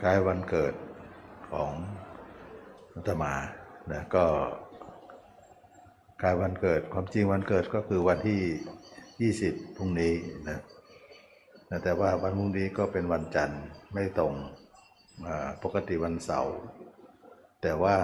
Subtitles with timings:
[0.00, 0.74] คล้ายวันเกิด
[1.52, 1.72] ของ
[2.94, 3.34] อาตมา
[3.92, 4.24] นะก็
[6.20, 10.12] คล้ายวันเกิดความจริงวันเกิดก็คือวันที่ 20พรุ่งนี้
[10.48, 10.58] นะ
[11.84, 14.34] แต่ว่าวันพรุ่งนี้ก็เป็นวันจันทร์ไม่ตรง
[15.62, 16.56] ปกติวันเสาร์
[17.62, 17.96] แต่ว่า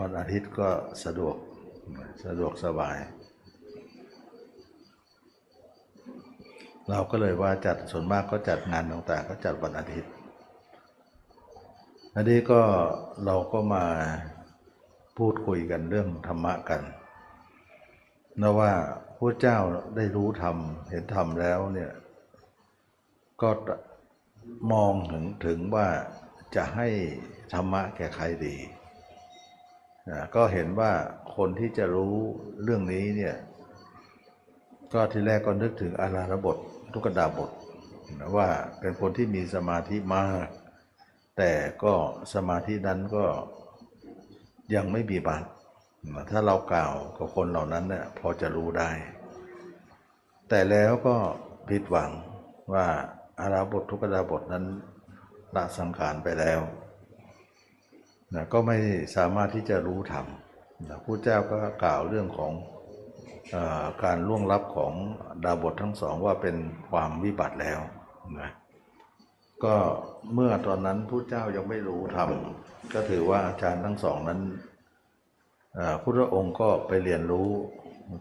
[0.00, 0.68] วันอาทิตย์ก็
[1.04, 1.36] สะดวก
[2.26, 2.98] สะดวกสบาย
[6.90, 10.12] เราก็เลยว่าจัดส่วนมากก็จัดงานต่างๆ ก็จัดวันอาทิตย์
[12.16, 12.62] อันนี้ก็
[13.24, 13.84] เราก็มา
[15.18, 16.82] พูดคุยกันเรื่องธรรมะกัน
[18.40, 18.72] นะว่า
[19.18, 19.58] พระเจ้า
[19.96, 20.56] ได้รู้ธรรม
[20.90, 21.92] เห็นธรรมแล้วเนี่ย
[23.42, 23.50] ก็
[24.72, 25.88] มองถึงถึงว่า
[26.56, 26.88] จะให้
[27.52, 28.56] ธรรมะแก่ใครดี
[30.10, 30.92] นะก็เห็นว่า
[31.36, 32.14] คนที่จะรู้
[32.62, 33.36] เรื่องนี้เนี่ย
[34.92, 36.56] ก็ทีแรกก็นึกถึงอาราธบท
[36.92, 37.50] ทุกดาบท
[38.20, 38.48] นะว่า
[38.80, 40.48] เป็นคนที่มีสมาธิมาก
[41.36, 41.94] แต่ก็
[42.34, 43.24] สมาธินั้นก็
[44.74, 45.48] ยังไม่มีบัตร
[46.30, 48.90] ถ้าเรากล่าวกับคนเหล่านั้นเนี่ยพอจะรู้ได้
[50.48, 51.16] แต่แล้วก็
[51.68, 52.10] ผิดหวัง
[52.72, 52.86] ว่า
[53.40, 54.64] อาราบททุกดาบทนั้น
[55.54, 56.60] ละสังขารไปแล้ว
[58.34, 58.76] นะก็ไม่
[59.16, 60.26] สามารถที่จะรู้ธรรม
[60.88, 62.52] นะพระเจ้าก็กล่าวเรื่องของ
[63.54, 64.92] ออการล่วงลับของ
[65.44, 66.56] ดาบททั้งสองว่าเป็น
[66.90, 67.80] ความวิบัติแล้ว
[68.40, 68.50] นะ
[69.64, 69.74] ก็
[70.34, 72.30] เมื่อตอนนั้นพระเจ้ายังไม่รู้ธรรม
[72.92, 74.40] ก็ถือว่าอาจารย์ทั้งสองนั้น
[76.02, 77.50] พุทธองค์ก็ไปเรียนรู้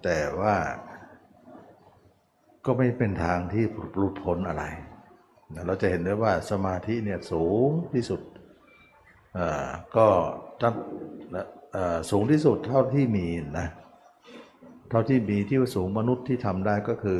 [0.03, 0.55] แต่ว่า
[2.65, 3.63] ก็ไม่เป็นทางที่
[3.97, 4.63] หลุดพ้นอะไร
[5.67, 8.21] เราจะเห็นได้ว่าสมาธิเนี่ยสูงที่สุด
[9.95, 10.07] ก็
[10.61, 10.75] ตั้ง
[12.11, 13.27] สูงที่สุดเท่าที่มี
[13.59, 13.67] นะ
[14.89, 17.19] เท่าที่มีที่ว่าสูงมนุษย์ที่ทำได้ก็คือ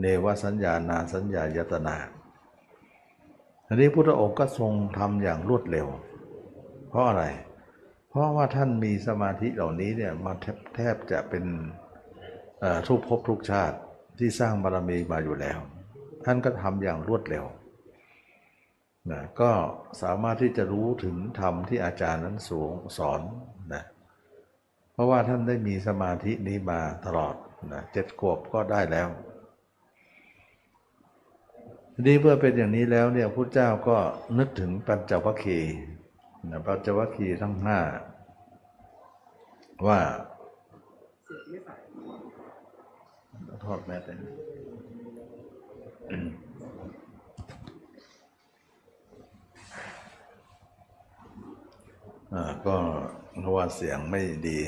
[0.00, 1.96] เนวสัญญานาสัญญายตนา
[3.68, 5.86] อันนี้พุทธองค์ก็ทรงทำอย่างรวดเร็ว
[6.88, 7.24] เพราะอะไร
[8.08, 11.44] เพราะว่าท่านมีสมาธิเหล่านี้เนี่ยมาแทบแทบจะเป็น
[12.88, 13.76] ทุกภพทุกชาติ
[14.18, 15.58] ที่สร้างบารมีมาอยู่แล้ว
[16.24, 17.44] ท่านก็ทำอย่างรวดเร็ว
[19.10, 19.50] นะก็
[20.02, 23.20] สามารถที่จะรู้ถึงธรรมที่อาจารย์นั้นสูงสอน
[23.74, 23.84] นะ
[24.92, 27.34] เพราะว่าท่านได้มีสมาธินี้มาตลอด
[27.72, 29.08] นะเจ็ดขวบก็ได้แล้ว
[32.00, 33.96] ทีนี้เมื่อเป็นอย่างนี้แล้วเนี่ยพุทธเจ้าก็
[34.38, 35.74] นึกถึงปัญจวัคคีย์
[36.50, 37.78] นะปัญจวัคคีย์ทั้งห้า
[39.86, 40.00] ว่า
[43.64, 44.12] ทอดแม่แต่
[52.34, 52.76] อ่าก็
[53.40, 54.58] เพราะว่าเสียงไม่ดี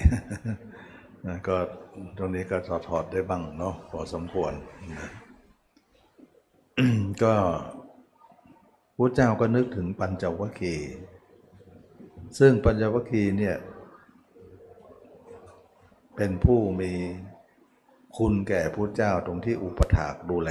[1.27, 1.57] นะก็
[2.19, 4.53] ตรงนี้ก็ถอดถอดได้บ้างเนาะพอสมควร
[4.93, 5.20] นะ
[7.23, 7.37] ก็
[8.97, 10.93] พระเจ้าก็นึกถึงปัญจวัคคีย์
[12.39, 13.57] ซึ่งปัญจวัคคีย์เนี่ย
[16.17, 16.93] เป็นผู้มี
[18.19, 20.51] คุณแก่พระเจ้าตรงที่อุปถากดูแล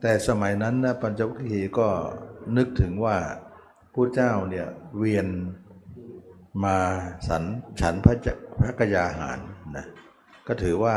[0.00, 1.88] แต่สมัยนั้นนะปัญจวัคคีย์ก็
[2.56, 3.16] นึกถึงว่า
[3.94, 4.66] พระเจ้าเนี่ย
[4.98, 5.26] เวียน
[6.64, 6.76] มา
[7.28, 7.44] สัน
[7.80, 8.14] ฉันพระ
[8.58, 9.38] พระกยาหาร
[9.76, 9.86] นะ
[10.46, 10.96] ก็ถือว่า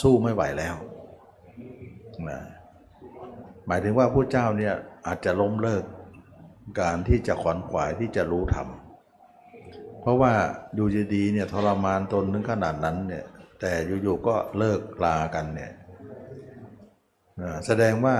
[0.00, 0.74] สู้ไม่ไหวแล้ว
[2.30, 2.40] นะ
[3.66, 4.74] หมายถึงว่าผู้เจ้าเนี่ย
[5.06, 5.84] อาจจะล้มเลิก
[6.80, 8.68] การที่จะขวนขวายที่จะรู้ธรรม
[10.00, 10.32] เพราะว่า
[10.74, 13.24] อยู่ดีๆเนี่ยทรมานตนถึงขนาดนั้นเนี่ย
[13.60, 13.72] แต่
[14.02, 15.72] อยู่ๆก็เลิกลากันเนี่ย
[17.66, 18.16] แสดงว่า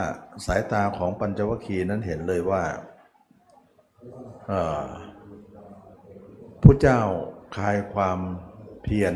[0.46, 2.62] สายตาของปัญจวัคคีย์นั้นเห็นเลยว่า
[6.62, 7.00] ผู้เจ้า
[7.54, 8.18] คลายความ
[8.82, 9.14] เพียร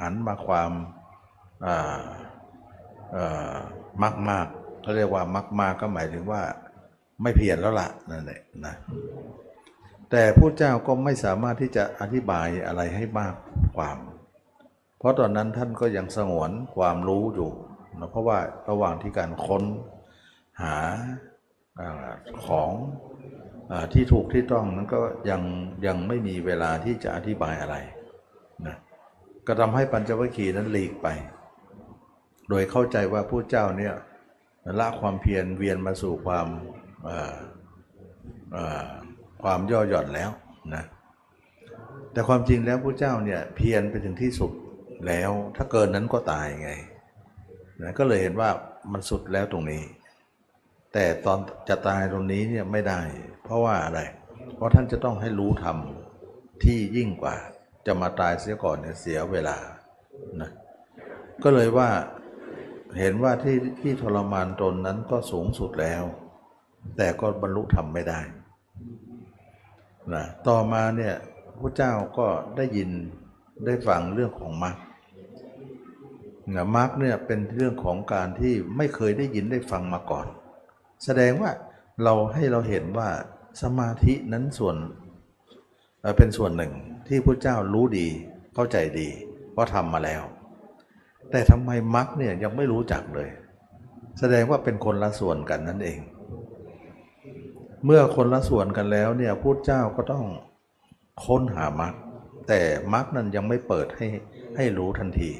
[0.00, 0.72] หันมาความ
[4.02, 4.46] มากมาก
[4.82, 6.42] เขาเรียกว่ามากมากก็หมายถึงว่า
[7.22, 8.74] ไม่เพียรแล้วล่ะนั่นแหละนะ
[10.10, 13.34] แต่พระเจ้าก็ไม่สามารถที่จะอธิบายอะไรให้มาก
[13.76, 13.98] ความ
[14.98, 17.50] เพราะตอนนั้นท่านก็ยังสงวนความรู้อยู่
[18.00, 18.38] นะเพราะว่า
[18.70, 19.64] ระหว่างที่การค้น
[20.62, 20.76] หา
[22.46, 22.70] ของ
[23.70, 25.42] อที่ถูกที่ต้องนั้นก็ยัง
[25.86, 27.76] ยังไม่มีเวลาที่จะอธิบายอะไร
[28.66, 28.76] นะ
[29.46, 31.08] ก็ทำให้ปัญจวัคคีย์นั้นหลีกไป
[32.48, 33.94] โดยเข้าใจว่าผู้เจ้าเนี่ย
[34.78, 36.46] ละความเพียรเวียนมาสู่ความ
[39.42, 40.30] ความย่อหย่อนแล้ว
[40.74, 40.84] นะ
[42.12, 44.52] แต่ความจริงแล้วผู้เจ้าเนี่ยเพียรไปถึงที่สุด
[45.06, 46.70] แล้วถ้าเกินนั้นก็ตายไง
[47.82, 48.50] นะก็เลยเห็นว่า
[48.92, 49.82] มันสุดแล้วตรงนี้
[50.92, 51.38] แต่ตอน
[51.68, 53.00] จะตายตรงนี้เนี่ยไม่ได้
[53.44, 54.00] เพราะว่าอะไร
[54.56, 55.76] เพราะท่านจะต้องให้รู้ธรรม
[56.64, 57.36] ที่ยิ่งกว่า
[57.86, 59.56] จะมาตายเสียก่อนเนี่ยเสียเวลา
[60.40, 60.50] นะ
[61.44, 61.88] ก็เลยว่า
[62.98, 66.02] เห็นว่าที่ที่ทรมานตนนั้นก็สูงสุดแล้ว
[66.96, 68.20] แต่ก็บรรลุธรรมไม่ได้
[70.12, 71.14] นะต่อมาเนี่ย
[71.60, 72.26] พระเจ้าก็
[72.56, 72.90] ได้ยิน
[73.66, 74.76] ได้ฟังเรื่องของมรรค
[76.54, 80.26] นะมรรคเนี่ยเป็นเรื่องของการที่ไม่เคยได้ยินได้ฟังมาก่อน
[81.04, 81.50] แสดงว่า
[82.04, 83.08] เราให้เราเห็นว่า
[83.62, 84.76] สมาธินั้นส่วน
[86.16, 86.72] เป็นส่วนหนึ่ง
[87.08, 88.06] ที่พระเจ้ารู้ดี
[88.54, 89.08] เข้าใจดี
[89.56, 90.22] ว่าทำมาแล้ว
[91.30, 93.28] แต่ทำไมมรรคเนี่ยยังไม่รู้จักเลย
[94.18, 96.00] แสดงว่าเป็นคนละส่วนกันนั่นเอง
[97.84, 100.24] เมื่อคนละส่วนกันแล้วเนี่ยพุทธเจ้าก็ต้อง
[101.24, 101.94] ค้นหามรรค
[102.48, 102.60] แต่
[102.92, 104.06] มรรคนั้นยังไม่เปิดให้
[104.56, 105.30] ให้รู้ทันที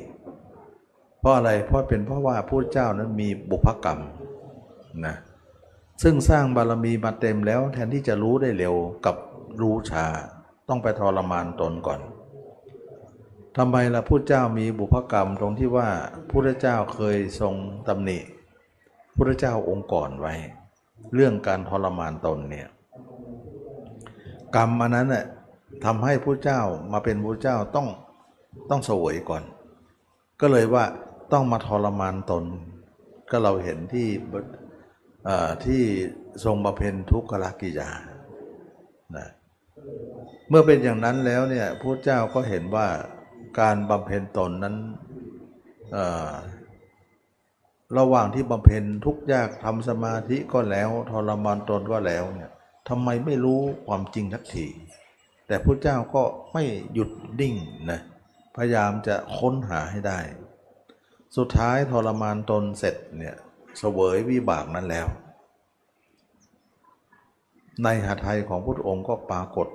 [1.21, 4.01] เพราะอะไรเพราะเป็นเพราะว่าพุทธเจ้านั้นมีบุพกรรม
[5.07, 5.17] นะ
[6.03, 8.75] ซึ่งสร้างบารมีมาเต็มแล้วแทนที่จะรู้ได้เร็ว
[9.07, 9.17] กับ
[9.61, 10.07] รู้ช้า
[10.69, 12.01] ต้องไปทรมานตนก่อน
[13.57, 15.89] ทำไมล่ะพุทธเจ้ามีบุพกรรมตรงที่ว่า
[16.31, 17.55] พุทธเจ้าเคยทรง
[17.89, 18.19] ตำหนิ
[19.17, 20.35] พุทธเจ้าองค์ก่อนไว้
[21.15, 22.69] เรื่องการทรมานตนเนี่ย
[24.57, 25.25] กรรมอันนั้นน่ะ
[25.85, 26.61] ทำให้พระเจ้า
[26.93, 27.89] มาเป็นพระเจ้าต้อง
[28.71, 29.43] ต้องสวยก่อน
[30.41, 30.85] ก็เลยว่า
[31.33, 32.45] ต้องมาทรมานตน
[33.31, 34.09] ก็เราเห็นที่
[35.65, 35.83] ที่
[36.45, 37.91] ทรงบำเพ็ญทุกขลกิยา
[39.17, 39.29] นะ
[40.49, 42.87] เมื่อเป็นอย่างนั้นแล้วเนี่ยพระเจ้าก็เห็นว่า
[43.61, 44.77] การบำเพ็ญตนนั้น
[47.99, 52.51] ระหว่างที่บำเพ็ญทุกข์ยากทำสมาธิก็แล้วทรมานตนก็แล้วเนี่ย
[52.89, 54.67] ทำไมไม่รู้ความจริงทักที
[55.47, 56.23] แต่พระเจ้าก็
[56.53, 56.65] ไม่
[56.95, 57.11] หยุด
[57.41, 57.55] นิ่ง
[57.91, 58.01] นะ
[58.57, 60.21] พยายามจะค้นหาให้ได้
[61.37, 63.37] สุดท้ายทรมานตนเสร็จเนี่ย
[63.79, 65.07] เสวยวิบากนั้นแล้ว
[67.83, 69.69] ในหาไทยของพระองค์ก็ปรากฏ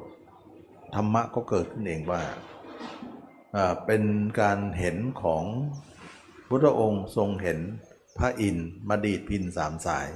[0.96, 2.22] ธรรมะก็เกิดขึ้นเองว่า
[3.86, 4.04] เป็น
[4.42, 5.44] การเห็นของ
[6.48, 7.60] พุทธองค์ทรงเห็น
[8.18, 10.08] พระอินทร์มาดีดพินสามสาย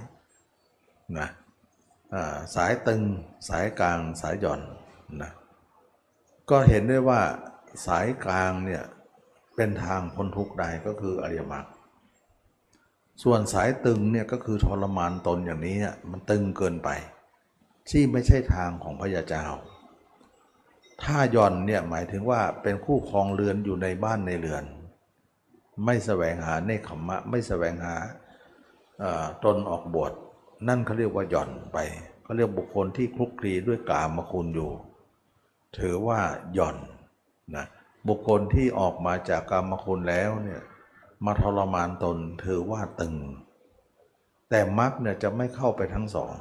[1.19, 1.29] นะ
[2.55, 3.01] สายตึง
[3.49, 4.61] สายกลางสายหย่อน
[5.21, 5.31] นะ
[6.49, 7.21] ก็เห็นได้ว่า
[7.87, 8.83] สายกลางเนี่ย
[9.55, 11.65] เป็นทางพ้นทุกข์ได้ก็คืออริยมรรค
[13.23, 16.89] ส่วนสายตึงเนี่ยก็คือทรมานตนอย่างนี้เนี่ยมันตึงเกินไป
[17.89, 19.45] ที่ไม่ใช่ทางของพระยาเจ้า
[21.03, 24.63] ถ้าย่อนเนี่ยหมายถึงว่าเป็นคู่ครองเรือนอยู่ในบ้านในเรือน
[25.85, 27.95] ไม่แสวงหาเนขมมะ ไม่แสวงหา
[29.43, 30.13] ตนออกบวช
[30.67, 31.77] นั่นเขาเรียกว่าหย่อนไป
[32.23, 34.71] เขาเรียกบุคคลที่คลุกคลีด้วยกามคุณอยู่
[35.77, 36.19] ถือว่า
[36.53, 36.77] หย่อน
[37.55, 37.65] นะ
[38.07, 40.61] บุคคลที่ออกมาจากกามคุณแล้วเนี่ย
[41.25, 43.15] มาทรมานตนถือว่าตึง
[44.49, 46.33] แต่มรรคเนี่ยจะไม่เข้าไปทั้งสอง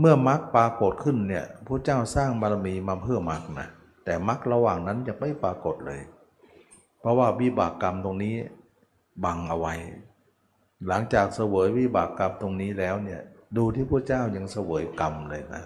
[0.00, 3.68] เมื่อมรรคปรากฏขึ้นเนี่ยพระเจ้าสร้างบารมีมาเพื่อมรรคนะ
[4.04, 6.00] แต่มรรคระหว่างนั้นยังไม่ปรากฏเลย
[7.00, 8.34] เพราะว่าวิบากกรรมตรงนี้
[9.24, 9.74] บังเอาไว้
[10.86, 13.20] หลังจากเสวยวิบากกรรมตรงนี้แล้วเนี่ย
[13.56, 15.64] ดูที่พระเจ้ายังเสวยกรรมเลยนะ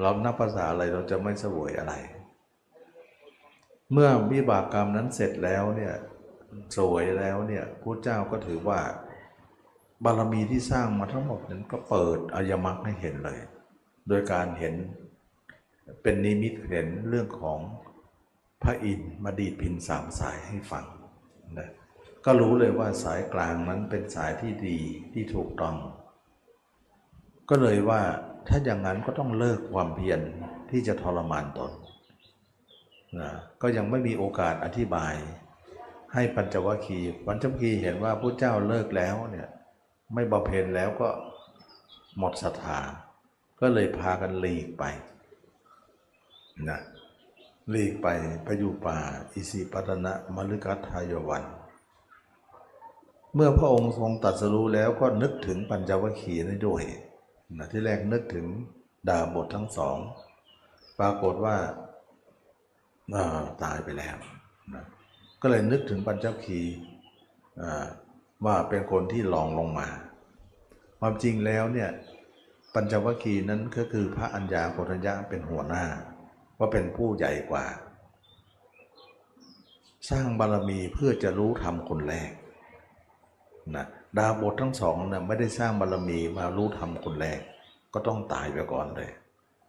[0.00, 1.94] เรานับภาษาอะไรเราจะไม่เสวยอะไร
[3.92, 5.94] เมื่อวิบากกรรมนั้นเสร็จแล้วเนี่ย
[6.76, 8.80] สวยแล้วเนี่ยพระเจ้าก็ถือว่า
[10.04, 13.40] บารมีที่สร้างมาทั้งหมดนั้นก็เปิดอริยมรรคให้เห็นเลย
[14.08, 14.74] โดยการเห็น
[16.02, 17.58] เป็นนิมิตเห็นเรื่องของ
[18.62, 20.84] พระอินทร์มาดีดพินสามสายให้ฟัง
[21.58, 21.68] นะ
[22.24, 24.78] ก็รู้เลยว่าสายกลางนั้นเป็นสายที่ดี
[25.12, 25.76] ที่ถูกต้อง
[27.50, 28.02] ก็เลยว่า
[28.48, 30.20] ถ้าอย่างนั้นก็ต้องเลิกความเพียร
[30.70, 31.72] ที่จะทรมานตน
[33.18, 33.30] นะ
[33.62, 35.14] ก็ยังไม่มีโอกาสอธิบาย
[36.14, 39.48] ให้ปัญจวัคคีย์ปัญจวัคคีย์เห็นว่าพระเจ้าเลิกแล้วเนี่ย
[40.14, 41.08] ไม่บำเพ็ญแล้วก็
[42.18, 42.80] หมดศรัทธา
[43.60, 44.84] ก็เลยพากันหลีกไป
[46.68, 46.80] นะ
[47.70, 48.08] หลีกไป
[48.44, 48.98] ไปอยู่ป่า
[49.32, 51.44] อิสิปตนะมฤคัทายวัน
[53.34, 56.82] เมื่อพระองค์ทรงตรัสรู้แล้วก็นึกถึงปัญจวัคคีย์นั้นด้วย
[57.58, 58.46] นะที่แรกนึกถึง
[59.08, 59.98] ดาบททั้งสอง
[60.98, 64.16] ปรากฏว่าาตายไปแล้ว
[64.74, 64.84] นะ
[65.42, 66.74] ก็เลยนึกถึงปัญจวัคคีย์
[68.46, 69.88] ว่าเป็นคนที่ลองลงมา
[71.00, 71.90] ความจริงแล้วเนี่ย
[72.74, 75.84] ปัญจวัคคีย์นั้นก็คือพระอัญญาโกฏัญญาเป็นหัวหน้า
[76.58, 77.64] ว่าเป็นผู้ใหญ่กว่า
[80.10, 82.30] สร้างบารมีเพื่อจะรู้ธรรมคนแรก
[83.76, 83.86] นะ
[84.18, 87.40] ดาบททั้งสองนะไม่ได้สร้างบารมีมารู้ธรรมคนแรก
[87.92, 89.10] ก็ต้องตายไปก่อนเลย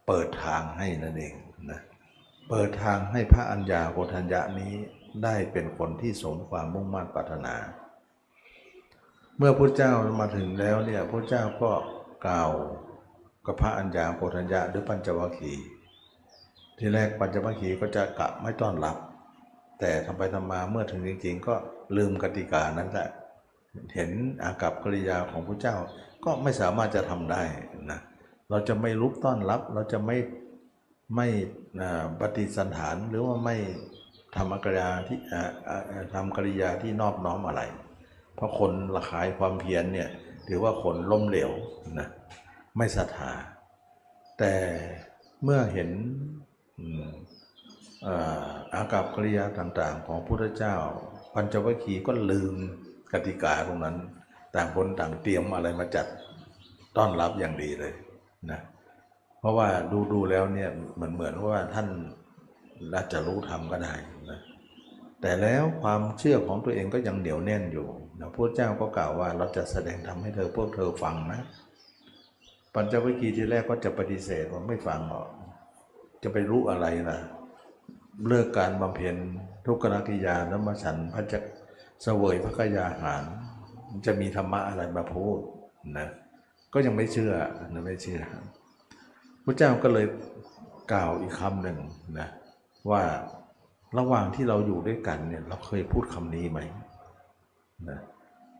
[0.07, 1.33] เปิดทางให้นั่นเอง
[1.71, 1.81] นะ
[2.49, 4.73] เปิดทางให้พระอัญญาโกฏัญญานี้
[5.23, 7.55] ได้เป็นคนที่สมความมุ่งมั่นปรารถนา
[9.37, 11.71] เมื่อพระเจ้ามาถึงแล้วเนี่ยพระเจ้าก็
[12.25, 12.51] กล่าว
[13.45, 15.65] กับพระอัญญาโกฏัญญาหรือปัญจวัคคีย์
[16.77, 18.97] ที่แรกปัญจวัคคีย์ก็จะกะไม่ต้อนรับ
[19.79, 21.55] แต่ทำไปทำมาเมื่อถึงจริง ๆ ก็
[21.97, 23.09] ลืมกติกานั้นแหละ
[23.95, 24.11] เห็น
[24.43, 25.75] อากับกิริยาของพระเจ้า
[26.25, 27.43] ก็ไม่สามารถจะทำได้
[27.91, 27.99] นะ
[28.49, 30.17] เราจะไม่ลุกต้อนรับ เราจะไม่
[31.15, 31.27] ไม่
[32.19, 33.55] ปฏิสันฐานหรือว่าไม่
[34.35, 35.19] ทำกริยาที่
[36.13, 37.61] ทำกริยาที่นอบน้อมอะไร
[38.35, 40.09] เพราะคนละขายความเพียรเนี่ย
[40.47, 41.51] ถือว่าคนล้มเหลว
[41.99, 42.07] นะ
[42.77, 43.31] ไม่ศรัทธา
[44.39, 44.53] แต่
[45.43, 45.89] เมื่อเห็น
[48.73, 50.75] อากับกริยาต่างๆ ของพุทธเจ้า
[51.33, 52.53] ปัญจวัคคีย์ก็ลืม
[53.11, 53.97] กติกาตรงนั้น
[54.55, 56.07] ต่างคนต่างเตรียมอะไรมาจัด
[56.97, 57.93] ต้อนรับอย่างดีเลย
[58.51, 58.59] นะ
[59.39, 61.87] เพราะว่าดูดูๆแล้วเนี่ยเหมือนเหมือนว่าท่าน
[62.93, 63.93] น่าจะรู้ทำก็ได้
[64.29, 64.39] นะ
[65.21, 67.87] แต่แล้วความเชื่อของตัวเองก็ยังเหนียวแน่นอยู่
[68.19, 71.41] นะพระเจ้าก็กล่าวว่าเราจะแสดงทำให้เธอพวกเธอฟังนะ
[72.73, 75.27] ปัญจวัคคีย์ที่แรกก็จะปฏิเสธว่าไม่ฟังหรอก
[76.23, 77.17] จะไปรู้อะไรล่ะ
[78.27, 79.15] เลิกการบำเพ็ญ
[79.65, 81.39] ทุกขกิยาแล้วมาฉันพระจะ
[82.03, 83.23] เสวยพระกยาหาร
[83.89, 85.39] มันจะมีธรรมะอะไรมาพูด
[85.97, 86.07] นะ
[86.73, 87.33] ก็ยังไม่เชื่อ
[87.73, 88.21] นะไม่เชื่อ
[89.45, 90.05] พระเจ้าก็เลย
[90.93, 91.77] กล่าวอีกคำหนึ่ง
[92.19, 92.27] นะ
[92.91, 93.01] ว่า
[93.97, 96.59] ระหว่างที่เราอยู่ด้วยกันเนี่ยเราเคยพูดคำนี้ไหม
[97.89, 97.99] นะ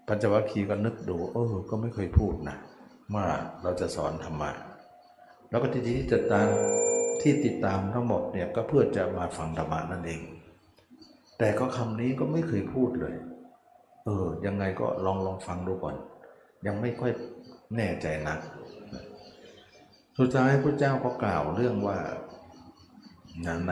[0.08, 2.58] ปัญจวัคคีย์ก็นึกดูเออก็ไม่เคยพูดนะ
[3.14, 3.26] ว่า
[3.64, 4.52] เราจะสอนธรรมะ
[5.50, 6.48] แล้วก็ที่ที่ติดตาม
[7.22, 10.22] ที่ติดตามทั้งหมดเนี่ยก็เพื่อจะมาฟังธรรมะนั่นเอง
[11.38, 13.16] แต่ก็คำนี้ก็ไม่เคยพูดเลย
[14.06, 15.96] เออ ยังไงก็ลองลองฟังดูก่อน
[16.66, 17.12] ยังไม่ค่อย
[17.76, 18.40] แน่ใจนัก
[20.20, 21.98] สุดท้ายพระเจ้าก็กล่าวเรื่องว่า
[23.68, 23.72] ใน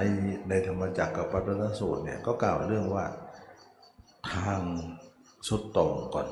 [0.49, 3.05] ในธรรมจักรกับปัตตสูตรเนี่ยก็กล่าวเรื่องว่า
[4.33, 4.61] ทาง
[5.47, 6.27] สุดต่งก่อน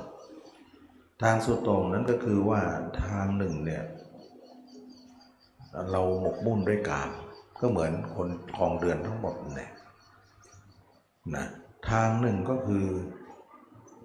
[1.22, 2.62] ทางสุดต่งนั้นก็คือว่า
[3.04, 3.84] ทางหนึ่งเนี่ย
[5.92, 7.10] เราหมกมุ่นด้วยกาม
[7.60, 9.72] ก็เหมือนคนคองเดือนทั้งหมดเนี่ย
[11.36, 11.46] นะ
[11.90, 12.86] ทางหนึ่งก็คือ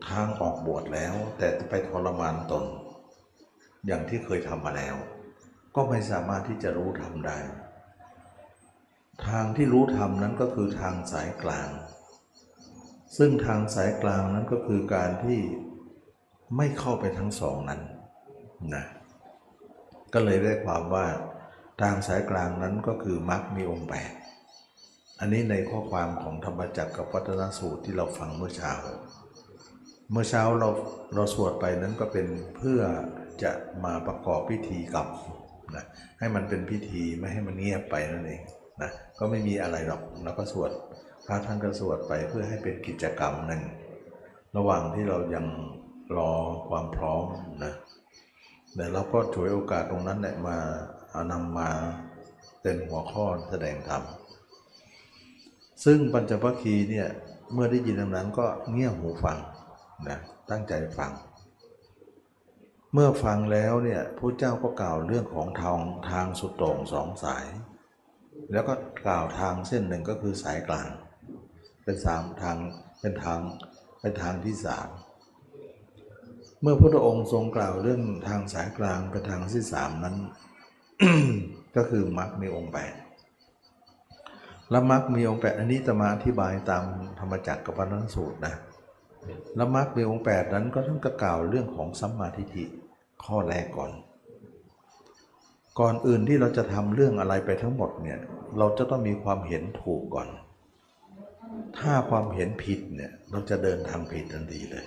[0.09, 2.65] ทางออกบวชแล้ว แต่ไปทรมานตน
[3.87, 4.97] อย่างที่เคยทำมาแล้ว
[5.75, 7.39] ก็ไม่สามารถที่จะรู้ทำได้
[9.27, 11.69] ทางที่รู้ธรรมนั้นก็คือทางสายกลาง
[13.19, 15.41] ซึ่งทางสายกลางนั้นก็คือการที่
[16.57, 17.81] ไม่เข้าไปทั้งสองนั้น
[18.75, 18.85] นะ
[20.15, 21.07] ก็เลยได้ความว่า
[21.83, 24.13] ทางสายกลางนั้นก็คือมรรคมีองค์แปด
[25.21, 28.73] อันนี้ในข้อความของธรรมจักรกับวัฒนสูตรที่เราฟังเมื่อเช้า
[30.11, 30.69] เมื่อเช้าเรา
[31.15, 32.81] เราสวดไปนั้นก็เป็นเพื่อ
[33.43, 33.53] จะ
[33.85, 35.09] มาประกอบพิธีกรรม
[35.77, 35.85] นะ
[36.19, 38.43] ให้มันเป็นพิธีไม่ให้มันเงียบไปนั่นเอง
[38.83, 40.71] นะก็ไม่มีอะไรหรอกเราก็สวด
[41.27, 43.63] พระท่านก็สวดไปเพื่อให้เป็นกิจกรรมหนึ่ง
[44.57, 45.47] ระหว่างที่เรายัง
[46.17, 46.33] รอ
[46.69, 47.25] ความพร้อม
[47.65, 47.75] นะ
[48.75, 50.57] แต่เราก็ฉวยโอกาสตรงนั้นแหละมา
[51.11, 51.71] เอานำมา
[52.63, 54.03] เป็นหัวข้อแสดงธรรม
[55.85, 57.09] ซึ่งปัญจวัคคีย์เนี่ย
[57.53, 59.39] เมื่อได้ยินดังนั้นก็เงี่ยหูฟัง
[60.09, 60.19] นะ
[60.51, 61.13] ตั้งใจฟัง
[62.93, 67.47] เมื่อฟังแล้วเนี่ยพระเจ้าก็กล่าวเรื่องของทางทางสุดโต่งสองสาย
[68.53, 68.75] แล้วก็
[69.07, 70.89] กล่าวทางเส้นหนึ่งก็คือสายกลาง
[71.85, 72.57] เป็นสามทาง
[73.01, 73.41] เป็นทาง
[74.01, 74.89] เป็นทางที่สาม
[76.63, 80.17] เมื่อพระองค์ทรงกล่าวเรื่องทางสายกลางเป็นทางที่สามนั้น
[81.77, 82.95] ก็คือมรรคมีองค์แปด
[84.71, 86.85] และมรรคมีองค์แปดอันนี้จะมาอธิบายตาม
[87.21, 88.55] ธรรมจักรกับปัญสูตรนะ
[89.57, 92.65] และมรรคมีองค์แปดนั้นก็ต้องกล่าวเรื่องของสัมมาทิฏฐิ
[93.25, 93.93] ข้อแรกก่อน
[95.81, 98.19] ก่อนอื่นที่เราจะทำเรื่องอะไรไปทั้งหมดเนี่ย
[98.59, 100.29] เราจะต้องมีความเห็นถูกก่อน
[101.79, 104.85] ถ้าความเห็นผิดเนี่ยเราจะเดินทางผิดทันทีเลย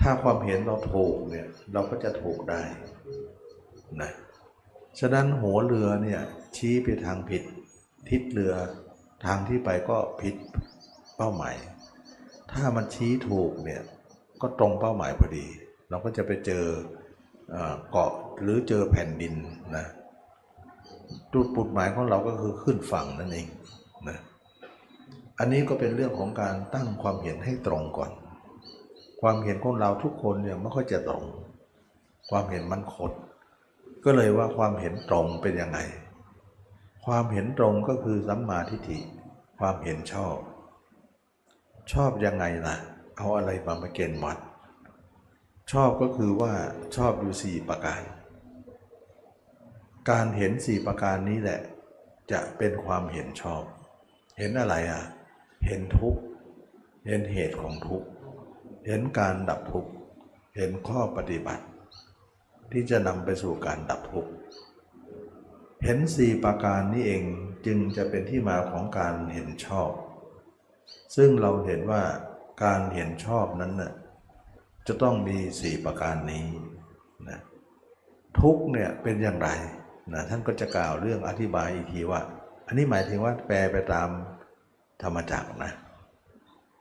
[0.00, 2.62] ถ้าความเห็นเราถูกเนี่ยเราก็จะถูกได้
[4.02, 4.12] นะ
[4.98, 6.20] ฉะนั้นหัวเรือเนี่ย
[6.56, 7.42] ชี้ไปทางผิด
[8.08, 8.54] ทิศเรือ
[9.24, 10.34] ทางที่ไปก็ผิด
[11.16, 11.54] เป้าหมาย
[12.52, 13.82] ถ้ามันชี้ถูกเนี่ย
[14.42, 15.46] ก็ตรงเป้าหมายพอดี
[15.90, 16.64] เราก็จะไปเจอ
[17.90, 19.34] เกาะหรือเจอแผ่นดิน
[19.76, 19.86] นะ
[21.32, 23.48] จุดปุดหมายของเราก็คือขึ้นฝั่งนั่นเอง
[25.38, 28.10] อันนี้ก็เป็นเรื่องของการตั้งความเห็นให้ตรงก่อน
[29.20, 31.24] ความเห็นของเราทุกคนเนี่ยไม่ค่อยจะตรง
[32.30, 33.12] ความเห็นมันคด
[34.04, 35.78] ก็เลยว่าความเห็นตรงเป็นยังไง
[37.06, 38.98] ความเห็นตรงก็คือสัมมาทิฏฐิ
[39.58, 40.36] ความเห็นชอบ
[41.92, 42.76] ชอบยังไงล่ะ
[43.16, 44.38] เอาอะไรมามาเกณฑ์วัด
[45.72, 46.52] ชอบก็คือว่า
[46.96, 48.02] ชอบอยู่สี่ประการ
[50.10, 51.60] การเห็นสี่ประการนี้แหละ
[52.32, 53.62] จะเป็นความเห็นชอบ
[54.38, 55.02] เห็นอะไรอะ
[55.66, 56.22] เห็นทุกข์
[57.06, 58.08] เห็นเหตุของทุกข์
[58.86, 59.90] เห็นการดับทุกข์
[60.56, 61.64] เห็นข้อปฏิบัติ
[62.72, 64.30] ที่จะนำไปสู่การดับทุกข์
[65.84, 67.24] เห็นสี่ประการนี้เอง
[67.66, 69.90] จึงจะเป็นที่มาของการเห็นชอบ
[71.16, 72.02] ซึ่งเราเห็นว่า
[72.64, 73.92] การเห็นชอบนั้นน่ะ
[74.86, 76.46] จะต้องมีสี่ประการนี้
[77.28, 77.40] นะ
[78.40, 79.48] ทุกเนี่ยเป็นอย่างไร
[80.12, 82.20] นะท่านก็จะกล่าวเรื่องอธิบายอีกทีว่า
[82.66, 84.08] อันนี้หมายถึงว่าแปลไปตาม
[85.04, 85.72] ธรรมจักรนะ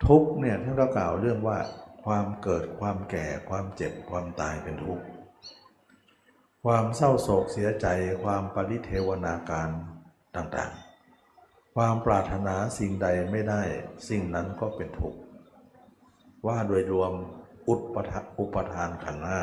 [0.06, 1.58] ทุกเนี่ยท่านก็กล่าวเรื่องว่า
[2.06, 5.06] ความเกิดความแก่ความเจ็บความตายเป็นทุกข์
[6.64, 7.88] ความเศร้าโศกเสียใจ
[8.24, 9.70] ความปริเทวนาการ
[10.36, 13.62] ต่างๆ ความปรารถนาสิ่งใดไม่ได้
[14.10, 15.20] สิ่งนั้นก็เป็นทุกข์
[16.48, 17.12] ว่าโดยรวม
[17.70, 19.42] อุปทานอุปทานขันธ์ห้า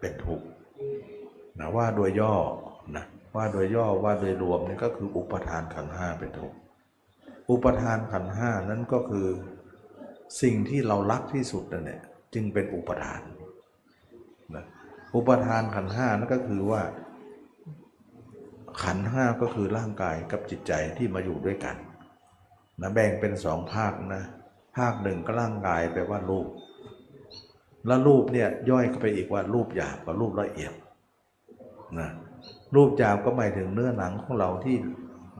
[0.00, 0.46] เป็นทุกข์
[1.58, 2.34] นะว่าโดยย่อ
[2.96, 3.04] นะ
[3.36, 6.56] ว่าโดยย่อว่าโดยรวมนี่ก็คืออุปทานขันธ์ห้าเป็นทุกข์
[7.50, 9.28] อุปทานขันห้านั้นก็คือ
[10.42, 12.00] สิ่งที่เรารักที่สุดนั่นแหละ
[12.34, 13.22] จึงเป็นอุปทาน
[14.54, 14.64] นะ
[15.14, 16.82] อุปทานขันห้านั่นก็คือว่า
[18.82, 21.76] ขันห้าก็คือร่างกายกับจิตใจที่มาอยู่ด้วยกัน
[22.80, 24.22] นะแบ่งเป็นสองภาคนะ
[24.76, 26.48] ภาคหนึ่งก็ร่างกายแปลว่ารูป
[27.86, 30.72] แล้วรูปเนี่ยย่อยเข้าไปอีกว่ารูปหยาบกับรูปละเอียด
[31.98, 32.08] นะ
[32.74, 34.76] รูปหยาบก็หมายถึงเนื้อหนังของเราที่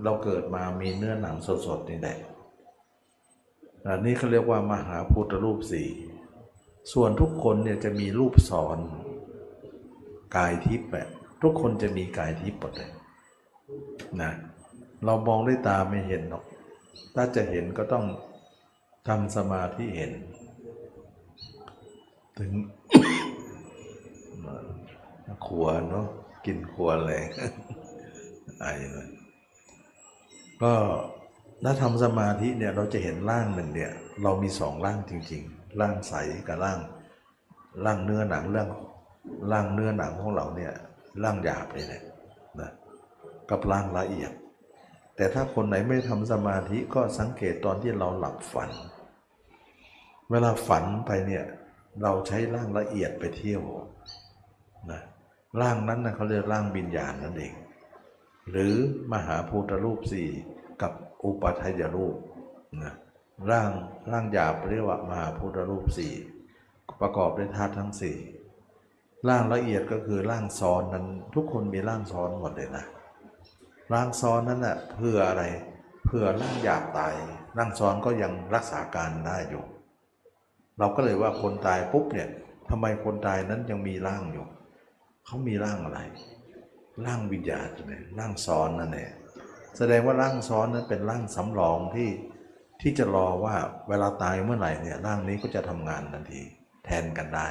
[0.05, 2.19] เราเกิดมามีเนื้อหนังสดๆนี่แหละ
[3.87, 5.89] อันนี้เขาเรียกว่ามหาพุทธรูปสี่
[6.93, 8.79] ส่วนทุกคนเนี่ยจะมีรูปซ้อน
[10.37, 11.09] กายทิพย์แบบ
[11.43, 12.91] ทุกคนจะมีกายทิพย์หมดเลย
[14.21, 14.33] นะ
[15.05, 16.45] เรามองด้วยตาไม่เห็นหรอก
[17.15, 18.05] ถ้าจะเห็นก็ต้อง
[19.09, 20.13] ทำสมาธิเห็น
[22.39, 22.53] ถึง
[25.47, 26.07] ขัวเนาะ
[26.47, 27.29] กินขัวแรง
[28.61, 29.09] ไอ้เลย
[30.63, 30.75] ก็
[31.65, 33.93] ถ้าทำสมาธิเนี่ยเราจะเห็นร่างหนึ่งเนี่ย
[34.23, 36.15] เรามีสองร่างจริง ๆ ร่างใส
[36.49, 36.79] กับร่าง
[37.85, 38.69] ร่างเนื้อหนังเรื่อง
[39.53, 40.73] ร่างเนื้อหนังของเราเนี่ย
[41.23, 42.03] ร่างหยาบนี่แหละ
[42.61, 42.71] นะ
[43.51, 44.33] กับร่างละเอียด
[45.17, 48.71] แต่ถ้าคนไหนไม่ทำสมาธิก็สังเกตตอนที่เราหลับฝัน
[50.31, 51.45] เวลาฝันไปเนี่ย
[52.03, 53.63] เราใช้ร่างละเอียดไปเที่ยว
[54.91, 55.01] นะ
[55.61, 57.55] ร่างนั้นนะเขาเรียกร่างวิญญาณนั่นเอง
[58.51, 58.75] หรือ
[59.13, 60.29] มหาภูตรูปสี่
[61.25, 62.17] อุปทายรูป
[62.83, 62.95] นะ
[63.51, 63.71] ร่าง
[64.11, 66.13] ร่างหยาบเรียกว่ามหาพุทธรูปสี่
[67.01, 68.17] ประกอบด้วยธาตุทั้งสี่
[69.29, 72.85] ร่างละเอียดก็คือร่างซ้อนนั้น ทุกคนมีร่างซ้อนหมดเลยนะ
[73.93, 75.45] ร่างซ้อนนั้นน่ะเพื่ออะไร
[76.07, 77.15] เพื่อร่างหยาบตาย
[77.57, 79.65] ร่างซ้อนก็ยังรักษาการได้อยู่
[80.79, 82.29] เราก็เลยว่าคนตายปุ๊บเนี่ย
[82.71, 84.47] ทำไมคนตายนั้นยังมีร่างอยู่
[85.27, 86.01] เขามีร่างอะไร
[87.07, 89.13] ร่างวิญญาณใช่ไหมร่างซ้อนนั่นเอง
[89.79, 92.11] แสดงว่าร่างซ้อนนั้นเป็นร่างสำรองที่
[92.81, 93.55] ที่จะรอว่า
[93.89, 96.43] เวลาตายเมื่อไหร่เนี่ยร่างนี้ก็จะทำงานทันที
[96.85, 97.49] แทนกันได้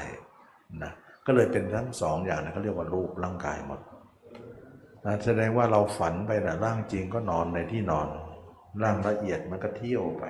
[0.84, 0.91] นะ
[1.25, 3.79] ก็เลยเป็นทั้งสองอย่างนะเขาเรียกว่ารูปร่างกายหมด
[5.05, 8.07] นะแสดงว่าเราฝันไปนะร่างจริงก็นอนในที่นอน
[8.81, 10.23] ร่างละเอียดมันก็เที่ยวไป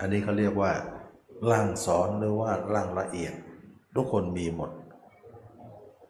[0.00, 0.72] อันนี้เขาเรียกว่า
[1.50, 3.34] ร่างซ้อนหรือว่าร่างละเอียด
[3.96, 4.70] ทุกคนมีหมด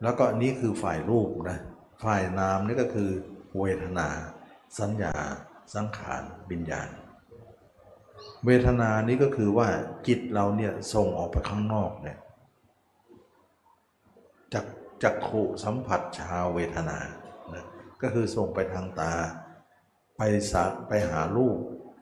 [0.02, 1.58] แล้วก็นี้คือฝ่ายรูปนะ
[2.04, 3.10] ฝ่ายนามนี่ก็คือ
[3.58, 4.08] เวทนา
[4.78, 5.14] สัญญา
[5.74, 6.88] สังขารวิญญาณ
[8.44, 9.68] เวทนานี้ก็คือว่า
[10.06, 12.18] จิตเราเนี่ยส่งออกไปข้างนอกเนี่ย
[14.52, 14.66] จาก
[15.02, 16.98] จากขูสัมผัสชาวเวทนา
[17.54, 17.64] นะ
[18.02, 19.12] ก็คือส่งไปทางตา
[20.16, 21.58] ไปสัไปหารูป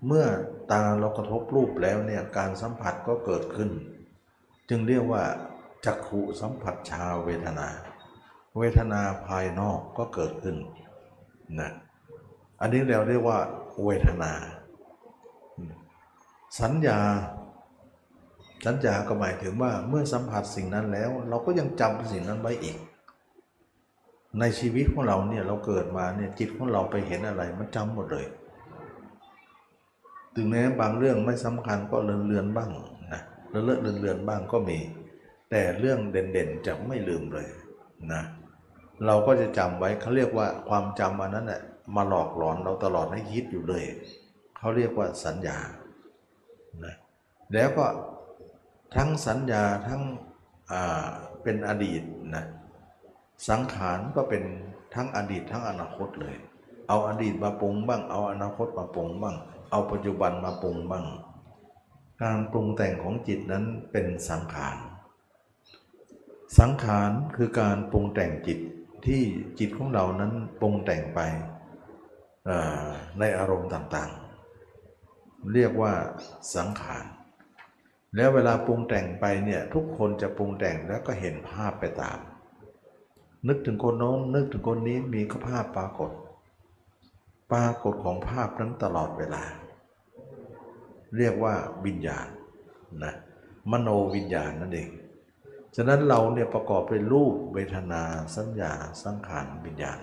[0.06, 0.26] เมื่อ
[0.72, 3.70] ตาเรากระทบรูปแล้วเนี่ยการสัมผัสก็เกิดขึ้น
[4.68, 5.24] จึงเรียกว่า
[5.84, 7.68] จักขุสัมผัสชาวเวทนา
[8.58, 10.56] เวทนาภายนอกก็เกิดขึ้น
[11.60, 11.70] นะ
[12.60, 13.38] อันนี้เราเรียกว่า
[13.84, 14.32] เวทนา
[16.60, 16.98] สัญญา
[18.66, 22.76] สัญญาก็หมายถึงว่าเมื่อสัมผัสสิ่งนั้นแล้ว เราก็ยังจำสิ่งนั้นไว้อีก
[24.40, 28.26] ในชีวิตของเราเนี่ยเราเกิดมาเนี่ยจิตของเราไปเห็นอะไรมันจำหมดเลย
[30.34, 32.70] ถึงแม้บางเรื่องไม่สำคัญก็เลือนเลือนบ้าง
[33.12, 34.78] นะเลือนเลือนเลือนบ้างก็มี
[35.50, 37.48] แต่เรื่องเด่นๆจะไม่ลืมเลย
[38.12, 41.62] นะเเราก็จะจำไว้เขาเรียกว่าความจำอันนั้นแหละ
[41.96, 43.84] มาหลอกหลอนเราตลอดให้คิดอยู่เลย
[44.58, 45.58] เขาเรียกว่าสัญญา
[46.84, 46.94] นะ
[47.54, 47.86] แล้วก็
[48.96, 50.02] ทั้งสัญญาทั้ง
[51.42, 52.02] เป็นอดีต
[52.34, 52.44] นะ
[53.48, 54.42] สังขารก็เป็น
[54.94, 56.36] ทั้งอดีตทั้งอนาคตเลย
[56.88, 59.36] เอาอดีตมาปรุงบ้าง เอาอนาคตมาปรุงบ้าง
[59.70, 61.06] เอาปัจจุบันมาปรุงบ้าง
[62.22, 64.76] การปรุงแต่งของจิตนั้นเป็นสังขาร
[66.58, 68.58] สังขารคือการปรุงแต่งจิต
[69.06, 69.22] ที่
[69.58, 71.20] จิตของเรานั้นปรุงแต่งไป
[73.18, 75.92] ในอารมณ์ต่างๆ เรียกว่า
[76.56, 77.04] สังขาร
[78.16, 82.18] แล้วเวลาปรุงแต่งไปเนี่ยทุกคนจะปรุงแต่งแล้วก็เห็นภาพไปตาม
[83.48, 86.10] นึกถึงคนโน้นนึกถึงคนนี้มีก็ภาพปรากฏ
[87.52, 89.44] ปรากฏของภาพนั้นตลอดเวลา
[91.16, 92.26] เรียกว่าวิญญาณ
[93.04, 93.14] นะ
[93.70, 94.88] มโนวิญญาณนั่นเอง
[95.76, 98.02] ฉะนั้นเราเนี่ยประกอบด้วยรูปเวทนา
[98.36, 98.72] สัญญา
[99.04, 99.98] สังขารวิญญาณ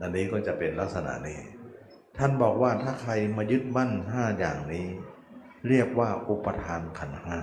[0.00, 1.40] อันนี้ก็จะเป็นลักษณะนี้
[2.16, 4.86] ท่านบอกว่าถ้าใครมายึดมั่นห้าอย่างนี้
[5.68, 7.38] เรียกว่าอุปทานขันธ์ห้า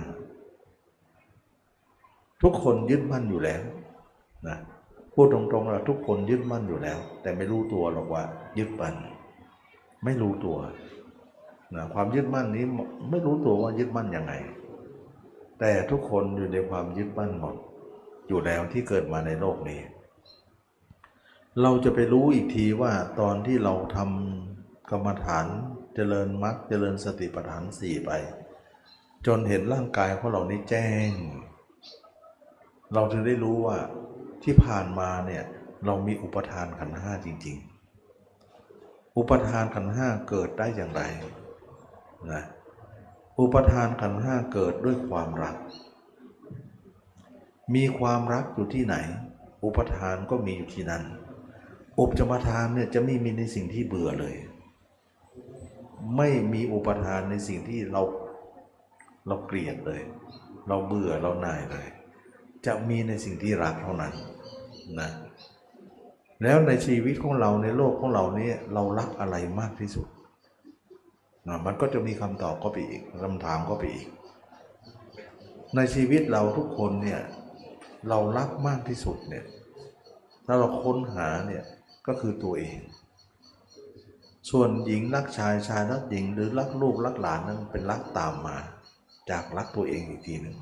[2.42, 3.62] ทุกคนยึดมั่นอยู่แล้ว
[4.48, 4.58] นะ
[5.14, 8.22] พูดตรงๆเราทุกคนยึดมั่นอยู่แล้ว แต่ไม่รู้ตัวหรอกว่า
[8.58, 8.94] ยึดมั่น
[10.04, 10.58] ไม่รู้ตัว
[11.74, 12.64] นะความยึดมั่นนี้
[13.10, 14.32] ไม่รู้ตัวว่ายึดมั่นยังไง
[15.60, 17.56] แต่ทุกคนอยู่ในความยึดมั่นหมด
[18.28, 19.80] อยู่แล้วที่เกิดมาในโลกนี้
[21.62, 25.46] เราจะไปรู้อีกทีว่าตอนที่เราทำกรรมฐาน
[25.94, 28.10] เจริญมรรคเจริญสติปัฏฐานสี่ไป
[29.26, 31.12] จนเห็นร่างกายของเรานี้แจ้ง
[32.94, 33.78] เราถึงได้รู้ว่า
[34.44, 35.44] ที่ผ่านมาเนี่ย
[35.86, 37.56] เรามีอุปทานขันห้าจริง
[38.36, 41.02] ๆ อุปทานขันห้าเกิดได้อย่างไร
[42.32, 42.44] นะ
[43.42, 45.56] อุปทานขันห้าเกิดด้วยความรัก
[47.74, 48.96] มีความรักอยู่ที่ไหน
[49.64, 51.02] อุปทานก็มีอยู่ที่นั่น
[51.98, 54.36] อุปจมทานเนี่ยจะไม่มีในสิ่งที่เบื่อเลย
[56.16, 58.02] ไม่มีอุปทานในสิ่งที่เรา
[59.26, 60.00] เราเกลียดเลย
[60.68, 61.86] เราเบื่อเราหน่ายเลย
[62.66, 64.14] จะมีในสิ่งที่รักเท่านั้น
[65.00, 65.10] นะ
[66.42, 70.06] แล้วในชีวิตของเราในโลกของเราเนี่ยเรารักอะไรมากที่สุด
[71.48, 74.08] นะมันก็จะมีคำตอบก็ไปอีกคำถามก็ไปอีก
[75.76, 77.20] ในชีวิตเราทุกคนเนี่ย
[78.08, 79.44] เรารักมากที่สุดเนี่ย
[80.46, 81.64] ถ้าเราค้นหาเนี่ย
[82.06, 82.78] ก็คือตัวเอง
[84.50, 88.56] ส่วนหญิงรักชายชายรักหญิงหรือรักลูกรักหลานนั้นเป็นรักตามมา
[89.30, 90.56] จากรักตัวเองอีกทีหนึ่ง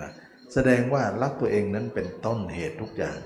[0.00, 0.10] นะ
[0.52, 3.18] แสดงว่ารักตัวเองนั้นเป็นต้นเหตุทุกอย่าง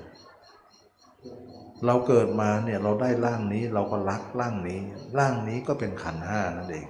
[1.87, 4.81] เราเกิดมาเนี่ยเราได้ร่างนี้เราก็รักร่างนี้
[5.19, 6.87] ร่างนี้ก็เป็นขันห้านั่นเอง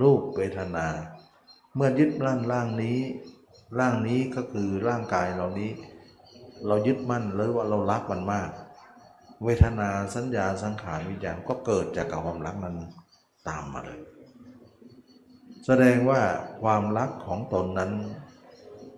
[0.00, 0.86] รูปเวทนา
[1.74, 2.98] เมื่อยึดร่างร่างนี้
[3.78, 5.70] ร่างนี้ก็คือร่างกายเรานี้
[6.66, 8.50] เรายึดมั่นเลยว่าเรารักมันมาก
[9.44, 12.76] เวทนาสัญญาสังขารวิญญาณก็เกิดจากความรักนั้น
[13.48, 14.00] ตามมาเลย
[15.66, 16.20] แสดงว่า
[16.62, 17.92] ความรักของตนนั้น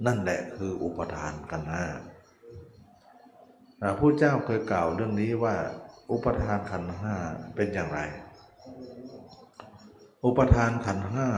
[0.06, 1.84] นั่นแหละคืออุปทานกันห้า
[3.80, 5.56] พระผู้เจ้าเคยกล่าวเรื่องนี้ว่า
[6.10, 7.14] อุปทานขันห้า
[7.56, 8.00] เป็นอย่างไร
[10.24, 11.28] อุปทานขันห้า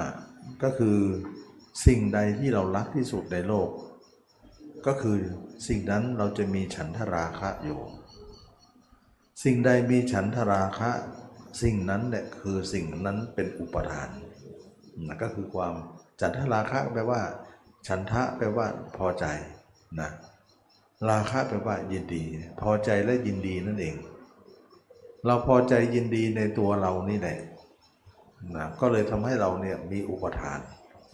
[0.62, 0.98] ก็คือ
[1.86, 3.68] สิ่งใดที่เรารักที่สุดในโลก
[4.86, 5.16] ก็คือ
[5.68, 7.80] สิ่งนั้นเราจะมีฉันทราคะอยู่
[9.44, 10.90] สิ่งใดมีฉันทราคะ
[11.62, 14.10] สิ่งนั้นแหละคือสิ่งนั้นเป็นอุปทาน
[15.06, 15.74] นะก็คือความ
[16.20, 17.20] ฉันทราคะแปลว่า
[17.88, 19.24] ฉันทะแปลว่าพอใจ
[20.00, 20.10] นะ
[21.10, 22.22] ราคะแปลว่ายินดี
[22.60, 23.96] พอใจและยินดีนั่นเอง
[25.26, 27.38] เราพอใจยินดีในตัวเรานี่แหละ
[28.56, 30.58] นะก็เลยทำให้เราเนี่ยมีอุปทาน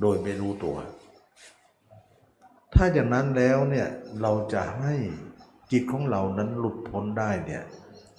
[0.01, 0.77] โดยไม่รู้ตัว
[2.74, 3.88] ถ้าอย่างนั้นแล้วเนี่ย
[4.22, 4.94] เราจะให้
[5.72, 7.62] จิตของเรานั้นหลุดพ้นได้เนี่ย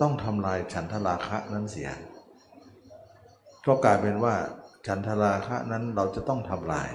[0.02, 1.90] ต้องทำลายฉันทราคะนั้นเสีย
[3.66, 4.36] ก็กลายเป็นว่า
[4.88, 6.90] ฉันทราคะนั้นเราจะต้องทำลาย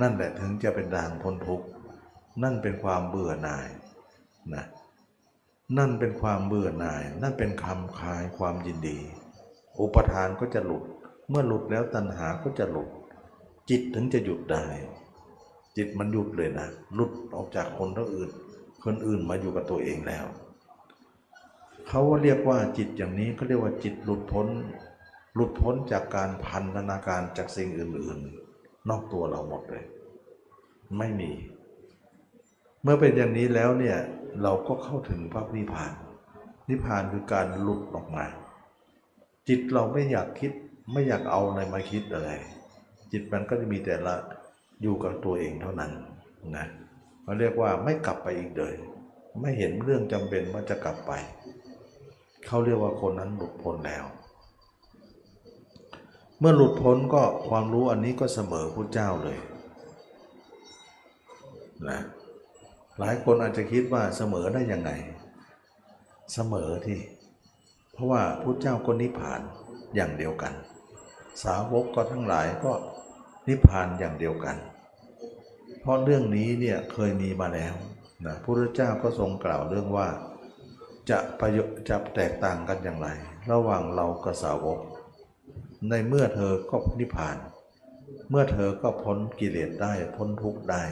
[0.00, 1.66] นั่นแหละถึงจะเป็นด่างพ้นทุกข์
[2.42, 3.68] นั่นเป็นความเบื่อหน่าย
[4.54, 4.64] นะ
[5.78, 8.98] นั่นเป็นความเบื่อหน่าย นั่นเป็นคำคายความยินดี
[9.80, 10.84] อุปทานก็จะหลุด
[11.28, 12.88] เมื่อหลุดแล้วตัณหาก็จะหลุด
[13.70, 14.64] จิตถึงจะหยุดได้
[15.76, 18.30] จิตมันหยุดเลยนะหลุดออกจากคนทั้งอื่น
[18.84, 20.26] คนอื่นมาอยู่กับตัวเองแล้ว
[21.88, 24.48] เขาเรียกว่าจิตอย่างนี้เขาเรียกว่าจิตหลุดพ้น
[25.34, 28.18] หลุดพ้นจากการพันธนาการจากสิ่งอื่น
[28.54, 29.84] ๆ นอกตัวเราหมดเลย
[30.98, 31.30] ไม่มี
[32.86, 33.98] เมื่อเป็นอย่างนี้แล้วเนี่ย
[34.42, 35.92] เราก็เข้าถึงพระนิพพาน
[36.68, 38.24] นิพพานคือการหลุดออกมา
[39.48, 40.52] จิตเราไม่อยากคิด
[40.92, 42.30] ไม่อยากเอาอะไรมาคิดอะไร
[43.12, 44.14] จิตมันก็จะมีแต่ละ
[44.82, 45.92] อยู่กับตัวเองเท่านั้น
[46.56, 46.66] นะ
[47.22, 48.74] เขาเรียกว่าไม่กลับไปอีกเลย
[49.40, 51.12] ไม่เห็นเรื่องจำเป็นว่าจะกลับไป
[52.46, 54.04] เขาเรียกว่าคนนั้นหลุดพ้นแล้ว
[56.38, 59.38] เมื่อหลุดพ้นก็ความรู้อันนี้ก็เสมอพระเจ้าเลย
[61.90, 62.00] นะ
[62.98, 64.90] หลายคนอาจจะคิดว่าเสมอได้ยังไง
[66.32, 67.00] เสมอที่
[67.92, 69.40] เพราะว่าพระเจ้าก็นิพพาน
[69.94, 70.52] อย่างเดียวกัน
[71.44, 72.72] สาวกก็ทั้งหลายก็
[73.48, 74.56] นิพพานอย่างเดียวกัน
[75.80, 77.74] เพราะเรื่องนี้เนี่ยเคยมีมาแล้ว
[78.24, 80.08] นะพระเจ้าก็ทรงกล่าวเรื่องว่า
[81.10, 83.08] จะประโยชน์จะแตกต่างกันอย่างไร
[83.50, 84.78] ระหว่างเรากับสาวก
[85.88, 87.36] ในเมื่อเธอก็นิพพาน
[88.30, 90.84] เมื่อเธอก็พ้นกิเลสได้พ้นทุกข์ได้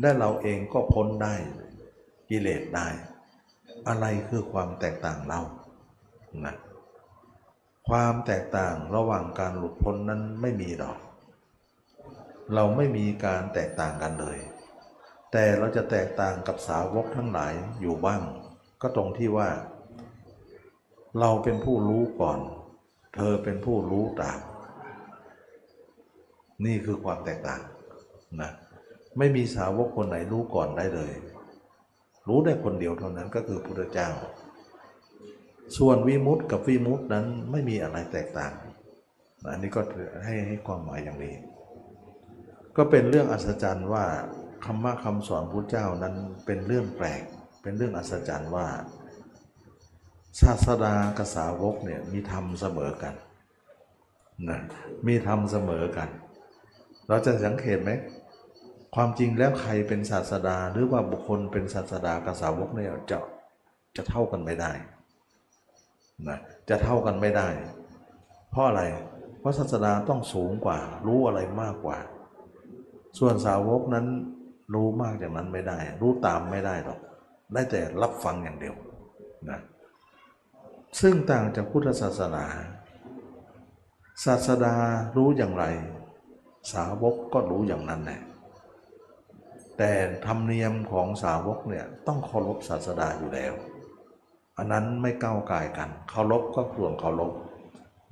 [0.00, 1.34] และเราเองก็พ้นได้
[2.28, 2.88] กิเลสได้
[3.88, 5.40] อะไรคือความแตกต่างเรา
[6.44, 6.54] นะ
[7.88, 10.98] ความแตกต่างระหว่างการหลุดพ้นนั้นไม่มีหรอก
[12.54, 14.38] เราไม่มีการแตกต่างกันเลย
[15.32, 18.22] แต่เราจะแตกต่างกับสาวกทั้งหลายอยู่บ้าง
[18.82, 19.48] ก็ตรงที่ว่า
[21.20, 22.38] เราเป็นผู้รู้ก่อน
[23.14, 24.38] เธอเป็นผู้รู้ตาม
[26.64, 27.62] นี่คือความแตกต่าง
[28.42, 28.50] นะ
[29.18, 31.12] ไม่มีสาวกคนไหนรู้ก่อนได้เลย
[32.28, 34.10] รู้ได้คนเดียวเท่านั้นก็คือพุทธเจ้า
[35.76, 38.52] ส่วนวิมุตติกับวิมุตตินั้นไม่มีอะไรแตกต่าง
[39.50, 39.80] อันนี้ก็
[40.24, 41.34] ให้ให้ความหมายอย่างนี้
[42.76, 44.04] ก็เป็นเรื่องอัศจรรย์ว่า
[44.64, 46.14] คำว่าคำสอนพุทธเจ้านั้น
[46.46, 47.22] เป็นเรื่องแปลก
[47.62, 48.66] เป็นเรื่องอัศจรรย์ว่า
[50.40, 53.14] ศาสดากับสาวกเนี่ยมีธรรมเสมอกัน
[54.48, 54.60] นะ
[55.06, 56.08] มีธรรมเสมอกัน
[57.08, 57.90] เราจะสังเกตไหม
[58.94, 63.18] ความจริงแล้วใครเป็นศาสดาหรือว่าบุคคลเป็นศาสดากับสาวกเนี่ยจะ
[63.96, 64.72] จะเท่ากันไม่ได้
[66.28, 67.48] นะจะเท่ากันไม่ได้
[68.50, 68.82] เพราะอะไร
[69.40, 71.98] เพราะศาสดาต้องสูงกว่า รู้อะไรมากกว่า
[73.18, 74.06] ส่วนสาวกนั้น
[74.74, 77.00] รู้มากอย่างนั้นไม่ได้ รู้ตามไม่ได้หรอก
[77.52, 78.74] ได้แต่รับฟังอย่างเดียว
[79.50, 79.60] นะ
[81.00, 82.44] ซึ่งต่างจากพุทธศาสนา
[84.24, 84.74] ศาสดา
[85.16, 85.64] รู้อย่างไร
[86.72, 88.20] สาวกก็รู้อย่างนั้นแหละ
[89.78, 89.92] แต่
[90.26, 93.52] ธรรมเนียมของสาวกเนี่ยต้องเคารพศาสดาอยู่แล้ว
[94.58, 97.32] อันนั้นไม่ก้าวไก่ายกัน เคารพก็ควรเคารพ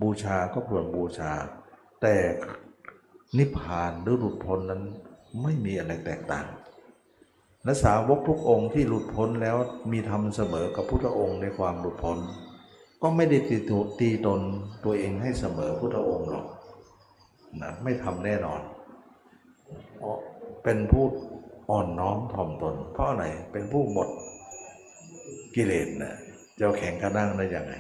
[0.03, 1.33] บูชาก็ควรบูชา
[2.03, 2.14] แต่
[3.38, 4.83] นิพพานหรือหลุดพ้นนั้น
[5.42, 6.46] ไม่มีอะไรแตกต่าง
[7.64, 9.57] และสาวกทุกองค์ที่หลุดพ้นแล้ว
[9.92, 12.18] มีธรรมเสมอกับพุทธองค์ในความหลุดพ้น
[13.03, 14.40] ก็ไม่ได้ตีตตีตน
[14.85, 16.46] ตัวเองให้เสมอพุทธองค์หรอก
[17.62, 18.61] นะไม่ทำแน่นอน
[20.62, 21.05] เป็นผู้
[21.70, 24.09] อ่อนน้อมถ่อมตน เพราะอะไรเป็นผู้หมด
[25.55, 26.14] กิเลสนะ
[26.59, 27.75] จะแข่งกระด้างได้ยังไง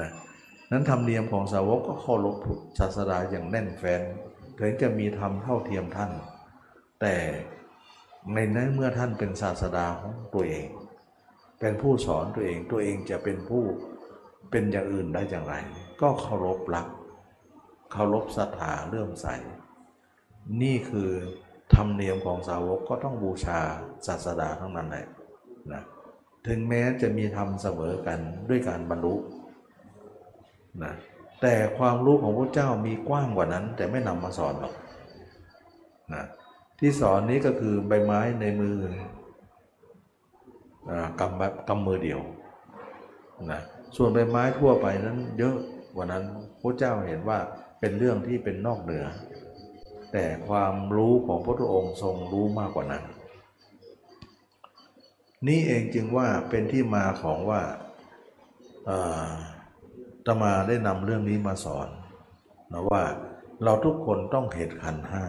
[0.00, 0.10] นะ
[0.70, 2.36] นั้นธรรมเนียมของสาวกก็เคารพ
[2.78, 4.02] ศาสดาอย่างแน่นแฟ้น
[4.58, 6.10] ถึงจะมีธรรมเท่าเทียมท่าน
[7.00, 7.16] แต่
[8.34, 10.68] ในนั้นเมื่อท่านเป็นศาสดาของตัวเอง
[11.60, 13.62] เป็นผู้สอนตัวเองตัวเองจะเป็นผู้
[14.50, 15.54] เป็นอย่างอื่นได้อย่างไร
[16.00, 16.86] ก็เคารพรัก
[17.92, 19.26] เคารพศรัทธาเลื่อมใส
[20.62, 21.10] นี่คือ
[21.80, 23.60] รมเนียมของสาวกก็ต้องบูชา
[24.06, 25.06] ศาสดาทั้งนั้นแหละ
[25.72, 25.82] นะ
[26.46, 29.14] ถึงแม้จะมีธรรมเสมอกันด้วยการบรรลุ
[30.84, 30.94] นะ
[31.42, 34.74] แต่ความรู้ของพระเจ้ามีกว้างกว่านั้น แต่ไม่นำมาสอนหรอก
[36.14, 36.24] นะ
[36.78, 38.76] ที่สอนนี้ก็คือใบไม้ในมือ
[41.20, 42.20] กำแบบกำมือเดียว
[43.52, 43.60] นะ
[43.96, 45.56] ส่วนใบไม้ทั่วไปนั้นเยอะ
[45.94, 46.24] กว่านั้น
[46.60, 47.38] พระเจ้าเห็นว่า
[47.80, 49.04] เป็นเรื่องที่เป็นนอกเหนือ
[50.12, 53.04] แต่ความรู้ของพระองค์ทรงรู้มากกว่านั้น
[55.48, 57.62] นี่เองจึงว่าเป็นที่มาของว่า
[60.26, 61.88] ตมาได้นำเรื่องนี้มาสอน
[62.72, 63.02] นะว่า
[63.64, 65.24] เราทุกคนต้องเห็นขันห้า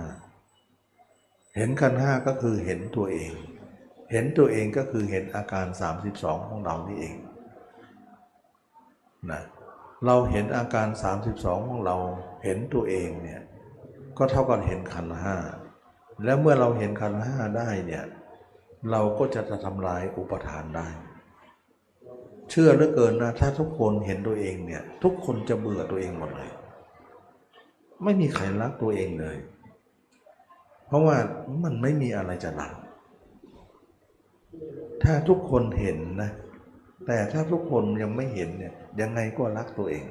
[1.55, 3.31] เห็นขันห้าก็คือเห็นตัวเอง
[4.11, 5.65] เห็นตัวเองก็คือเห็นอาการ
[6.07, 7.15] 32 ของเรานี่เอง
[9.31, 9.41] นะ
[10.05, 10.87] เราเห็นอาการ
[11.27, 11.97] 32 ของเรา
[12.43, 13.41] เห็นตัวเองเนี่ย
[14.23, 15.35] ก็เท่ากับเห็นขันห้า
[16.23, 18.03] แล้วเมื่อเราเห็นขันห้าได้เนี่ย
[18.91, 20.87] เราก็จะทำลายอุปทานได้
[22.49, 26.51] เชื่อเหลือเกินนะถ้าทุกคนเห็นตัวเองเนี่ยทุกคนจะเบื่อตัวเองหมดเลย
[28.03, 29.37] ไม่มีใครรักตัวเองเลย
[30.87, 31.17] เพราะว่า
[31.63, 32.73] มันไม่มีอะไรจะรัก
[35.03, 36.31] ถ้าทุกคนเห็นนะ
[37.07, 40.05] แต่ถ้าทุกคนยังไม่เห็นเนี่ยยังไงก็รักตัวเอง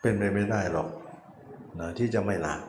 [0.00, 0.88] เป็นไปไม่ได้หรอก
[1.78, 2.60] นะที่จะไม่รัก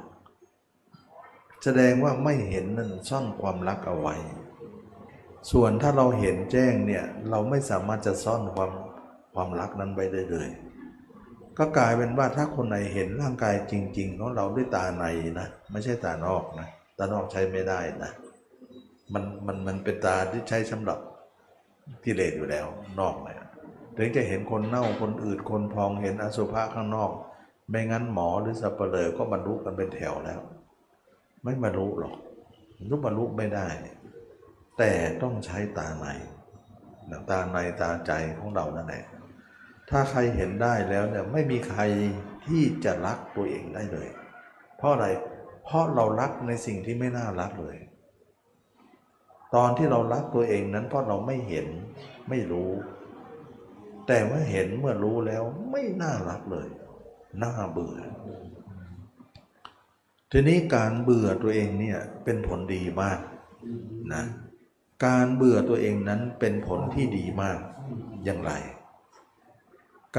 [1.63, 4.15] แสดงว่าไม่เห็นนั่นซ่อนความรักเอาไว้
[5.51, 8.71] ส่วนถ้าเราเห็นแจ้งเนี่ยเราไม่สามารถจะซ่อนความ
[9.33, 10.49] ความรักนั้นไว้ได้เลย
[11.57, 15.05] ก็กลายเป็นว่าถ้าคนไหนเห็นร่างกายจริง ๆ ของเราด้วยตาใน
[15.39, 18.11] นะไม่ใช่ตานอกนะตานอกใช้ไม่ได้นะ
[19.13, 20.99] มันมันมันเป็นตาที่ใช้สำหรับ
[22.05, 22.65] กิเลสอยู่แล้ว
[22.99, 23.35] นอกเลย
[23.97, 27.11] ถึงจะเห็นคนเน่าคนอืดคนพองเห็นอสุภะข้างนอก
[27.69, 30.39] ไม่งั้นหมอหรือสับเปลือก็บรรลุกันเป็นแถวแล้ว
[31.43, 32.15] ไม่บรรลุหรอก
[32.89, 33.67] รุบรรลุไม่ได้
[34.77, 36.07] แต่ต้องใช้ตาใน
[37.29, 39.03] ตาในตาใจของเรานั่นแหละ
[39.89, 41.81] ถ้าใครเห็นได้แล้วเนี่ยไม่มีใคร
[42.45, 44.09] ที่จะรักตัวเองได้เลย
[44.77, 45.07] เพราะอะไร
[45.65, 47.77] เพราะเรารักในสิ่งที่ไม่น่ารักเลย
[49.55, 51.67] ตอนที่เรารักตัวเองนั้นเพราะเราไม่เห็น
[52.29, 52.71] ไม่รู้
[54.07, 56.67] แต่เมื่อเห็นเมื่อรู้แล้วไม่น่ารักเลย
[57.41, 57.95] น่าเบื่อ
[60.31, 63.19] ทีนี้การเบื่อตัวเองเนี่ยเป็นผลดีมาก
[64.13, 64.23] นะ
[65.05, 67.59] การเบื่อตัวเองนั้นเป็นผลที่ดีมาก
[68.25, 68.51] อย่างไร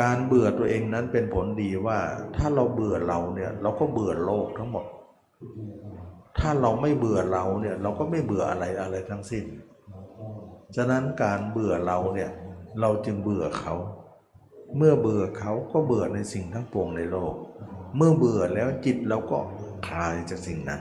[0.01, 1.99] การเบื่อตัวเองนั้นเป็นผลดีว่า
[2.37, 4.85] ถ้าเราเบื่อเราเนี่ยเราก็เบื่อโลกทั้งหมด
[6.39, 9.45] ถ้าเราไม่เบื่อเราเนี่ยเราก็ไม่เบื่ออะไรอะไรทั้งสิ้น
[10.77, 12.31] ฉะนั้นการเบื่อเราเนี่ย
[12.81, 13.75] เราจึงเบื่อเขา
[14.77, 17.35] เมื่อเบื่อเขาก็เบื่อในสิ่งทั้งปวงในโลก
[17.97, 19.39] เมื่อเบื่อแล้วจิตเราก็
[19.89, 20.81] คลายจากสิ่งนั้น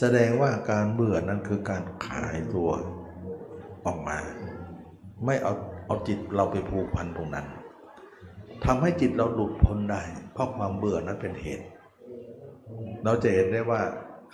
[0.00, 2.70] แสดงว่าการเบื่อนั้นคือการขายตัว
[3.86, 4.18] ออกมา
[5.24, 5.52] ไม่เอา
[5.86, 7.46] เอาจิตเราไปผูกพันตรงนั้น
[8.64, 10.02] ทำให้จิตเราหลุดพ้นได้
[10.32, 11.66] เพราะความเบื่อนั้นเป็นเหตุ
[13.04, 13.82] เราจะเห็นได้ว่า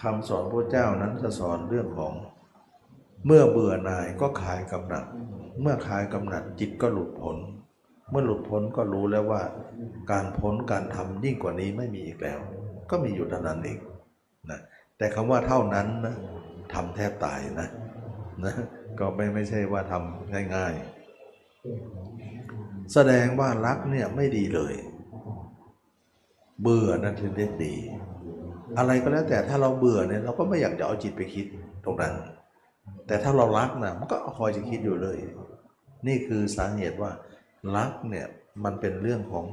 [0.02, 2.12] คำสอนพระเจ้านั้นจะสอนเรื่องของ
[3.26, 5.04] เมื่อเบื่อหน่ายก็คลายกำหนัด
[5.60, 7.36] เมื่อคลายกำหนัดจิตก็หลุดพ้น
[8.10, 9.42] เมื่อหลุดพ้นก็รู้แล้วว่า
[10.10, 12.38] การพ้นการทำยิ่งกว่านี้ไม่มีอีกแล้ว
[12.90, 13.78] ก็มีอยู่เท่านั้นเอง
[14.50, 14.60] นะ
[14.98, 16.16] แต่คำว่าเท่านั้นนะ
[16.74, 17.68] ทำแทบตายนะ
[18.44, 18.54] นะ
[18.98, 24.74] ก็ไม่ไม่ใช่ว่าทำง่ายๆ แสดงว่ารักเนี่ยไม่ดีเลย
[26.62, 27.74] เบื่อนั่นถึงได้ดี
[28.78, 31.46] อะไรก็แล้วแต่ถ้าเราเบื่อเนี่ยเราก็ไม่อยากจะเอาจิตไปคิด
[31.84, 32.14] ตรงนั้น
[33.06, 35.18] แต่ถ้าเรารักนะมันก็คอยจะคิดอยู่เลย
[36.06, 37.12] นี่คือสาเหตุว่า
[37.76, 38.26] รักเนี่ย
[38.64, 39.46] มันเป็นเรื่องของ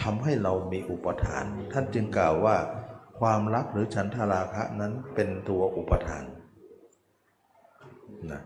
[0.00, 2.56] ทำให้เรามีอุปทาน ท่านจึงกล่าวว่า
[3.20, 6.24] ความรักหรือฉันทราคะนั้นเป็นตัวอุปทาน
[8.32, 8.42] นะ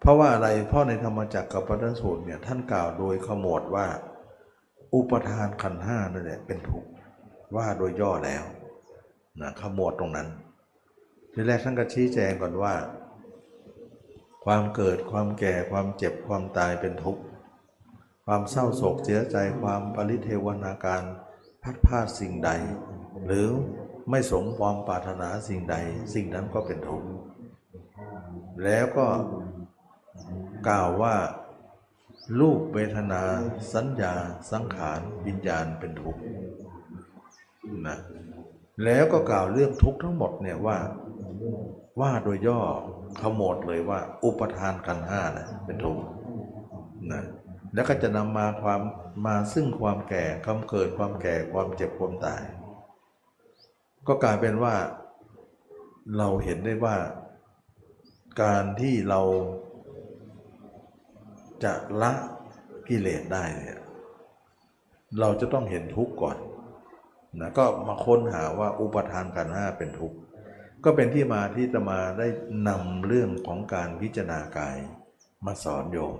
[0.00, 3.86] เพราะว่าอะไรเพราะในธรรมจักรกับปฐมสูตรเนี่ยท่านกล่าวโดยขมวดว่า
[4.94, 6.88] อุปทานขันห้านั่นแหละเป็นทุกข์
[7.56, 8.44] ว่าโดยย่อแล้ว
[9.40, 10.28] นะขมวดตรงนั้น
[11.32, 12.74] ทีแรกท่านก็ชี้แจงก่อนว่า
[14.44, 17.22] ความเกิดความแก่ความเจ็บความตายเป็นทุกข์
[18.26, 21.02] ความเศร้าโศกเสียใจความปริเทวนาการ
[21.62, 22.50] พัดพาดสิ่งใด
[23.26, 23.48] หรือ
[24.10, 25.76] ไม่สมความปรารถนาสิ่งใด
[26.14, 27.08] สิ่งนั้นก็เป็นทุกข์
[28.64, 29.06] แล้วก็
[30.68, 31.16] กล่าวว่า
[32.40, 33.22] รูปเวทนา
[33.74, 34.14] สัญญา
[34.50, 36.22] สังขาร วิญญาณเป็นทุกข์
[37.88, 37.98] นะ
[38.84, 40.78] แล้วก็กล่าวเรื่องทุกข์ทั้งหมดเนี่ยว่า
[42.00, 42.60] ว่าโดยย่อ
[43.20, 46.02] ขมดเลยว่า อุปทานกันห้านะเป็นทุกข์
[47.12, 47.24] นะ
[47.74, 48.80] แล้วก็จะนำมาความ
[49.26, 52.42] มาซึ่งความแก่ความเกิดความแก่ความเจ็บความตาย
[54.06, 54.74] ก็กลายเป็นว่า
[56.18, 56.96] เราเห็นได้ว่า
[58.42, 59.20] การที่เรา
[61.64, 62.12] จะละ
[62.88, 63.78] กิเลสได้เนี่ย
[65.20, 66.36] เราจะต้องเห็นทุกข์ก่อน
[67.40, 70.18] นะก็มาค้นหาว่าอุปทานกันห้าเป็นทุกข์
[70.84, 72.26] ก็เป็นที่มาที่จะมาได้
[72.68, 74.76] นำเรื่องของการพิจารณากาย
[75.46, 76.14] มาสอนโยม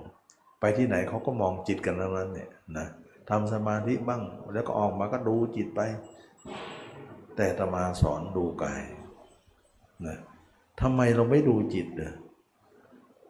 [0.61, 2.87] ไปที่ไหนเขาก็มองจิตกันทั้งนั้นเนี่ยนะ
[3.31, 5.81] ทำสมาธิบ้างแล้วก็ออกมาก็ดูจิตไป
[7.37, 8.83] แต่ตมาสอนดูกาย
[10.07, 10.17] นะ
[10.81, 12.13] ทำไมเราไม่ดูจิตเน่ย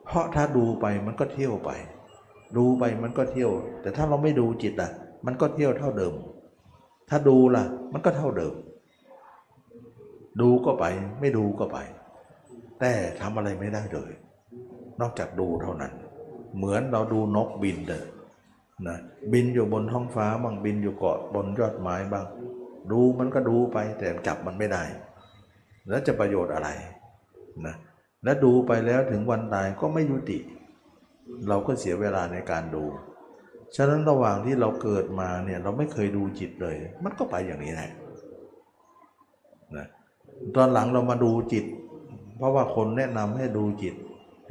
[0.04, 1.70] เพราะถ้าดูไปมันก็เที่ยวไป
[2.56, 3.50] ดูไปมันก็เที่ยว
[3.82, 4.90] แต่ถ้าเราไม่ดูจิตอะ
[5.26, 6.14] มันก็เที่ยวเท่าเดิม
[7.08, 8.54] ถ้าดูล่ะ มันก็เท่าเดิม
[10.40, 10.85] ดูก็ไป
[11.20, 11.79] ไม่ดูก็ไป
[12.81, 14.12] แต่ทำอะไรไม่ได้เลย
[15.01, 15.92] นอกจากดูเท่านั้น
[16.57, 18.05] เหมือนเราดูนกบินเด้อ
[18.88, 18.98] นะ
[19.33, 22.27] บินอยู่บนท้องฟ้าบางบินอยู่เกาะบนยอดไม้บ้าง
[22.90, 24.85] ดูมันก็ดูไปแต่จับมันไม่ได้
[25.88, 26.68] แล้วจะประโยชน์อะไร
[27.66, 27.74] นะ
[28.24, 30.38] และดูไปแล้วถึงวันตายก็ไม่ยุติ
[31.48, 32.85] เราก็เสียเวลาในการดู
[33.77, 37.90] ฉะนั้นระหว่างที่เราเกิดมาเนี่ยเราไม่เคยดูจิตเลย มันก็ไปอย่างนี้แหละ
[40.57, 41.64] ตอนหลังเรามาดูจิต
[42.37, 43.94] เพราะว่าคนแนะนำให้ดูจิต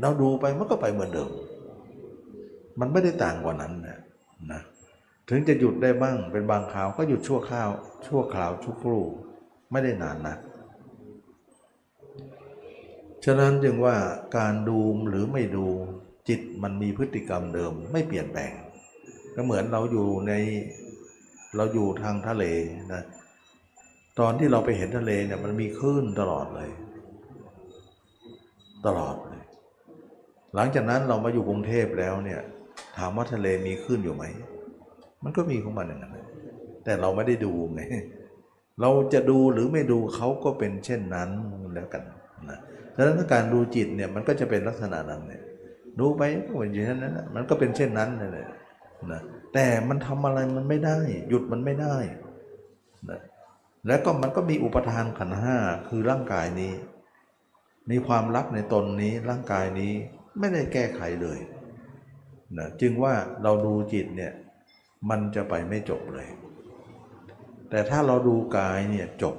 [0.01, 1.29] เราดูไปมันก็ไปเหมือนเดิม
[2.79, 3.99] มันไม่ได้ต่างกว่านั้นนะ
[4.51, 4.61] นะ
[5.29, 7.69] ถึงจะหยุดได้บ้างเป็นบางคราวก็หยุดชั่วคราว
[8.07, 9.03] ชั่วคราวชั่วครู่
[9.71, 10.35] ไม่ได้นานนะ
[13.25, 13.95] ฉะนั้นจึงว่า
[14.37, 15.67] การดูหรือไม่ดู
[16.29, 18.51] จิตมันมีพฤติกรรมเดิมไม่เปลี่ยนแปลง
[19.35, 20.33] ก็เหมือนเราอยู่ใน
[21.55, 22.45] เราอยู่ทางทะเล
[22.93, 23.03] นะ
[24.19, 26.69] ตอนที่เราไปเห็นทะเลเนี่ยมันมีคลื่นตลอดเลย
[28.85, 29.41] ตลอดเลย
[30.55, 32.41] หลังจากนั้นเรามาอยู่กรุงเทพแล้วเนี่ย
[32.97, 34.23] ถามว่าทะเลมีคลื่นอยู่ไหม
[35.23, 36.17] มันก็มีของมันอย่างนั้น
[36.83, 37.81] แต่เราไม่ได้ดูไง
[38.81, 41.29] เราจะดูหรือไม่ดูเขาก็เป็นเช่นนั้น
[41.73, 42.03] แล้วกัน
[42.49, 42.59] นะ
[42.95, 45.41] ดังนั้นการดูจิตเนี่ยมันก็จะเป็นลักษณะนั้นเนี่ย
[45.99, 48.45] ดูไปก็เหมือนอย่างนั้นนะมันก็เป็นเช่นนั้นเลย
[49.11, 49.21] นะ
[49.53, 50.97] แต่มันทำอะไรมันไม่ได้
[51.29, 51.95] หยุดมันไม่ได้
[53.09, 53.19] นะ
[53.87, 55.57] แล้วก็มันก็มีอุปทานขันห้า
[55.87, 56.73] คือร่างกายนี้
[57.89, 59.93] มีความรักในตนนี้ร่างกายนี้
[60.39, 61.39] ไม่ได้แก้ไขเลย
[62.57, 63.13] นะจึงว่า
[63.43, 64.33] เราดูจิตเนี่ย
[65.09, 66.27] มันจะไปไม่จบเลย
[67.69, 69.35] แต่ถ้าเราดูกายเนี่ยจบ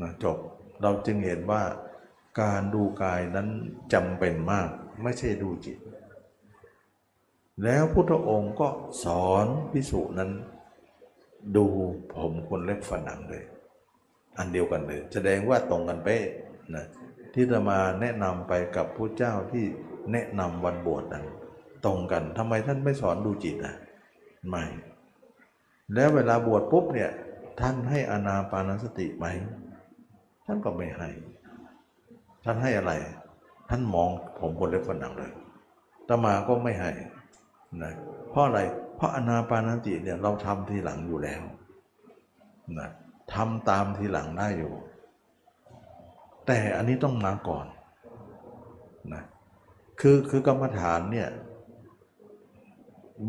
[0.00, 0.38] นะจบ
[0.82, 1.62] เราจึงเห็นว่า
[2.40, 3.48] การดูกายนั้น
[3.92, 4.68] จำเป็นมาก
[5.02, 5.78] ไม่ใช่ดูจิต
[7.64, 8.68] แล้วพุทธองค์ก็
[9.04, 10.30] สอนพิสุนั้น
[11.56, 11.66] ดู
[12.14, 13.42] ผมคนเล็บฝันหนังเลย
[14.38, 16.24] อันเดียวกันเลย แสดงว่าตรงกันเป๊ะ
[16.76, 16.86] นะ
[17.34, 19.64] ที่จะมาแนะนำไปกับผู้เจ้าที่
[20.12, 21.24] แนะนำวันบวชนั้น
[21.84, 23.76] ตรงกันทำไมท่านไม่สอนดูจิตอะ
[24.48, 24.64] ไม่
[25.94, 27.10] แล้วเวลาบวชปุ๊บเนี่ย
[27.60, 29.26] ท่านให้อานาปานสติไหม
[30.46, 31.08] ท่านก็ไม่ให้
[32.44, 32.92] ท่านให้อะไร
[33.68, 35.32] ท่านมองผมคนเล็บฝันหนังเลย
[36.08, 36.90] ตมาก็ไม่ให้
[37.82, 37.92] นะ
[38.30, 38.60] เพราะอะไร
[38.96, 41.42] เพราะอนาปานสติเนี่ยเราทำทีหลังอยู่แล้ว
[42.78, 42.88] นะ
[43.32, 44.74] ทำตามทีหลังได้อยู่
[46.46, 47.66] แต่อันนี้ต้องมาก่อน
[49.12, 49.22] นะ
[50.00, 51.28] คือคือกรรมฐานเนี่ย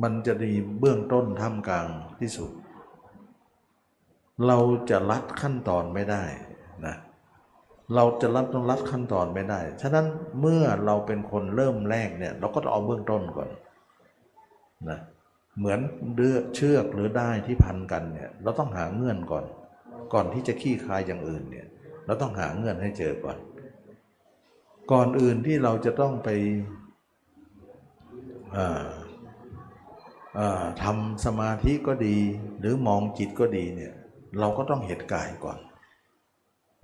[0.03, 1.88] มันจะดีเบื้องต้นท่ามกลาง
[2.20, 2.51] ที่สุด
[4.47, 4.57] เรา
[4.89, 6.24] จะลัดขั้นตอนไม่ได้
[6.86, 6.95] นะ
[7.95, 10.05] เราจะรัดต้องรัดขั้นตอนไม่ได้ ฉะนั้น
[10.41, 13.49] เมื่อเราเป็นคนเริ่มแรกเนี่ยเราก็ต้องเอาเบื้องต้นก่อน
[14.89, 14.99] นะ
[15.58, 15.80] เหมือน
[16.18, 19.45] เลือกเชือกหรือได้ที่พันกันเนี่ยเราต้องหาเงื่อนก่อน
[20.14, 21.68] ก่อนที่จะขี้คายอย่างอื่นเนี่ย
[22.05, 23.38] เราต้องหาเงื่อนให้เจอก่อน
[24.91, 26.30] ก่อนอื่นที่เราจะต้องไป
[30.84, 32.18] ทำสมาธิก็ดี
[32.60, 33.93] หรือมองจิตก็ดีเนี่ย
[34.39, 35.58] เราก็ต้องเห็นกายก่อน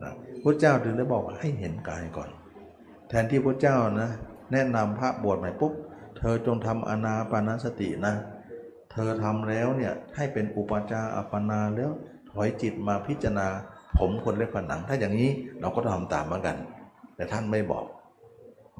[0.01, 0.13] นะ
[0.43, 2.29] พระเจ้าถึงได้บอกให้เห็นกายก่อน
[3.09, 4.09] แทนที่พระเจ้านะ
[4.51, 5.73] แนะนำพระบวชใหม่ปุ๊บ
[6.17, 8.13] เธอจงทำอนาปานสตินะ
[8.93, 11.91] เธอทำแล้วเนี่ยให้เป็นอุปจาอัปปนาแล้ว
[12.31, 13.47] ถอยจิตมาพิจารณา
[13.97, 15.29] ผมคนเล็บผนัง ถ้าอย่างนี้
[15.59, 16.57] เราก็ทำตามเหมือนกัน
[17.15, 17.85] แต่ท่านไม่บอก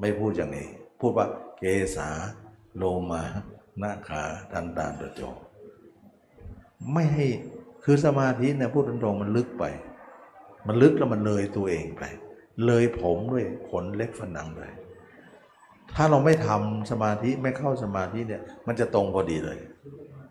[0.00, 0.66] ไม่พูดอย่างนี้
[1.00, 1.26] พูดว่า
[1.58, 1.64] เก
[1.96, 2.08] ษา
[2.76, 3.22] โลมา
[3.78, 5.20] หน้าขาทันตาตะโจ
[6.92, 7.26] ไม่ให้
[7.84, 9.64] คือสมาธิเนี่ยพูดตรงๆมันลึกไป
[10.66, 12.02] มันลึกแล้วมันเลยตัวเองไป
[12.66, 14.72] เลยผมด้วยขนเล็กฝันหนังเลย
[15.94, 19.58] ถ้าเราไม่ทำสมาธิไม่เข้าสมาธิเนี่ย มันจะตรงพอดีเลย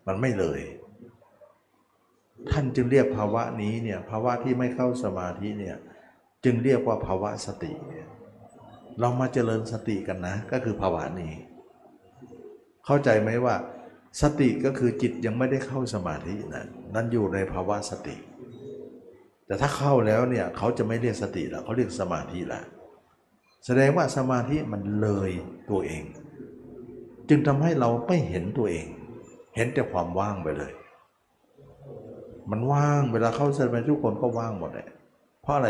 [0.07, 0.61] มันไม่เลย
[2.49, 5.77] ท่านจึงเรียกภาวะนี้เนี่ยภาวะที่ไม่เข้าสมาธิเนี่ย
[6.43, 7.73] จึงเรียกว่าภาวะสติ
[8.99, 11.33] เรามาเจริญสติกันนะ ก็คือภาวะนี้
[12.85, 13.55] เข้าใจไหมว่า
[14.21, 18.15] สติก็คือจิตยังไม่ได้เข้าสมาธินะนั่นอยู่ในภาวะสติ
[19.45, 22.61] แต่ถ้าเข้าแล้วเนี่ยเขาจะไม่เรียกสติแล้วเขาเรียกสมาธิละ
[23.65, 25.31] แสดงว่าสมาธิมันเลย
[25.69, 26.03] ตัวเอง
[27.29, 28.87] จึงทำให้เราไม่เห็นตัวเอง
[29.55, 30.71] เห็นแต่ความว่างไปเลย
[32.51, 34.87] มันว่างเวลาเข้าสมาธิทุกคนก็ว่างหมดเลย
[35.41, 35.69] เพราะอะไร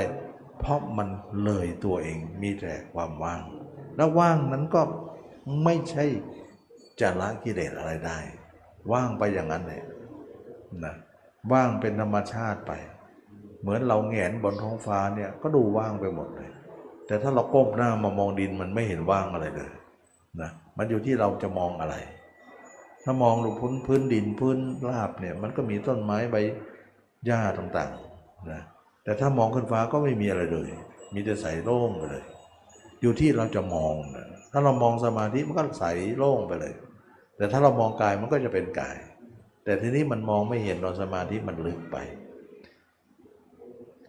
[0.59, 1.07] เพราะมัน
[1.43, 3.41] เลยตัวเองมีแต่ความว่าง
[3.95, 4.81] แล้วว่างนั้นก็
[5.63, 6.05] ไม่ใช่
[6.99, 8.17] จะละกิเลสอะไรได้
[8.93, 9.81] ว่างไปอย่างนั้นเลย
[10.85, 10.95] นะ
[11.51, 12.71] ว่างเป็นธรรมชาติไป
[13.61, 16.49] เหมือนเราแงนบนท้องฟ้าเนี่ยก็ดูว่างไปหมดเลย
[17.07, 19.71] แต่ถ้าเราก้มหน้ามามองดินมันไม่เห็นว่างอะไรเลย
[20.41, 21.95] นะมันอยู่ที่เราจะมองอะไร
[23.03, 24.57] ถ้ามองลงพื้นพื้นดินพื้น
[24.89, 26.35] ราบเนี่ยมันก็มีต้นไม้ใบ
[27.25, 28.61] หญ้าต่างๆนะ
[29.03, 30.69] แต่ถ้ามองขึ้นฟ้าก็ไม่มีอะไรเลย
[31.13, 32.23] มีแต่ใสโล่งไปเลย
[33.01, 35.85] อยู่ที่เราจะมองนะถ้าเรามองสมาธิมันก็ใส
[36.17, 36.73] โล่งไปเลย
[37.37, 38.97] แต่ถ้าเรามองกายมันก็จะเป็นกาย
[39.63, 41.97] แต่ทีนี้มันมองไม่เห็นเราสมาธิมันลึกไป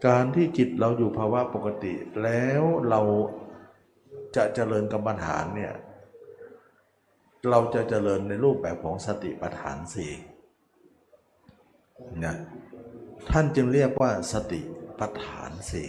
[0.07, 3.01] การที่จิตเราอยู่ภาวะปกติแล้วเรา
[4.36, 5.72] จะเจริญกรรมฐานเนี่ย
[7.51, 10.12] เราจะเจริญในรูปแบบของสติปัฏฐานสี่
[12.24, 12.36] นะ
[13.30, 14.61] ท่านจึงเรียกว่าสติ
[14.99, 15.88] ปัฏฐานสี่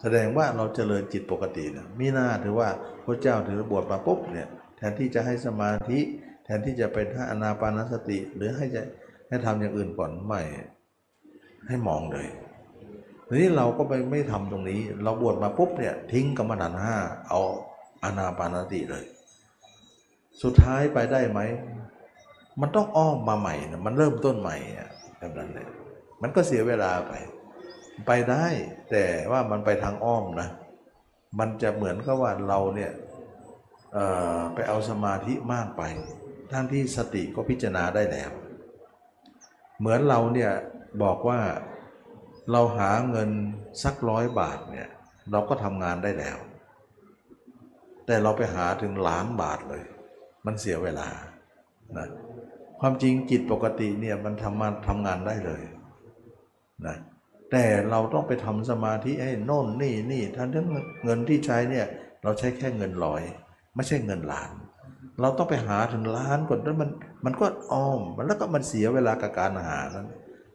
[0.00, 2.68] แสดงว่าเราเจริญจิตปกตินะมีหน้าถือว่า
[3.04, 5.98] พระเจ้าถือบวชมาปุ๊บเนี่ยแทนที่จะให้สมาธิ
[6.44, 8.82] แทนที่จะเป็นท่าอนาปานสติ หรือให้จะ
[9.28, 10.40] ให้ทำอย่างอื่นก่อนไม่
[11.68, 12.28] ให้มองเลย
[13.28, 16.96] ทีนี้เราก็ไปไม่ทำตรงนี้ เราบวชมาปุ๊บเนี่ยทิ้งกรรมฐานห้า
[17.28, 17.40] เอา
[18.04, 19.04] อนาปานสติเลย
[20.42, 21.40] สุดท้ายไปได้ไหม
[22.60, 24.56] มันต้องอ้อมมาใหม่นะมันเริ่มต้นใหม่
[25.18, 25.68] แบบนั้นเลย
[26.22, 27.12] มันก็เสียเวลาไป
[28.06, 28.46] ไปได้
[28.90, 30.48] แต่ว่ามันไปทางอ้อมนะ
[31.38, 32.92] มันจะเหมือนกับว่าเราเนี่ย
[34.54, 35.82] ไปเอาสมาธิมากไป
[36.52, 38.30] ทั้งที่สติก็พิจารณาได้แล้ว
[39.78, 40.52] เหมือนเราเนี่ย
[41.02, 41.40] บอกว่า
[42.52, 43.30] เราหาเงิน
[43.84, 44.88] สักร้อยบาทเนี่ย
[45.32, 46.38] เราก็ทำงานได้แล้ว
[48.06, 49.84] แต่เราไปหาถึงล้านบาทเลย
[50.46, 51.08] มันเสียเวลา
[51.96, 52.06] นะ
[52.80, 55.62] ความจริงจิตปกติเนี่ยมันทำมาทำงานได้เลย
[56.86, 56.96] นะ
[57.50, 60.66] แต่เราต้องไปทำสมาธิให้โน่นนี่นี่ทั้งทั้ง
[61.04, 61.86] เงินที่ใช้เนี่ย
[62.22, 63.22] เราใช้แค่เงินร้อย
[63.76, 64.50] ไม่ใช่เงินล้าน
[65.20, 66.90] เราต้องไปหาถึงล้านก่อนแล้วมัน
[67.24, 70.08] มันก็อ้อมมันแล้วก็มันเสียเวลากับการหานั้น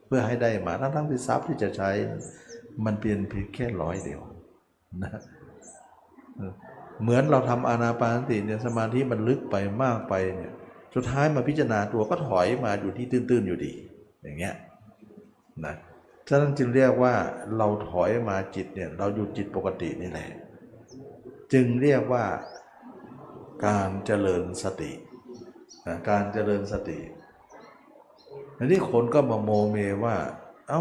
[0.06, 1.90] เพื่อให้ได้มาทั้งทั้งที่ทรัพย์ที่จะใช้
[2.84, 4.20] มันเปลี่ยนเพียงแค่ร้อยเดียว
[5.02, 5.12] นะ
[7.02, 10.52] เหมือนเราทำอานาปานสติเนี่ยสมาธิมันลึกไปมากไปเนี่ย
[10.94, 13.72] สุดท้ายมาพิจารณาตัวก็ถอยมาอยู่ที่ตื้นๆอยู่ดี
[14.22, 14.54] อย่างเงี้ย
[15.64, 15.74] นะ
[16.28, 17.14] ฉะนั้นจึงเรียกว่า
[17.56, 20.28] เราถอยมาจิตเนี่ยเราอยู่จิตปกตินี่แหละ
[21.52, 22.24] จึงเรียกว่า
[23.66, 24.92] การเจริญสติ
[25.86, 26.98] นะการเจริญสติ
[28.58, 30.16] อันนี้คนก็มาโมเมว่า
[30.68, 30.80] เอ้า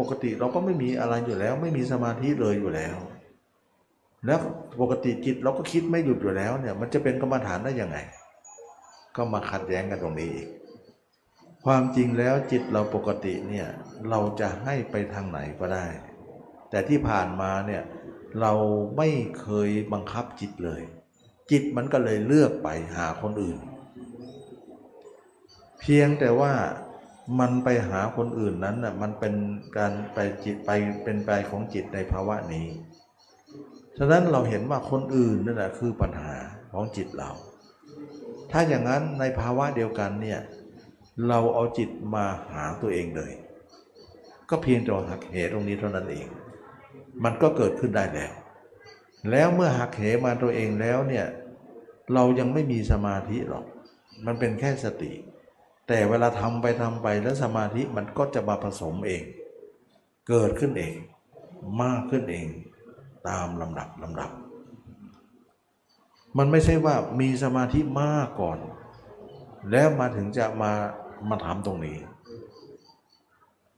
[0.00, 2.96] ปกติเราก็ไม่มีอะไรอยู่แล้ว ไม่มีสมาธิเลยอยู่แล้ว
[4.26, 4.38] แล้ว
[4.80, 7.98] ปกติจิตเราก็คิดไม่หยุดอยู่แล้วเนี่ย มันจะเป็นกรรมฐานได้ยังไง
[9.16, 10.48] ก็มาขัดแย้งกันตรงนี้อีก
[11.64, 13.68] ความจริงแล้วจิตเราปกติเนี่ย
[14.10, 15.86] เราจะให้ไปทางไหนก็ได้
[16.70, 17.82] แต่ที่ผ่านมาเนี่ย
[18.40, 18.52] เรา
[18.96, 19.08] ไม่
[19.40, 20.82] เคยบังคับจิตเลย
[21.50, 23.58] จิตมันก็เลยเลือกไปหาคนอื่น
[25.80, 26.52] เพียงแต่ว่า
[27.40, 29.34] มันไปหาคนอื่นนั้นน่ะมันเป็น
[29.76, 30.70] การไปจิตไป
[31.04, 32.66] เป็นไปของจิตในภาวะนี้
[33.98, 36.34] ฉะนั้นเราเห็นว่าคนอื่นนั่นแหละคือปัญหา
[36.72, 37.30] ของจิตเรา
[38.50, 40.40] ถ้าอย่างนั้นในภาวะเดียวกันเนี่ย
[41.28, 43.32] เราเอาจิตมาหาตัวเองเลย
[44.50, 46.26] ก็เพียงแต่หักเหตรงนี้เท่านั้นเอง
[47.24, 48.32] มันก็เกิดขึ้นได้แล้ว
[49.30, 51.26] แล้วเมื่อหักเหมาตัวเองแล้วเนี่ย
[52.14, 53.64] เรายังไม่มีสมาธิหรอก
[54.26, 55.12] มันเป็นแค่สติ
[55.88, 59.22] แต่เวลาทำไปทำไปแล้วสมาธิมันก็จะมาผสมเอง
[60.28, 60.94] เกิดขึ้นเอง
[61.82, 62.46] มากขึ้นเอง
[63.28, 64.30] ตามลำดับลำดับ
[66.38, 68.58] มันไม่ใช่ว่ามีสมาธิมากก่อน
[69.70, 70.72] แล้วมาถึงจะมา
[71.30, 71.98] มาทำตรงนี้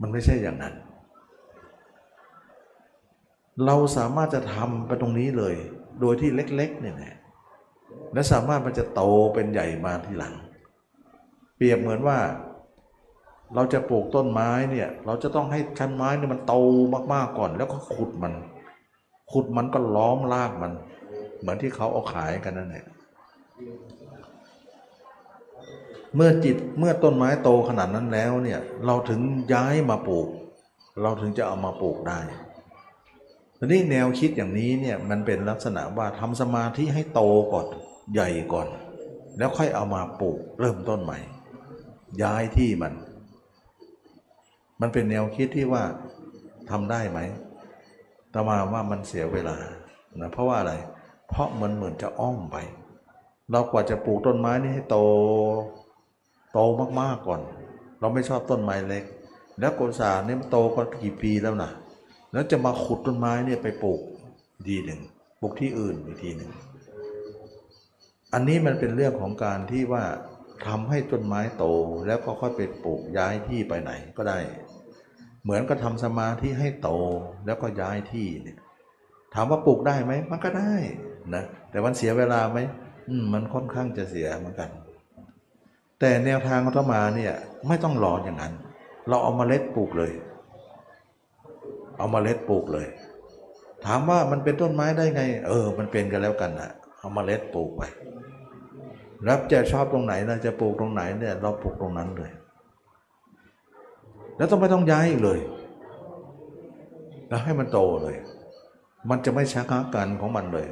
[0.00, 0.74] มันไม่ใช่อย่างนั้น
[3.66, 5.54] เราสามารถจะทำไปตรงนี้เลย
[6.00, 7.16] โดยที่เล็กๆเนี่ยนะ
[8.12, 9.02] และสามารถมันจะโต
[9.34, 10.34] เป็นใหญ่มาทีหลัง
[11.56, 12.18] เปรียบเหมือนว่า
[13.54, 16.54] เราจะปลูกต้นไม้เนี่ย เราจะต้องให้ชั้นไม้เนี่ยมันโต
[17.12, 18.32] มากๆก่อน แล้วก็ขุดมัน
[19.32, 20.72] ขุดมันก็ล้อมรากมัน
[21.40, 22.84] เหมือนที่เขาเอาขายกันนั่นแหละ
[26.14, 29.20] เมื่อจิตเมื่อต้นไม้โตขนาดนั้นแล้วเนี่ย เราถึง
[29.52, 30.28] ย้ายมาปลูก
[31.02, 32.20] เราถึงจะเอามาปลูกได้
[33.58, 37.20] ทีนี้แนวคิดอย่างนี้เนี่ยมันเป็นลักษณะว่าทำสมาธิให้โต
[37.52, 37.66] ก่อน
[38.12, 38.68] ใหญ่ก่อน
[39.38, 41.18] แล้วค่อยเอามาปลูกเริ่มต้นใหม่
[42.22, 42.92] ย้ายที่มัน
[44.80, 45.82] มันเป็นแนวคิดที่ว่า
[46.70, 47.18] ทำได้ไหม
[48.36, 49.56] ตมาว่ามันเสียเวลา
[50.20, 50.74] นะเพราะว่าอะไร
[51.28, 52.56] เพราะมันเหมือนจะอ้อมไป
[53.50, 54.96] เรากว่าจะปลูกต้นไม้นี่ให้โต
[56.52, 56.58] โต
[57.00, 57.40] มากๆก่อน
[58.00, 59.04] เราไม่ชอบต้นไม้เล็ก
[59.60, 61.70] แล้วโกศาเนี่ยมันโตกว่ากี่ปีแล้วนะ
[62.32, 64.00] แล้วจะมาขุดต้นไม้เนี่ยไปปลูก
[64.68, 65.00] ดีหนึ่ง
[65.40, 66.50] ปลูกที่อื่นอีกทีหนึ่ง
[68.32, 70.04] อันนี้มันเป็นเรื่องของการที่ว่า
[70.66, 71.64] ทำให้ต้นไม้โต
[72.06, 74.38] แล้วก็ค่อยไปปลูกย้ายที่ไปไหนก็ได้
[75.46, 76.90] เหมือนก็ทำสมาธิให้โต
[77.46, 78.58] แล้วก็ย้ายที่เนี่ย
[79.34, 80.74] ถามว่าปลูกได้ไหมมันก็ได้
[81.34, 82.58] นะแต่มันเสียเวลาไหม
[83.20, 84.70] มมันค่อนข้างจะเสียเหมือนกัน
[86.00, 87.32] แต่แนวทางของธรรมาเนี่ย
[87.68, 88.52] ไม่ต้องรออย่างนั้น
[89.08, 90.12] เราเอามาเล็ดปลูกเลย
[91.98, 92.86] เอามาเล็ดปลูกเลย
[93.86, 97.82] ถามว่ามันเป็นต้นไม้ได้ไง เออ มันเป็นกันแล้วกันนะเอามาเล็ดปลูกไป
[99.28, 102.30] รับจะชอบตรงไหนนะจะปลูกตรงไหนเนี่ย เราปลูกตรงนั้นเลย
[104.36, 105.40] แล้วต้องไม่ต้องย้ายอีกเลย
[107.28, 108.16] แล้วให้มันโตเลย
[109.10, 110.66] มันจะไม่ชักกันของมันเลย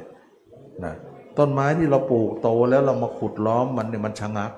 [0.85, 0.93] นะ
[1.37, 4.51] ต้นไม้ที่เราปลูกโตแล้วเรามาขุดล้อมมันเนี่ยมันชะงัก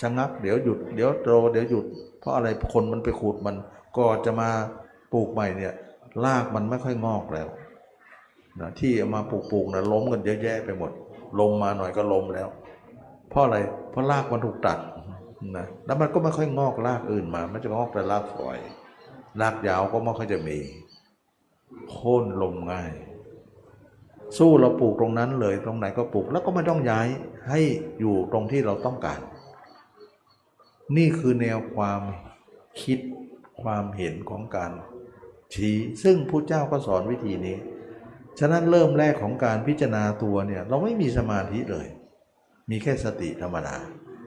[0.00, 1.84] ชะงัก เดี๋ยวหยุดเดี๋ยวโตเดี๋ยวหยุด
[2.20, 3.56] เพราะอะไรคนมันไปขุดมัน
[3.96, 4.48] ก็จะมา
[5.12, 5.74] ปลูกใหม่เนี่ย
[6.24, 7.48] รากมันไม่ค่อยงอกแล้ว
[8.60, 10.90] นะที่เอามาปลูกปลูกนะล้มกันเยอะแยะไปหมด
[11.40, 12.48] ลมมาหน่อยก็ล้มแล้ว
[13.30, 13.56] เพราะอะไร
[13.90, 14.78] เพราะรากมันถูกตัด
[15.56, 18.58] นะแล้วมันก็ไม่ค่อยงอกรากอื่นมา มันจะงอกแต่รากฝอย
[19.40, 20.58] รากยาวก็ไม่ค่อยจะมี
[21.90, 22.92] โค่นลมง่าย
[24.38, 27.06] สู้เราปลูกตรงนั้นเลยตรงไหนก็ปลูก แล้วก็ไม่ต้องย้าย
[27.48, 27.60] ให้
[28.00, 29.20] อยู่ตรงที่เราต้องการ
[30.96, 32.00] นี่คือแนวความ
[32.82, 32.98] คิด
[33.62, 34.72] ความเห็นของการ
[35.54, 37.56] ชี้ซึ่งพระเจ้าก็สอนวิธีนี้
[38.38, 41.86] ฉะนั้นเริ่มแรกของการพิจารณาตัวเนี่ยเราไม่มีสมาธิเลย
[42.70, 43.76] มีแค่สติธรรมดา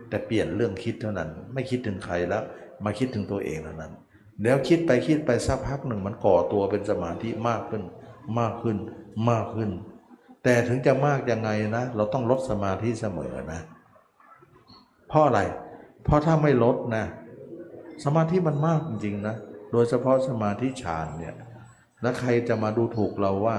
[0.09, 2.43] แต่เปลี่ยนเรื่องคิดเท่านั้น ไม่คิดถึงใครแล้ว
[2.85, 3.93] มาคิดถึงตัวเองเท่านั้น
[4.43, 7.83] แล้วคิดไปคิดไปสักพักหนึ่งมันก่อตัวเป็นสมาธิมากขึ้น
[8.39, 8.77] มากขึ้น
[9.29, 9.69] มากขึ้น
[10.43, 13.61] แต่ถึงจะมากยังไงนะ เราต้องลดสมาธิเสมอนะ
[15.07, 15.41] เพราะอะไร
[16.03, 17.05] เพราะถ้าไม่ลดนะ
[18.03, 19.35] สมาธิมันมากจริงๆนะ
[19.71, 21.35] โดยเฉพาะสมาธิฌานเนี่ย
[22.01, 23.57] แล้วใครจะมาดูถูกเราว่า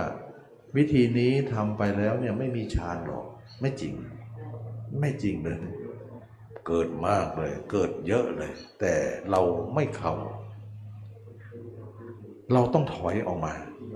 [0.77, 3.25] วิธีนี้ทำไปแล้วเนี่ยไม่มีฌานหรอก
[3.61, 3.95] ไม่จริง
[5.01, 5.59] ไม่จริงเลย
[6.67, 8.95] เกิดมากเลย เกิดเยอะเลย แต่
[9.31, 9.41] เรา
[9.75, 10.15] ไม่เข้า
[12.53, 13.55] เราต้องถอยออกมา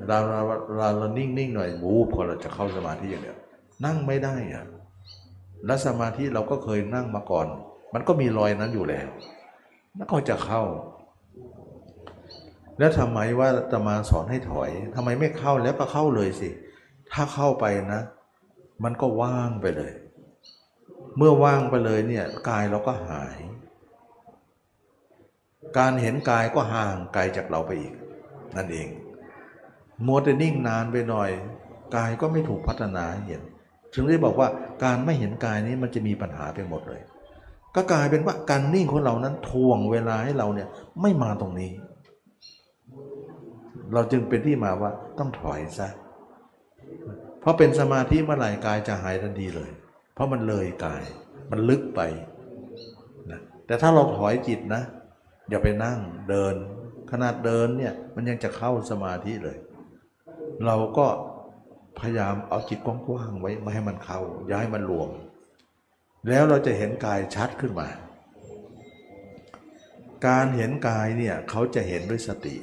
[0.09, 0.41] เราเรา
[0.77, 3.39] เราเรานิ่งๆหน่อยวูบพอเราจะเข้าสมาธิอย่างเดียว
[3.85, 4.65] นั่งไม่ได้อะ
[5.67, 7.47] และสมาธิเราก็เคยนั่งมาก่อน
[7.95, 9.09] มันก็มีรอยนั้นอยู่แล้ว
[9.97, 10.63] แล้วก็จะเข้า
[12.79, 16.51] แล้วทำไมว่าตมาสอนให้ถอยทำไมไม่เข้าแล้วก็เข้าเลยสิ
[17.13, 18.03] ถ้าเข้าไปนะ
[18.85, 19.93] มันก็ว่างไปเลย
[21.17, 23.39] เมื่อว่างไปเลยเนี่ยกายเราก็หาย
[25.79, 27.95] การเห็นกายก็ห่างไกลจากเราไปอีก
[28.57, 28.89] นั่นเอง
[30.07, 31.31] มัวแต่นิ่งนานไปหน่อย
[31.97, 33.43] กายก็ไม่ถูกพัฒนาเห็น
[33.95, 34.49] ถึงได้บอกว่า
[34.85, 37.03] การไม่เห็นกายนี้มันจะมีปัญหาไปหมดเลย
[37.75, 40.69] ก็กลายเป็นว่าการนิ่งของเรานั้นทวงเวลาให้เราเนี่ย
[41.03, 41.73] ไม่มาตรงนี้
[43.93, 45.89] เราจึงเป็นที่มาว่าต้องถอยซะ
[47.41, 49.71] เพราะเป็นสมาธิเมื่อไหร่กายจะหายทันทีเลย
[50.15, 51.03] เพราะมันเลยกาย
[51.51, 52.01] มันลึกไป
[53.31, 54.83] นะแต่ถ้าเราถอยจิตนะ
[55.49, 55.99] อย่าไปนั่ง
[56.29, 56.55] เดิน
[57.11, 59.57] ขนาดเดินเนี่ยมันยังจะเข้าสมาธิเลย
[60.67, 61.07] เราก็
[61.99, 65.11] พยายามเอาจิตกว้างๆไว้ไม่ให้มันเข้าอย่าให้มันรวม
[66.29, 67.89] แล้วเราจะเห็นกายชัดขึ้นมา
[70.27, 72.57] การเห็นกายเนี่ยเขาจะเห็นด้วยสติ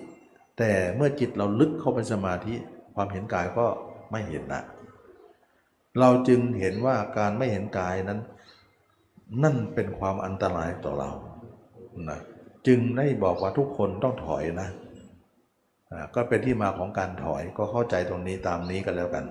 [0.57, 2.55] แต่เมื่อจิตเราลึกเข้าไปสมาธิ
[2.95, 3.65] ความเห็นกายก็
[4.11, 4.61] ไม่เห็นละ
[5.99, 8.19] เราจึงเห็นว่าการไม่เห็นกายนั้น
[9.43, 11.11] นั่นเป็นความอันตรายต่อเรา
[12.09, 12.19] นะ
[12.67, 14.69] จึงได้บอกว่าทุกคนต้องถอยนะ
[16.15, 19.25] ก็เป็นที่มาของการถอยก็เข้าใจตรงนี้ตามนี้กันแล้วกัน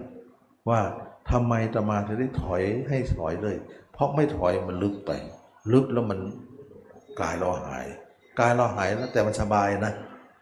[0.68, 0.80] ว่า
[1.30, 3.56] ทำไมตมาถึงได้ถอยให้ถอยเลย
[3.92, 5.10] เพราะไม่ถอยมันลึกไป
[5.72, 6.20] ลึกแล้วมัน
[7.20, 7.86] กายเราหาย
[8.40, 9.92] กายเราหายแล้วแต่มันสบายนะ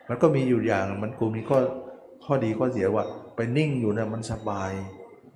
[0.09, 1.59] มันก็มีอยู่อย่างมันกูมีข้อ
[2.25, 3.05] ข้อดีข้อเสียว่า
[3.37, 4.73] ไปนิ่งอยู่เนี่ยมันสบาย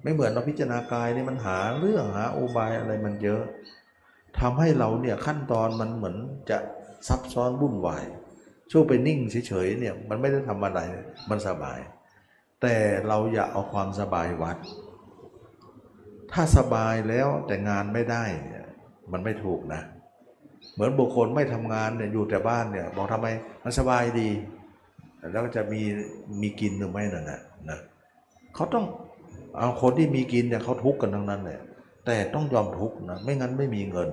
[0.02, 3.42] ไม่เหมือนเราพิจารณากายนี่มันหาเรื่องหาอุบายอะไรมันเยอะ
[4.40, 6.16] ทำให้เราเนี่ยขั้นตอนมันเหมือน
[6.50, 6.58] จะ
[7.08, 8.04] ซับซ้อนวุ่นวาย
[8.70, 10.80] ช่วงไปนิ่งเฉยๆเนี่ยมันไม่ได้ทำอะไร
[11.30, 11.78] มันสบาย
[12.62, 12.74] แต่
[13.08, 14.56] เราอย่าเอาความสบายวัด
[16.32, 18.66] ถ้าสบายแล้วแต่งานไม่ได้เนี่ย
[19.12, 19.82] มันไม่ถูกนะ
[20.74, 23.28] เหมือนบุคคลไม่ทำงานเนี่ยอยู่แต่บ้านเนี่ยบอกทำไม
[23.64, 24.30] มันสบายดี
[25.32, 25.82] แล้วจะมี
[26.42, 27.40] มีกินหรือไม่นั่นนะ
[27.70, 27.78] นะ
[28.54, 28.84] เขาต้อง
[29.58, 31.60] เอาคนที่มีกินเนี่ยเขาทุกข์กันทั้งนั้นแหละ
[32.06, 34.08] แต่ต้องยอมทุกข์นะไม่งั้นไม่มีเงิน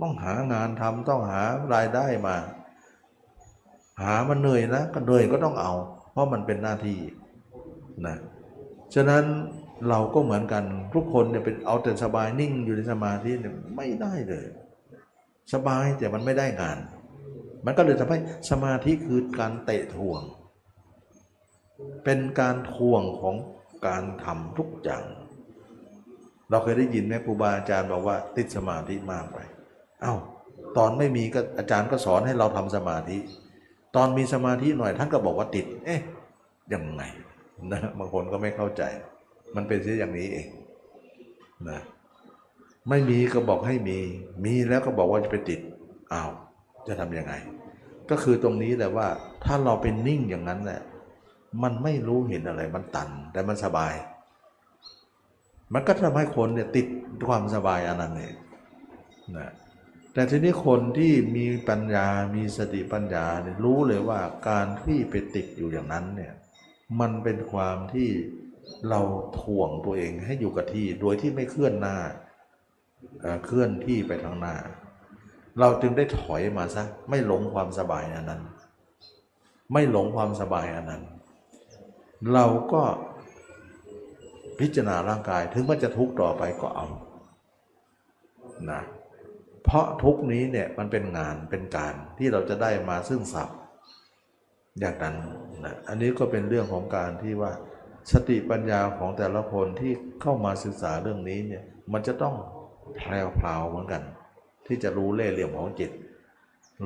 [0.00, 1.40] ต้องหางานทำต้องหา
[1.74, 2.36] รายได้มา
[4.02, 5.72] หามันเหนื่อยนะก็เหนื่อยก็ต้องเอา
[6.12, 6.98] เพราะมันเป็นหน้าที่
[8.06, 8.16] นะ
[8.94, 9.24] ฉะนั้น
[9.88, 10.64] เราก็เหมือนกัน
[10.94, 14.46] ทุกคนเนี่ยเป็นเอาแต่สบายนิ่งอยู่ในสมาธิเนี่ยไม่ได้เลย
[15.52, 16.78] สบายแต่มันไม่ได้งาน
[17.66, 18.18] มันก็เลยทำให้
[18.50, 20.20] สมาธิคือการเตะทวง
[22.04, 23.34] เป็นการทวงของ
[23.86, 25.04] การทำทุกอย่าง
[26.50, 29.38] เราเคยได้ยินไหมครูบาอาจารย์บอกว่าติดสมาธิมากไป
[30.02, 30.14] เอา้า
[30.76, 33.18] ตอนไม่มีก็อาจารย์ก็สอนให้เราทำสมาธิ
[33.96, 36.00] ตอนมีสมาธิหน่อยท่านก็บอกว่าติด เอ๊ะ
[36.74, 37.02] ยังไง
[37.72, 38.82] นะบางคนก็ไม่เข้าใจ
[39.56, 40.48] มันเป็นเช่นอย่างนี้เอง
[41.68, 41.80] นะ
[42.88, 43.98] ไม่มีก็บอกให้มี
[44.44, 45.60] มีแล้วก็บอกว่าจะไปติด
[46.12, 46.30] อ้าว
[46.86, 47.34] จะทำยังไง
[48.10, 49.08] ก็คือตรงนี้แหละว่า
[49.44, 50.80] ถ้าเราเป็นนิ่งอย่างนั้นแหละ
[51.62, 53.94] มันไม่รู้เห็นอะไรมันตัน แต่มันสบาย
[55.74, 56.86] มันก็ทำให้คนเนี่ยติด
[57.28, 58.34] ความสบายอันนั้นเอง
[59.36, 59.52] นะ
[60.12, 66.32] แต่ทีนี้คนที่มีปัญญา มีสติปัญญาเนี่ยรู้เลยว่าการที่ไปติดอยู่อย่างนั้นเนี่ย
[67.00, 68.08] มันเป็นความที่
[68.90, 69.00] เรา
[69.40, 71.96] ถ่วงตัวเองให้อยู่กับที่ โดยที่ไม่เคลื่อนหน้า
[73.44, 74.54] เคลื่อนที่ไปทางหน้า
[75.60, 78.42] เราจึงได้ถอยมาซะ ไม่หลงความสบายอันนั้น
[79.72, 81.02] ไม่หลงความสบายอันนั้น
[82.32, 82.82] เราก็
[84.58, 86.86] พิจารณาร่างกายถึงมันจะทุกข์ต่อไปก็เอา
[88.70, 88.80] นะ
[89.64, 93.56] เพราะทุกนี้เนี่ยมันเป็นงานเป็นการที่เราจะได้มาซึ่งทรัพย์
[94.80, 95.16] อย่างนั้น
[95.64, 97.52] นะอันนี้ก็เป็นเรื่องของการที่ว่า
[98.12, 101.62] สติปัญญาของแต่ละคนที่เข้ามาศึกษาเรื่องนี้เนี่ย
[101.92, 102.34] มันจะต้อง
[102.96, 104.02] แพรวๆเหมือนกัน
[104.66, 105.90] ที่จะรู้เล่เหลี่ยมของจิต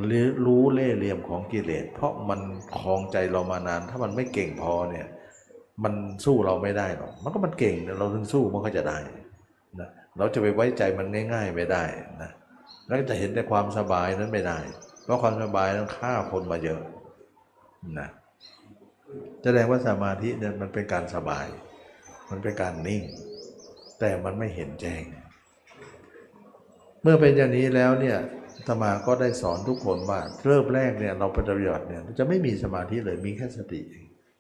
[0.07, 2.41] หรือรู้เล่เหลี่ยมของกิเลสเพราะมัน
[2.79, 5.07] คลองใจเรามานาน ถ้ามันไม่เก่งพอเนี่ย
[5.83, 5.95] มัน
[6.25, 8.99] สู้เราไม่ได้หรอก มันก็มันเก่งเราถึงสู้มันก็จะได้
[9.81, 11.85] นะเราจะไปไว้ใจมันง่าย ๆ ไม่ได้
[12.23, 12.31] นะ
[12.87, 14.59] แล้วจะเห็นแต่ความสบายนั้นไม่ได้
[15.05, 16.81] เพราะความสบายนั้นฆ่าคนมาเยอะ
[18.01, 18.09] นะ
[19.43, 21.47] แสดงว่าสมาธิเนี่ยมันเป็นการสบาย
[22.31, 23.03] มันเป็นการนิ่ง
[24.01, 25.03] แต่มันไม่เห็นแจ้ง
[27.03, 28.19] เมื่อเป็นอย่างนี้แล้วเนี่ย
[28.67, 33.81] ธรรมาก็ได้สอนทุกคนว่าเริ่มแรกเนี่ยเราปฏิบัติเนี่ยจะไม่มีสมาธิเลยมีแค่สติ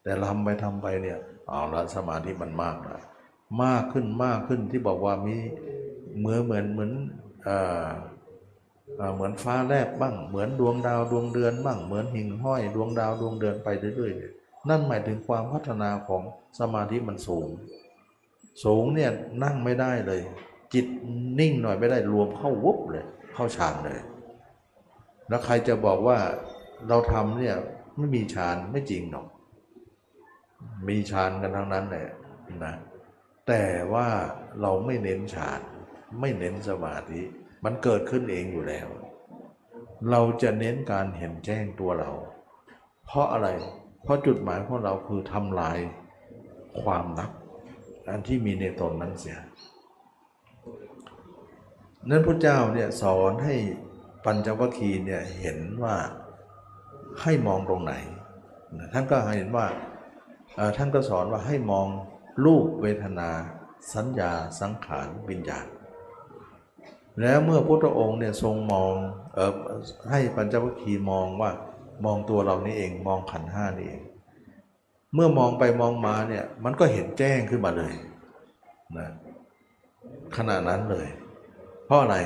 [0.04, 2.98] แต่ทำไปทำไปเนี่ยเอาละสมาธิมันมากละ
[3.62, 5.36] มากขึ้นมากขึ้นที่บอกว่ามี
[6.18, 6.92] เหมือนเหมือนเหมือน
[7.44, 7.86] เอ่อ
[9.14, 16.22] เหมือนฟ้าแลบบ้าง เหมือนดวงดาวดวงเดือนบ้าง เหมือนหิ่งห้อย ดวงดาวดวงเดือนไปเรื่อยๆนั่นหมายถึงความพัฒนาของ
[16.58, 17.48] สมาธิมันสูง
[18.64, 19.10] สูงเนี่ย
[19.44, 20.20] นั่งไม่ได้เลย
[20.74, 20.86] จิต
[21.40, 23.98] นิ่งหน่อยไม่ได้รวมเข้าวุบเลย เข้าฌานเลย
[25.28, 26.18] แล้วใครจะบอกว่า
[26.88, 27.56] เราทำเนี่ย
[27.96, 29.26] ไม่มีฌานไม่จริงหรอก
[30.88, 32.08] มีฌานกันทั้งนั้นแหละ
[32.64, 32.74] นะ
[33.48, 34.08] แต่ว่า
[34.60, 35.60] เราไม่เน้นฌาน
[36.20, 37.22] ไม่เน้นสมาธิ
[37.64, 38.88] มันเกิดขึ้นเองอยู่แล้ว
[40.10, 42.10] เราจะเน้นการเห็นแจ้งตัวเรา
[43.04, 43.48] เพราะอะไร
[44.02, 45.78] เพราะจุดหมายของเราคือทำลาย
[46.82, 47.30] ความลับ
[48.08, 49.38] อันที่มีในตนนั้นเสีย
[52.08, 53.56] นั้นพระเจ้าเนี่ยสอนให้
[54.24, 55.94] ปัญจวัคคีย์เนี่ยเห็นว่า
[57.22, 57.92] ให้มองตรงไหน
[58.92, 59.66] ท่านก็เห็นว่า
[60.76, 61.86] ท่านก็สอนว่าให้มอง
[62.44, 63.30] รูปเวทนา
[63.94, 65.66] สัญญาสังขารวิญญาณ
[67.20, 68.92] แล้วเมื่อพระพุทธองค์เนี่ยทรงมอง
[69.36, 69.52] ออ
[70.10, 71.50] ให้ปัญจวัคคีย์มองว่า
[72.04, 74.02] มองตัวเรานี่เองมองขันห้านี่เอง
[75.14, 77.94] เมื่อมองไปมองมาเนี่ยมันก็เห็นแจ้งขึ้นมาเลย
[78.96, 79.08] นะ
[80.36, 81.06] ขณะนั้นเลย
[81.86, 82.16] เพราะอะไร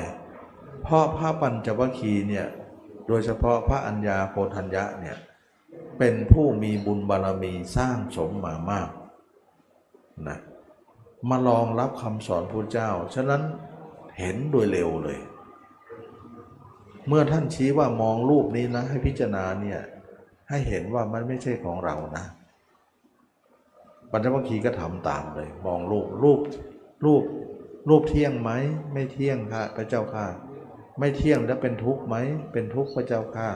[0.83, 2.47] เพราะพระปัญจวัคคีย์เนี่ย
[3.07, 5.17] โดยเฉพาะพระอัญญาโพธัญญะเนี่ย
[5.99, 8.89] เป็นผู้มีบุญบารมีสร้างสมมามาก
[10.27, 10.39] นะ
[11.29, 13.41] มารองรับคำสอนพระเจ้า ฉะนั้น
[14.19, 15.19] เห็นโดยเร็วเลย
[17.07, 19.79] เมื่อท่านชี้ว่ามองรูปนี้นะ ให้พิจารณาเนี่ย
[20.49, 22.25] ให้เห็นว่ามันไม่ใช่ของเรานะ
[24.11, 26.39] ปัญจวัคคีย์ก็ทำตามเลย มองรูปรูป
[27.05, 27.23] รูป
[27.89, 28.51] รูปเที่ยงไหม
[28.93, 30.25] ไม่เที่ยงค่ะพระเจ้าค่ะ
[30.99, 32.15] ไม่เที่ยงแล้วเป็นทุกข์ไหม
[32.51, 33.49] เป็นทุกข์พระเจ้าค่ะ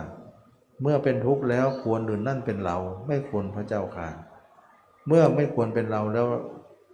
[0.81, 4.09] เมื่อเป็นทุกข์แล้วควรหรือนั่นเป็นเรา ไม่ควรพระเจ้าค่ะ
[5.07, 6.27] เมื่อไม่ควรเป็นเราแล้ว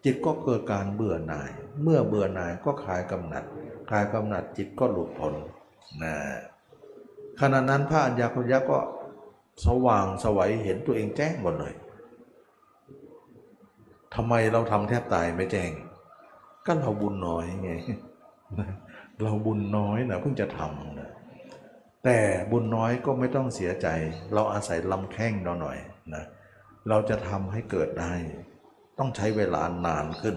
[0.06, 1.52] จิตก็เกิดการเบื่อหน่าย
[1.84, 3.44] เมื่อเบื่อหน่ายก็คลายกำหนัด
[3.90, 5.34] คลายกำหนัดจิตก็หลุดพ้น
[6.04, 6.16] นะ
[7.40, 8.80] ขณะนั้นพระอัญญาคยะก็
[9.66, 11.74] สว่างสวัยเห็นตัวเองแจ้งหมดเลย
[14.16, 15.72] ทำไมเราทำแทบตายไม่แจ้ง
[16.66, 17.72] ก็เราบุญน้อยไง
[19.22, 20.99] เราบุญน้อยนะเพิ่งจะทำนะ
[22.04, 22.18] แต่
[22.52, 23.88] บุญน้อยก็ไม่ต้องเสียใจ
[24.34, 25.78] เราอาศัยลำแข้งเราหน่อย
[26.14, 26.24] นะ
[26.89, 28.14] เราจะทำให้เกิดได้
[29.00, 30.36] ต้องใช้เวลานานขึ้น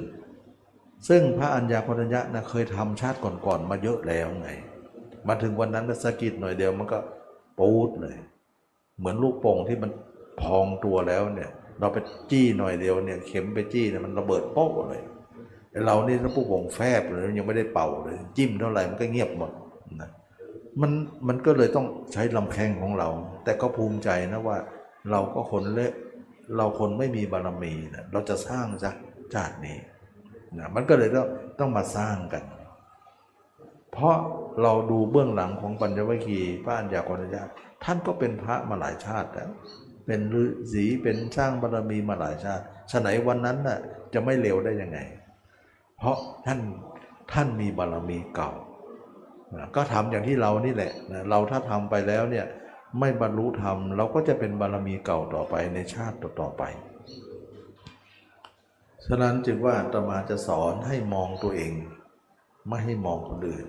[1.09, 4.51] ซึ่งพระอัญญาโพธัญญะนะเคยทำชาติก่อนๆมาเยอะแล้วไง
[5.29, 6.99] มาถึงวันนั้นก็สะกิดหน่อยเดียวมันก็
[7.59, 8.17] ปูดเลย
[8.99, 9.91] เหมือนลูกโป่งที่มัน
[10.41, 11.51] พองตัวแล้วเนี่ย
[11.81, 11.99] เราไป
[12.31, 15.03] จี้หน่อยเดียวเนี่ย เข็มไปจี้เนี่ยมันระเบิดโป๊ะเลย
[15.87, 19.51] เรานี่ถ้าผู้ปงแฟบเลยยังไม่ได้เป่าเลย จิ้มเท่าไหร่มันก็เงียบหมด
[20.01, 20.11] นะ
[20.81, 20.93] มัน
[21.29, 23.09] มันก็เลยต้องใช้ลำแข้งของเรา
[23.45, 24.59] แต่ก็ภูมิใจนะว่า
[25.11, 25.93] เราก็คนเละ
[26.57, 28.97] เราคนไม่มีบารมีนะเราจะสร้างจาก
[29.35, 29.79] ชาตินี้
[30.59, 31.27] นะมันก็เลยต้อง
[31.61, 32.45] ต้องมาสร้างกัน
[33.93, 34.17] เพราะ
[34.63, 37.43] เราดูเบื้องหลังของปัญจวัคคีย์พระอัญญากณญา
[37.85, 39.51] ท่านก็เป็นพระมาหลายชาติแล้ว
[40.07, 43.79] เป็นฤาษีเป็นสร้างบารมีมาหลายชาติฉะไหนวันนั้นน่ะ
[44.15, 44.99] จะไม่เร็วได้ยังไง
[45.99, 46.17] เพราะ
[46.47, 46.61] ท่าน
[47.33, 48.51] ท่านมีบารมีเก่า
[49.57, 52.47] นะก็ทำอย่างที่เรานี่แหละนะเราถ้าทำไปแล้วเนี่ย
[53.01, 56.63] ไม่บรรลุธรรมเราก็จะเป็นบารมีเก่าต่อไปในชาติต่อๆไป
[59.07, 61.73] ฉะนั้นจึงว่าอาตมาจะสอนให้มองตัวเอง
[62.69, 63.67] ไม่ให้มองคนอื่น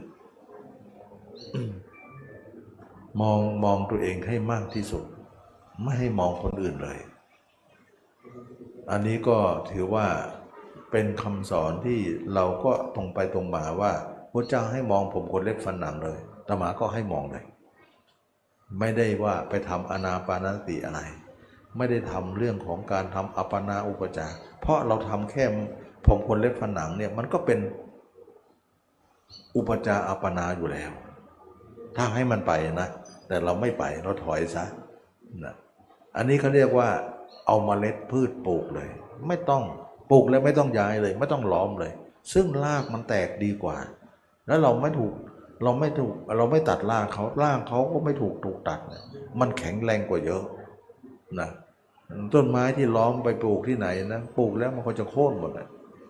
[3.22, 5.06] มองมองตัวเองให้มากที่สุด
[5.84, 7.00] ไม่ให้มองคนอื่นเลย
[8.92, 9.38] อันนี้ก็
[9.72, 10.08] ถือว่า
[10.92, 12.00] เป็นคำสอนที่
[12.34, 13.94] เราก็ตรงไปตรงมาว่า
[14.34, 17.46] พระเจ้าให้มองผมคนเล็กฟันหนังเลยตมาก็ให้มองเลย
[18.80, 21.02] ไม่ได้ว่าไปทำอนาปานสติอะไร
[21.78, 25.44] ไม่ได้ทำเรื่องของการทำอัปนาอุปจารเพราะเราทำแค่
[26.06, 27.60] ผมคนเล็กฟันหนังเนี่ยมันก็เป็น
[29.56, 30.92] อุปจาอัปนาอยู่แล้ว
[31.96, 32.90] ถ้าให้มันไปนะ
[33.28, 34.66] แต่เราไม่ไปเราถอยซะ
[35.44, 35.56] นะ
[36.18, 36.90] อันนี้เขาเรียกว่า
[37.48, 38.90] เอามาเมล็ดพืชปลูกเลย
[39.28, 39.64] ไม่ต้อง
[40.12, 41.92] ปลูกแล้วไม่ต้องย้ายเลย ไม่ต้องล้อมเลย
[42.34, 43.78] ซึ่งรากมันแตกดีกว่า
[44.48, 45.14] แล้วเราไม่ถูก
[45.64, 48.80] เราไม่ถูกเราไม่ตัดรากเขารากเขาก็ไม่ถูกถูกตัด
[49.40, 50.44] มันแข็งแรงกว่าเยอะ
[51.40, 51.50] นะ
[52.34, 55.68] ต้นไม้ที่ล้อมไปปลูกที่ไหนนะปลูกแล้วมันก็จะโค่นหมดเลย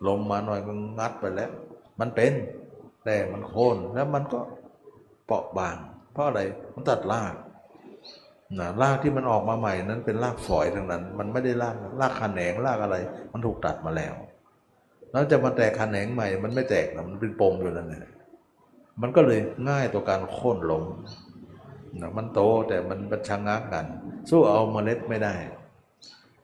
[0.07, 1.51] ลมมาหน่อยมันงัดไปแล้ว
[1.99, 2.33] มันเป็น
[3.05, 4.39] แต่มันโค่นแล้วมันก็
[5.25, 5.77] เปราะบาง
[6.13, 6.41] เพราะอะไร
[6.75, 7.33] มันตัดราก
[8.59, 12.97] นะรากที่มันออกมาใหม่นั้นเป็นรากฝอยทั้งนั้น มันไม่ได้รากรากขแขนงรากอะไร
[13.33, 14.13] มันถูกตัดมาแล้ว
[15.11, 18.13] แล้วจะมาแตกขแขนงใหม่ มันไม่แตกนะมันเป็นปมอยู่นั่นแหละ
[19.01, 19.39] มันก็เลย
[19.69, 20.83] ง่ายต่อการโค่นลง
[22.01, 23.85] นะมันโตแต่มันมันชะงักกัน
[24.29, 25.35] สู้เอาเมล็ดไม่ได้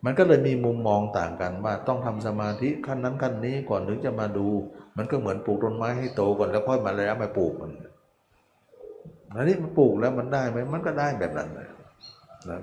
[0.05, 4.47] มันก็เลยมีมุมมองต่างกันว่าต้องทำสมาธิขั้นนั้นขั้นนี้ก่อนถึงจะมาดู
[4.97, 7.71] มันก็เหมือนปลูกต้นไม้ให้โตก่อนแล้วค่อยมาแล้วมาปลูกมัน
[9.35, 11.69] อันนี้มันปลูกแล้วมันได้ไหมมันก็ได้แบบนั้นนะ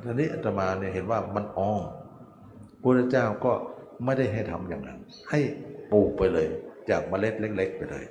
[0.03, 1.83] ทีนี้อาตมาเนี่ยเห็นว่ามันอ้อม
[2.83, 3.53] พระเจ้าก็
[4.05, 4.99] ไม่ได้ให้ทำอย่างนั้น
[5.31, 5.41] ให้
[5.93, 6.49] ปลูกไปเลย
[6.91, 8.05] จากเมล็ดเล็ก ๆ ไปเลย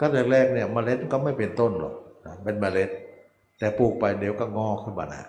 [0.00, 1.94] ก็แรกๆเนี่ยเมล็ดก็ไม่เป็นต้นหรอก
[2.26, 2.90] นะเป็นเมล็ด
[3.58, 5.24] แต่ปลูกไปเดี๋ยวก็งอกขึ้นมานะ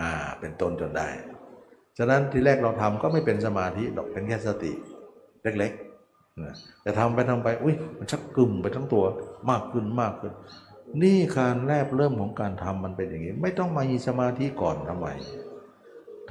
[0.00, 0.10] อ่า
[0.40, 1.08] เป็นต้นจนได้
[1.98, 4.72] ฉะนั้นที่แรกเราทำก็ไม่เป็นสมาธิหรอกเป็นแค่สติ
[5.42, 9.04] เล็กๆนะแต่ทำไปทำไป อุ้ยมันชักกึ่มไปทั้งตัว
[9.50, 10.32] มากขึ้นมากขึ้น
[11.02, 15.06] นี่การแรกเริ่มของการทำมันเป็นอย่างนี้ ไม่ต้องมามีสมาธิก่อนทำไม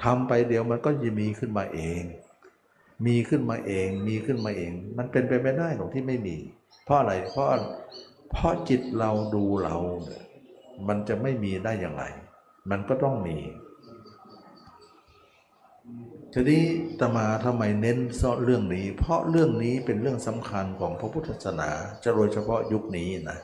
[0.03, 2.01] ทำไปเดี๋ยวมันก็จะมีขึ้นมาเอง
[3.07, 6.37] มีขึ้นมาเอง มีขึ้นมาเอง มันเป็นไปไม่ได้หรอกที่ไม่มี
[6.89, 7.47] เพราะอะไรเพราะ
[8.31, 10.23] เพราะจิตเราดูเราเนี่ย
[10.87, 12.03] มันจะไม่มีได้อย่างไร
[12.69, 13.37] มันก็ต้องมี
[16.33, 16.63] ทีนี้
[16.99, 17.97] ตมาทำไมเน้น
[18.43, 21.69] เรื่องนี้ เพราะเรื่องนี้เป็นเรื่องสำคัญของพระพุทธศาสนา
[22.03, 23.39] จะโดยเฉพาะยุคนี้นะ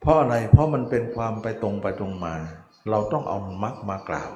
[0.00, 2.34] เพราะอะไรเพราะมันเป็นความไปตรงไปตรงมา
[2.90, 4.32] เราต้องเอามักมากล่าว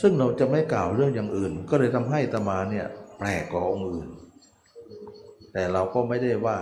[0.00, 2.86] ซึ่งเราจะไม่กล่าวเรื่องอย่างอื่น ก็เลยทำให้ตมาเนี่ย
[3.18, 4.08] แปลกกว่าองค์อื่น
[5.58, 6.56] แต่เราก็ไม่ได้ว่า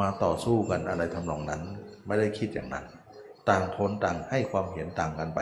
[0.00, 1.62] มาต่อสู้กันอะไรทำนองนั้น
[2.06, 2.84] ไม่ได้คิดอย่างนั้น
[3.48, 5.40] ต่างคนต่างให้ความเห็นต่างกันไป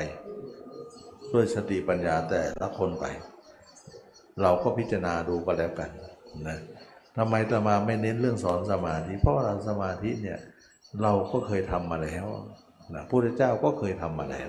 [1.32, 3.04] ด้วยสติปัญญาแต่ละคนไป
[4.42, 5.90] เราก็พิจารณาดูก็แล้วกัน
[6.48, 6.58] นะ
[7.16, 10.38] ทำไมตมาไม่เน้นเรื่องสอนสมาธิเพราะเราสมาธิเนี่ย
[11.02, 12.26] เราก็เคยทำมาแล้ว
[12.94, 14.48] นะพระพุทธเจ้าก็เคยทำมาแล้ว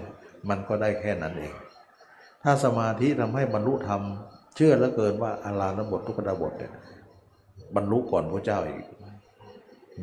[0.50, 1.54] มันก็ได้แค่นั้นเอง
[2.44, 4.02] ถ้าสมาธิทำให้บรรลุธรรม
[4.56, 6.74] เชื่อเหลือเกินว่าอาราธบททุกขดาบทเนี่ย
[7.76, 8.86] บรรลุก่อนพระเจ้าอีก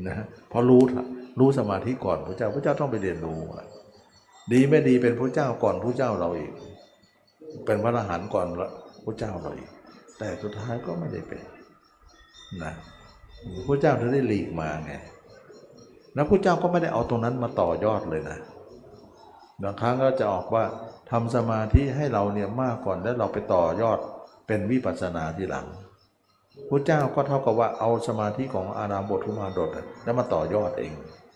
[0.09, 0.17] นะ
[0.49, 0.83] เพราะรู้
[1.39, 3.67] รู้สมาธิก่อนพระเจ้าพระเจ้าต้องไปเรียนรู้อะ
[4.53, 6.53] ดีไม่ดีเป็นพระเจ้าก่อนพระเจ้าเราอีก
[7.67, 8.47] เป็นพระอรหันต์ก่อน
[9.05, 9.71] พระเจ้าเราอีก
[10.19, 11.43] แต่สุดท้ายก็ไม่ได้เป็น
[12.63, 12.73] นะ
[13.67, 14.93] พระเจ้าถึงได้หลีกมาไง
[16.15, 18.39] แล้วพระเจ้าก็ไม่ได้เอาตรงนั้นมาต่อยอดเลยนะ
[19.63, 20.65] บางครั้งก็จะออกว่า
[21.11, 23.99] ทำสมาธิให้เราเนี่ยมากก่อนแล้วเราไปต่อยอด
[24.47, 25.67] เป็นวิปัสสนาทีหลัง
[26.69, 29.71] พระเจ้าก็เท่ากับว่าเอาสมาธิของอารามบททุมาดด
[30.05, 30.93] แล้วมาต่อยอดเอง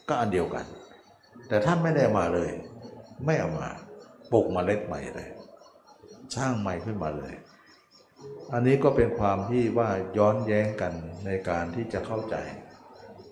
[0.08, 0.64] ก็อันเดียวกัน
[1.48, 2.50] แต่ท่านไม่ได้มาเลย
[3.26, 3.68] ไม่เอามา
[4.32, 5.28] ปลูกมาเล็ดใหม่เลย
[6.36, 7.34] สร้างใหม่ขึ้นมาเลย
[8.52, 10.92] อันนี้ก็เป็นความที่ว่าย้อนแย้งกัน
[11.26, 12.36] ในการที่จะเข้าใจ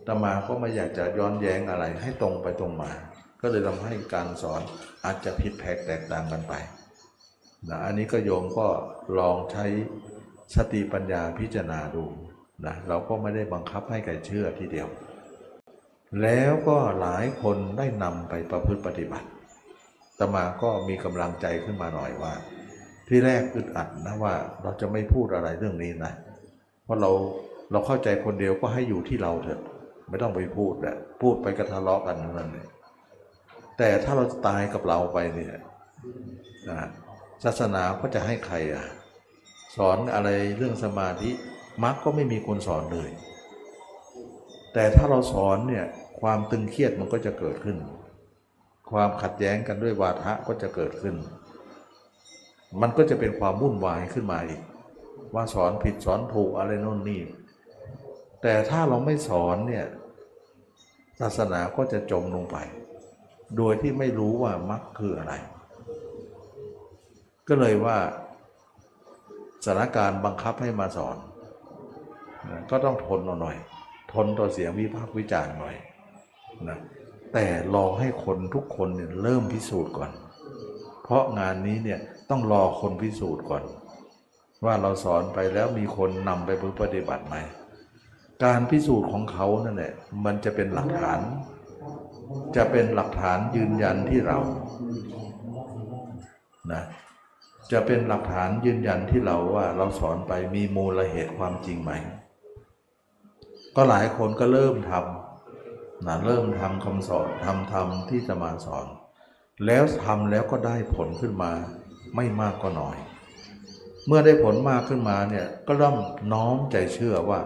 [0.06, 2.92] ตมาก็ไม่อยากจะย้อนแย้งอะไรให้ตรงไปตรงมา
[3.40, 4.60] ก็เลยทำให้การสอน
[5.04, 6.54] อาจจะผิดแผกแตกต่างกันไป
[7.68, 8.66] นะอันนี้ก็โยมก็
[9.18, 9.64] ลองใช้
[10.56, 12.04] สติปัญญาพิจารณาดู
[12.66, 14.88] นะเราก็ไม่ได้บังคับให้ใครเชื่อทีเดียว
[16.22, 19.28] แล้วก็หลายคนได้นำไปประพฤติปฏิบัติ
[20.18, 22.32] ตมาก็มีกำลังใจขึ้นมาหน่อยว่า
[23.08, 26.12] ที่แรกอึดอัดนะว่าเราจะไม่พูดอะไรเรื่องนี้นะ
[26.84, 27.10] เพราะเรา
[27.72, 29.60] เราเข้าใจคนเดียวก็ให้อยู่ที่เราเถอะ
[30.08, 32.68] ไม่ต้องไปพูดแหละพูดไปกระทะเลาะกันนั่นเอง
[33.78, 35.54] แต่ถ้าเราตายกับเราไปเนี่ย
[36.70, 36.88] นะ
[37.44, 38.86] ศาสนาก็จะให้ใครอะ
[39.76, 41.30] สอนอะไรเรื่องสมาธิ
[41.84, 43.10] มักก็ไม่มีคนสอนเลย
[44.72, 45.86] แต่ถ้าเราสอนเนี่ย
[46.20, 47.76] ความตึงเครียดมันก็จะเกิดขึ้น
[48.90, 51.14] ความขัดแย้งกันด้วยวาทะก็จะเกิดขึ้น
[52.80, 54.60] มันก็จะเป็นความวุ่นวายขึ้นมาอีก
[55.34, 57.20] ว่าสอนผิดสอนถูกอะไรโน่นนี่
[58.42, 59.86] แต่ถ้าเราไม่สอนเนี่ย
[61.20, 62.56] ศาสนาก็จะจมลงไป
[63.56, 65.34] โดยที่ไม่รู้ว่ามรรคคืออะไร
[67.48, 67.98] ก็เลยว่า
[69.64, 71.16] สถานการณ์บังคับให้มาสอน
[72.70, 73.56] ก็ต้องทนหน่อย
[74.12, 75.76] ทนต่อเสียงวิพากษ์วิจารณ์หน่อย
[76.68, 76.78] นะ
[77.32, 80.10] แต่รอให้คนทุกคนเนี่ยเริ่มพิสูจน์ก่อน
[81.02, 82.00] เพราะงานนี้เนี่ย
[82.30, 83.64] ต้องรอคนพิสูจน์ก่อน
[84.64, 86.50] ว่าเราสอนไปแล้วมีคนนำไป
[86.80, 87.36] ปฏิบัติไหม
[88.44, 89.92] การพิสูจน์ของเขานั่นแหละ
[90.24, 91.20] มันจะเป็นหลักฐาน
[92.56, 94.38] จะเป็นหลักฐานยืนยันที่เรา
[96.72, 96.82] นะ
[97.72, 101.92] จะเป็นหลักฐานยืนยันที่เราว่าเราสอนไปมีมูลเหตุความจริงไหม
[103.76, 108.86] ก็หลายคนก็เริ่มทำนะเริ่มทำคำสอนทำทำที่จะมาสอน
[109.66, 111.52] แล้วทำแล้วก็ได้ผลขึ้นมา
[112.16, 112.96] ไม่มากก็น้อย
[114.06, 115.96] เมื่อได้ผลมากขึ้นมาเนี่ยก็เริ่ม
[116.32, 117.40] น้อมใจเชื่อว่า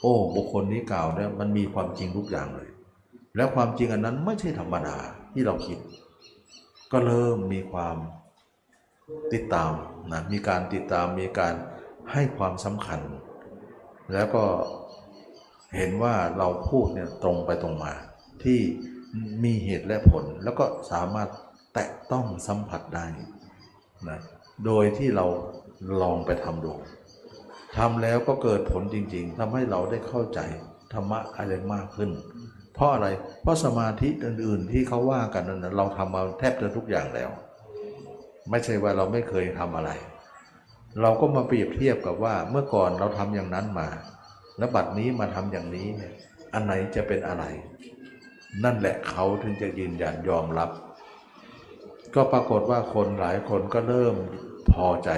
[0.00, 2.68] โอ้บุคคลนี้กล่าวเนี่ยมันมีความจริงทุกอย่างเลย
[3.36, 4.98] แล้วความจริงอันนั้นไม่ใช่ธรรมดา
[5.32, 5.78] ที่เราคิด
[6.92, 7.96] ก็เริ่มมีความ
[9.34, 9.72] ติดตาม
[10.12, 11.54] นะมีการติดตามมีการ
[12.12, 13.00] ให้ความสำคัญ
[14.12, 14.44] แล้วก็
[15.76, 17.92] เห็นว่าเราพูดเนี่ยตรงไปตรงมา
[18.44, 18.60] ที่
[19.44, 21.28] มีเหตุและผลแล้วก็สามารถ
[21.74, 23.06] แตะต้องสัมผัสได้
[24.08, 24.20] นะ
[24.66, 25.26] โดยที่เรา
[26.02, 26.72] ลองไปทำดู
[27.76, 30.40] ทำแล้วก็เกิดผลจริง ๆทำให้เราได้เข้าใจ
[30.92, 32.10] ธรรมะอะไรมากขึ้น
[32.74, 33.08] เพราะอะไร
[33.42, 37.30] เพราะสมาธิอื่นๆ ที่เขาว่ากันนั้นเราทำมาแทบจะทุกอย่างแล้ว
[38.50, 39.90] ไม่ใช่ว่าเราไม่เคยทำอะไร
[41.00, 43.88] เราก็มาเปรียบเทียบกับว่าเมื่อก่อนเราทำอย่างนั้นมา
[44.58, 46.12] แล้วบัดนี้มาทำอย่างนี้เนี่ย
[46.52, 47.44] อันไหนจะเป็นอะไร
[48.64, 50.70] นั่นแหละเขาถึงจะยืนยันยอมรับ
[52.14, 54.14] ก็ปรากฏว่าคนหลายคนก็เริ่ม
[54.72, 55.10] พอใจ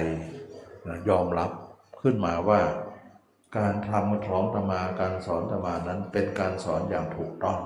[1.09, 1.51] ยอมรับ
[2.01, 2.61] ขึ้นมาว่า
[3.57, 7.59] การทำของธรรมาการสอนธรรมานั้นเป็นการสอนอย่างถูกต้อง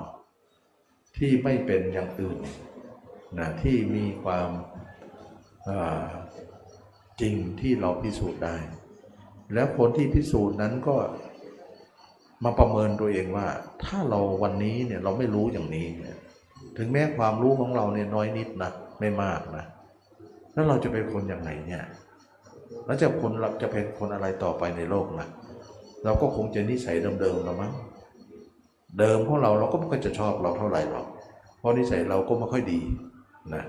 [1.16, 2.38] ที่ไม่เป็นอย่างอื่น
[3.38, 4.48] นะที่มีความ
[7.20, 8.56] จริงที่เราพิสูจน์ได้
[9.54, 10.96] แล้วคนที่พิสูจน์นั้นก็
[12.44, 13.46] มาประเมินตัวเองว่า
[13.84, 16.16] ถ้าเราวันนี้เนี่ยเราไม่รู้อย่างนี้เนี่ย
[16.76, 19.64] ถึงแม้ความรู้ของเราเนี่ยน้อยนิดนะไม่มากนะ
[20.52, 21.82] แล้วเราจะเป็นคนอย่างไรเนี่ย
[22.86, 25.28] แล้วจะคนเราจะเป็นคนอะไรต่อไปในโลกนะ
[26.04, 27.72] เราก็คงจะนิสัยเดิมๆเรามั้ง
[28.98, 31.06] เดิมของเราเราก็ไม่ค่อยจะชอบเราเท่าไหร่หรอก
[31.58, 32.80] เพราะนิสัยเราก็ไม่ค่อยดี
[33.54, 33.64] นะ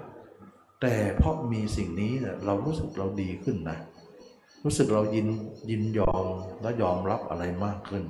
[0.81, 3.77] แต่เพราะมีสิ่งนี้เนี่ยเรารู้สึกเราดีขึ้นนะ
[4.63, 5.27] รู้สึกเรายิน
[5.69, 6.25] ยินยอม
[6.61, 8.03] และยอมรับอะไรมากขึ้น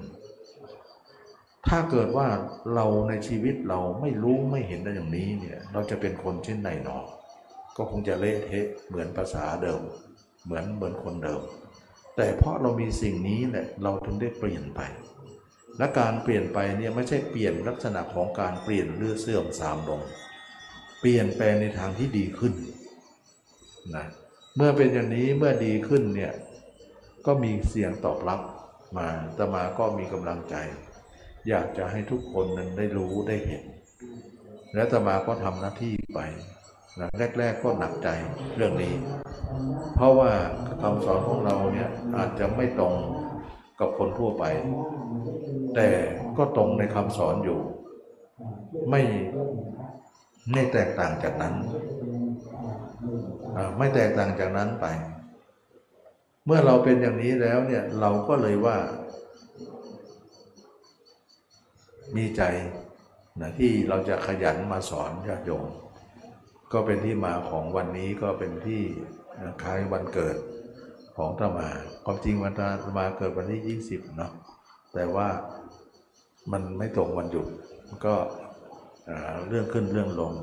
[1.67, 2.27] ถ้าเกิดว่า
[2.75, 6.97] เราในชีวิตเราไม่รู้ไม่เห็นได้อย่างนี้เนี่ย เราจะเป็นคนเช่นไหนหนอ
[7.77, 9.81] ก็คงจะเละเทะเหมือนภาษาเดิม
[10.45, 11.41] เหมือนเหมือนคนเดิม
[12.15, 14.81] แต่เพราะเรามีสิ่งนี้แหละเราถึงได้เปลี่ยนไป
[15.77, 20.01] และการเปลี่ยนไปเนี่ยไม่ใช่เปลี่ยนลักษณะของการเปลี่ยนเลือเสื่อมสามลง
[20.99, 22.53] เปลี่ยนแปลงในทางที่ดีขึ้น
[23.95, 24.05] นะ
[24.55, 26.33] เมื่อเป็นอย่างนี้เมื่อดีขึ้นเนี่ย
[27.25, 28.41] ก็มีเสียงตอบรับ
[28.97, 30.55] มาตมาก็มีกำลังใจ
[31.49, 33.63] อยากจะให้ทุกคนนั้นได้รู้ได้เห็น
[34.73, 36.19] และตมาก็ทำหน้าที่ไป
[36.99, 38.09] นะแรก ๆ ก็หนักใจ
[38.55, 38.93] เรื่องนี้
[39.95, 40.31] เพราะว่า
[40.81, 42.93] คำสอนของเราเนี่ยอาจจะไม่ตรง
[43.79, 44.43] กับคนทั่วไป
[45.75, 45.87] แต่
[46.37, 47.59] ก็ตรงในคำสอนอยู่
[48.89, 49.01] ไม่
[50.51, 51.55] ไม่แตกต่างจากนั้น
[53.77, 54.85] ไม่แตกต่างจากนั้นไป
[56.45, 58.77] เมื่อเราเป็นอย่างนี้แล้วเนี่ยเราก็เลยว่า
[62.15, 62.41] มีใจ
[63.41, 65.65] นะที่เราจะขยันมาสอนญาติโยม
[66.73, 68.83] ก็เป็นที่มาของวันนี้ก็เป็นที่
[69.43, 70.35] นะคล้ายวันเกิด
[71.17, 71.69] ของตมา
[72.05, 72.61] ความจริงวันต
[72.97, 74.31] มาเกิดวันที่ 20 เนาะ
[74.93, 75.27] แต่ว่า
[76.51, 77.47] มันไม่ตรงวันหยุด
[78.05, 78.46] ก็อ่า
[79.47, 80.33] เรื่องขึ้นเรื่องลง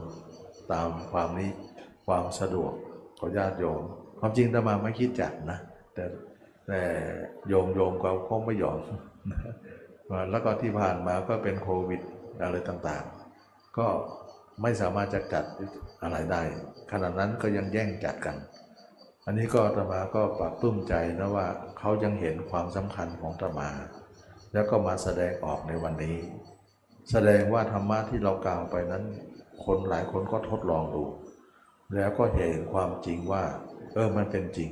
[0.73, 1.51] ตามความนี้
[2.07, 2.73] ความสะดวก
[3.19, 3.83] ของญาติโยม
[4.21, 5.59] ความจริงตมาไม่คิดจัดนะ
[5.95, 6.05] แต่
[6.67, 6.81] แต่
[7.49, 8.79] โยมโยมก็คงไม่ยอม
[10.31, 12.01] แล้วก็ที่ผ่านมาก็เป็นโควิด
[12.43, 13.87] อะไรต่างๆ ก็
[14.63, 15.45] ไม่สามารถจะจัด
[16.03, 16.43] อะไรได้
[16.91, 18.37] ขณะนั้นก็ยังแย่งจัดกัน
[19.27, 21.47] อันนี้ก็ตมาก็ปรับปลื้มใจนะว่า
[21.79, 23.71] เขายังเห็นความสำคัญของตมา
[24.53, 26.17] แล้วก็มาแสดงออกในวันนี้
[27.11, 29.05] แสดงว่าธรรมะที่เรากล่าวไปนั้น
[29.65, 31.05] คนหลายคนก็ทดลองดู
[31.95, 33.45] แล้วก็เห็นความจริงว่า
[33.95, 34.71] เออมันเป็นจริง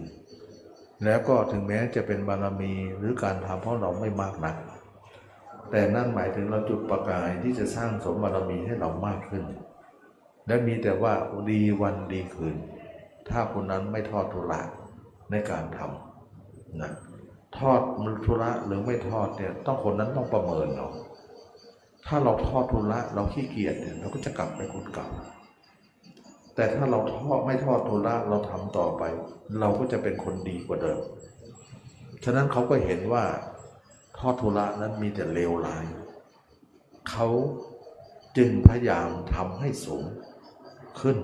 [1.04, 4.56] แล้วก็ถึงแม้จะเป็นบารมีหรือการทำเพราะเราไม่มากนัก
[5.70, 9.44] แต่นั่นหมายถึงเราจุดประกายที่จะสร้างสมบารมีให้เรามากขึ้น
[10.46, 11.14] และมีแต่ว่า
[11.50, 12.56] ดีวันดีคืน
[13.28, 14.60] ถ้าคนนั้นไม่ทอดทุระ
[15.30, 16.92] ในการทำนะ
[17.58, 17.80] ทอด
[18.24, 20.92] ทุระหรือไม่ทอดเนี่ยต้องคนนั้นต้องประเมินเราะ
[22.06, 25.08] ถ้าเราทอดทุระเราขี้เกียจเนี่ยเราก็จะกลับไปคนเก่า
[26.54, 29.02] แต่ถ้าเราทอดไม่ทอดทุระเราทำต่อไป
[29.60, 31.00] เราก็จะเป็นคนดีกว่าเดิม
[32.24, 33.24] ฉะนั้นเขาก็เห็นว่า
[34.18, 35.84] ทอดทุระนั้นมีแต่เลวร้าย
[37.10, 37.28] เขา
[38.36, 40.04] จึงพยายามทำให้สูง
[41.00, 41.16] ขึ้น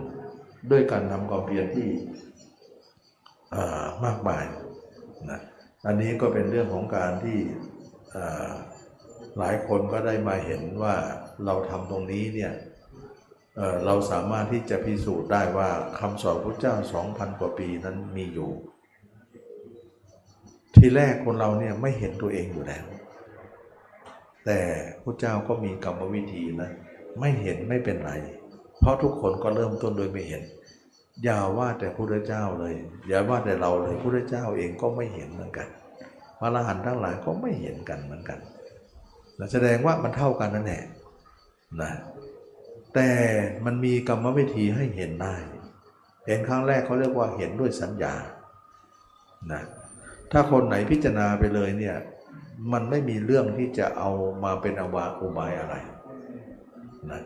[0.71, 1.89] ด้วยการทำความเพียรที่
[3.55, 4.45] อ่ามากมาย
[5.31, 5.41] นะ
[5.87, 7.39] อันนี้ก็เป็นเรื่องของการที่
[8.17, 8.53] อ่า
[9.39, 10.95] หลายคนก็ได้มาเห็นว่า
[11.45, 12.53] เราทำตรงนี้เนี่ย
[13.57, 16.75] เเราสามารถที่จะพิสูจน์ได้ว่าคำสอนพระเจ้า
[17.07, 18.51] 2,000 กว่าปีนั้นมีอยู่
[20.75, 22.85] ทีแรกคนเราเนี่ยไม่เห็นตัวเองอยู่แล้ว
[24.47, 24.61] แต่
[25.03, 26.71] พระเจ้าก็มีกรรมวิธีนะ
[27.21, 28.13] ไม่เห็นไม่เป็นไร
[28.81, 30.43] เพราะทุกคนก็เริ่มต้นโดยไม่เห็น
[31.25, 32.75] อย่าว่าแต่พระเจ้าเลย
[33.09, 35.69] อย่าว่าแต่เราเลยพระเจ้าเองก็ไม่เห็นเหมือนกัน
[36.39, 38.39] พระอรหันต์ทั้งหลายก็ไม่เห็นกันเหมือนกัน
[39.53, 40.83] แสดงว่ามันเท่ากันนั่นแหละ
[41.83, 41.93] นะ
[42.95, 43.11] แต่
[43.65, 45.35] มันมีกรรมวิธีให้เห็นได้
[46.27, 48.15] เห็นครั้งแรกเขาเรียกว่าเห็นด้วยสัญญา
[49.53, 49.63] นะ
[50.33, 51.97] ถ้าคนไหนพิจารณาไปเลยเนี่ย
[52.73, 54.11] มันไม่มีเรื่องที่จะเอา
[54.45, 55.75] มาเป็นอวาอุบายอะไร
[57.11, 57.21] นะ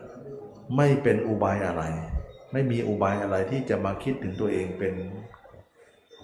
[0.77, 1.83] ไม่เป็นอุบายอะไร
[2.51, 4.93] ไม่มีอุบายอะไรที่จะมาคิดถึงตัวเองเป็น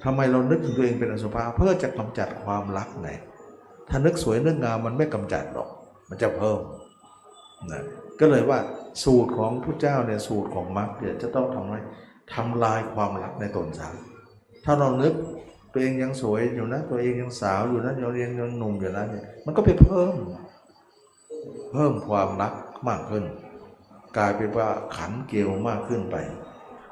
[0.04, 3.10] ทำไมเรานึกถึงตัวเองเป็นอสุภะเพื่อจะกำจัดความรักไง
[3.90, 5.70] ถ้านึกสวยนึกงามมันไม่กำจัดหรอก
[6.10, 6.60] มันจะเพิ่ม
[7.72, 7.84] นะ
[8.20, 8.60] ก็เลยว่า
[9.04, 11.80] สูตรของพระเจ้าเนี่ยสูตรของมรรคเนี่ยจะต้องทำให้
[12.34, 13.90] ทำลายความรักในตนซะ
[14.66, 15.14] ถ้าเรานึก
[15.74, 20.16] ตัวเองยังสวยอยู่นะ ตัวเองยังสาวอยู่นะตัวเองยังหนุ่มอยู่นะเนี่ยมันก็ไปเพิ่ม
[21.72, 22.54] เพิ่มความรัก
[22.88, 23.24] มากขึ้น
[24.18, 26.16] กลายเป็นว่าขันเกลียวมากขึ้นไป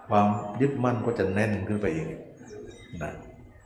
[0.09, 0.27] ความ
[0.61, 2.07] ยึดมั่นก็จะแน่นขึ้นไปอีก
[3.03, 3.13] นะ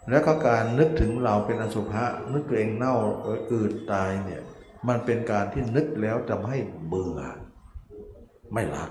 [0.10, 2.96] แล้วก็การนึกถึงเราเป็นอสุภะนึกตัวเองเน่า
[3.52, 4.42] อืดตายเนี่ย
[4.88, 6.58] มันเป็นการที่นึกแล้วทำให้
[6.88, 7.20] เบื่อ
[8.54, 8.90] ไม่รัก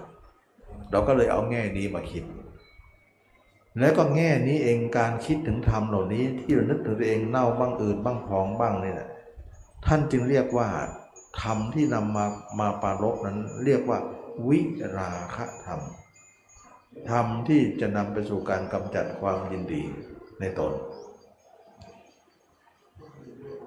[0.91, 2.25] เราก็เลยเอาแง่นี้มาคิด
[3.79, 9.09] แล้วก็แง่นี้เองการคิดถึงธรรมเหล่านี้ ที่เรานึกถึงตัวเองเน่าบ้างอืดบ้างพองบ้างเนี่ยนะ
[9.87, 10.69] ท่านจึงเรียกว่า
[11.43, 12.27] ธรรมที่นำมา
[12.61, 13.99] มาปรารบนั้น เรียกว่า
[14.49, 14.61] วิ
[14.97, 15.81] ราคะธรรม
[17.11, 19.83] ธรรมที่จะนำไปสู่การกำจัดความยินดี
[20.41, 20.73] ในตน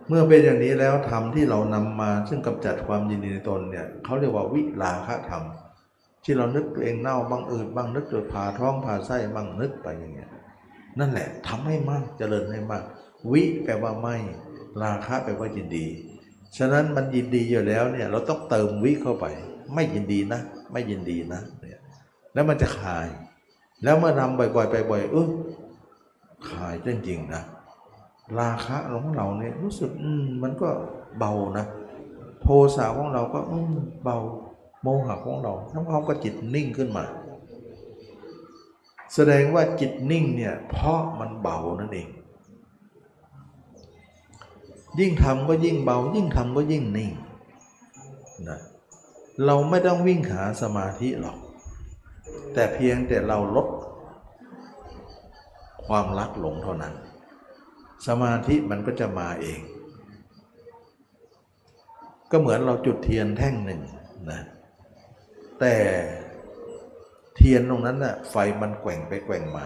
[0.08, 5.44] เมื่อเป็นอย่างนี้แล้วธรรมที่เรานำมาซึ่งกำจัดความยินดีในตนเนี่ยเขาเรียกว่าวิราคะธรรม
[6.24, 10.30] ที่เรานึกตัวเองเน่าบ้างอืดบ้างนึกตัวผ่าท้องผ่าไส้บ้างนึกไปอย่างเงี้ย
[11.00, 12.84] นั่นแหละทำให้มากเจริญให้มาก
[13.32, 14.16] วิแปลว่าไม่
[14.84, 15.86] ราคะแปลว่ายินดี
[16.58, 19.26] ฉะนั้นมันยินดีอยู่แล้วเนี่ยเราต้องเติมวิเข้าไป
[19.74, 20.42] ไม่ยินดีนะ
[20.72, 21.80] ไม่ยินดีนะเนี่ย
[22.34, 23.08] แล้วมันจะคลาย
[23.84, 25.28] แล้วเมื่อนำบ่อยๆไปบ่อยเออ
[26.50, 27.44] คลายจริงๆนะ
[28.40, 30.70] ราคะของเราเนี่ยรู้สึกอืมมันก็
[31.18, 31.66] เบานะ
[32.42, 34.18] โทสะของเราก็อืมเบา
[34.82, 37.06] โมหะของเราทั้งพร้อมก็จิตนิ่งขึ้นมา
[39.14, 42.08] แสดงว่าจิตนิ่งเนี่ยเพราะมันเบานั่นเอง
[45.00, 47.12] ยิ่งทำก็ยิ่งเบา ยิ่งทำก็ยิ่งนิ่ง
[48.50, 48.60] นะ
[49.46, 51.38] เราไม่ต้องวิ่งหาสมาธิหรอก
[52.54, 53.68] แต่เพียงแต่เราลด
[55.86, 56.94] ความรักหลงเท่านั้น
[58.08, 59.60] สมาธิมันก็จะมาเอง
[62.32, 63.82] ก็เหมือนเราจุดเทียนแท่งหนึ่ง
[64.32, 64.42] นะ
[65.60, 65.76] แต่
[67.36, 69.66] เทียนตรงนั้นน่ะไฟมันแกว่งไปแกว่งมา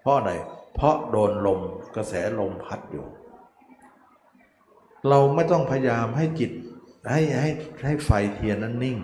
[0.00, 0.32] เพราะอะไร
[0.74, 1.60] เพราะโดนลม
[1.96, 3.06] กระแสลมพัดอยู่
[5.08, 6.50] เราไม่ต้องพยายามให้จิต
[7.10, 7.50] ให้ให้
[7.84, 8.98] ให้ไฟเทียนนั้นนิ่ง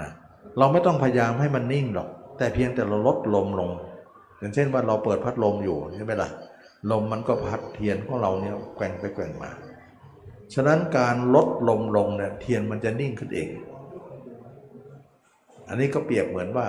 [0.00, 0.10] นะ
[0.58, 3.70] เราไม่ต้องพยายามให้มันนิ่งหรอก แต่เพียงแต่เราลดลมลง
[4.38, 6.30] อย่างเช่นว่าเราเปิดพัดลมอยู่ใช่ไหมล่ะ
[6.90, 9.50] ลมมันก็พัดเทียนของเราเนี่ยแกว่งไปแกว่งมา
[10.54, 13.48] ฉะนั้นการลดลมลงเนี่ยเทียนมันจะนิ่งขึ้นเอง
[15.68, 16.66] อันนี้ก็เปรียบเหมือนว่า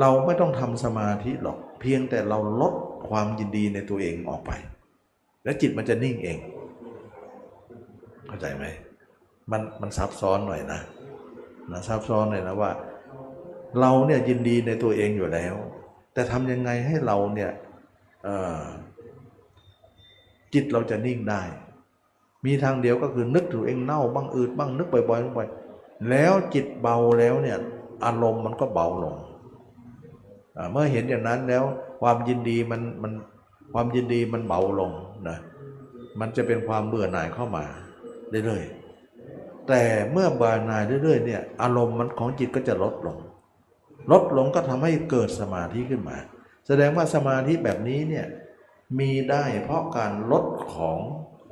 [0.00, 2.74] เราไม่ต้องทำสมาธิหรอก เพียงแต่เราลด
[3.08, 4.50] ความยินดีในตัวเองออกไป
[5.44, 6.38] และจิตมันจะนิ่งเอง
[8.26, 8.64] เข้าใจไหม
[9.50, 10.80] มันมันซับซ้อนหน่อยนะ
[11.70, 12.70] นะซับซ้อนหน่อยนะว่า
[13.80, 15.54] เราเนี่ยยินดีในตัวเองอยู่แล้ว
[16.14, 17.50] แต่ทำยังไงให้เราเนี่ย
[20.52, 21.42] จิตเราจะนิ่งได้
[22.44, 27.58] มีทางเดียวก็คือนึกถึงเองเน่าบ้างอืดบ้างนึกบ่อยๆบ่อยๆแล้วจิตเบาแล้วเนี่ย
[28.04, 29.14] อารมณ์มันก็เบาลง
[30.72, 31.64] เมื่อเห็นอย่างนั้นแล้ว
[32.00, 33.12] ความยินดีมันมัน
[33.72, 34.90] ความยินดีมันเบาลง
[35.28, 35.38] นะ
[36.20, 37.64] มันจะเป็นความเบื่อหน่ายเข้ามา
[38.46, 43.18] เรื่อยๆแต่เมื่อเบื่อหน่ายเรื่อยๆเนี่ยอารมณ์มันของจิตก็จะลดลง
[44.12, 46.16] ลดลงก็ทำให้เกิดสมาธิขึ้นมา
[46.66, 48.26] แสดงว่าสมาธิแบบนี้เนี่ย
[48.98, 50.98] มีได้เพราะการลดของ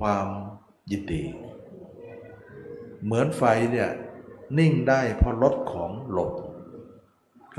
[0.00, 0.26] ความ
[0.90, 1.24] ยินดี
[3.04, 3.42] เหมือนไฟ
[3.72, 3.90] เนี่ย
[4.58, 6.32] นิ่งได้เพราะลดของหลง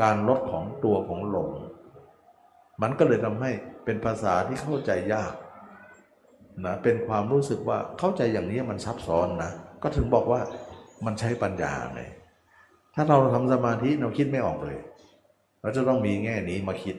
[0.02, 1.50] การลดของตัวของหลง
[2.82, 3.52] มันก็เลยทำให้
[3.86, 5.34] เป็นภาษาที่เข้าใจยาก
[6.66, 9.52] นะเป็นความรู้สึกว่าเข้าใจอย่างนี้มันซับซ้อนนะ
[9.84, 10.42] ก็ถึงบอกว่า
[11.06, 12.02] มันใช้ปัญญาไง
[12.96, 14.78] ถ้าเราทำสมาธิเราคิดไม่ออกเลย
[15.62, 16.96] เราจะต้องมีแง่นี้มาคิด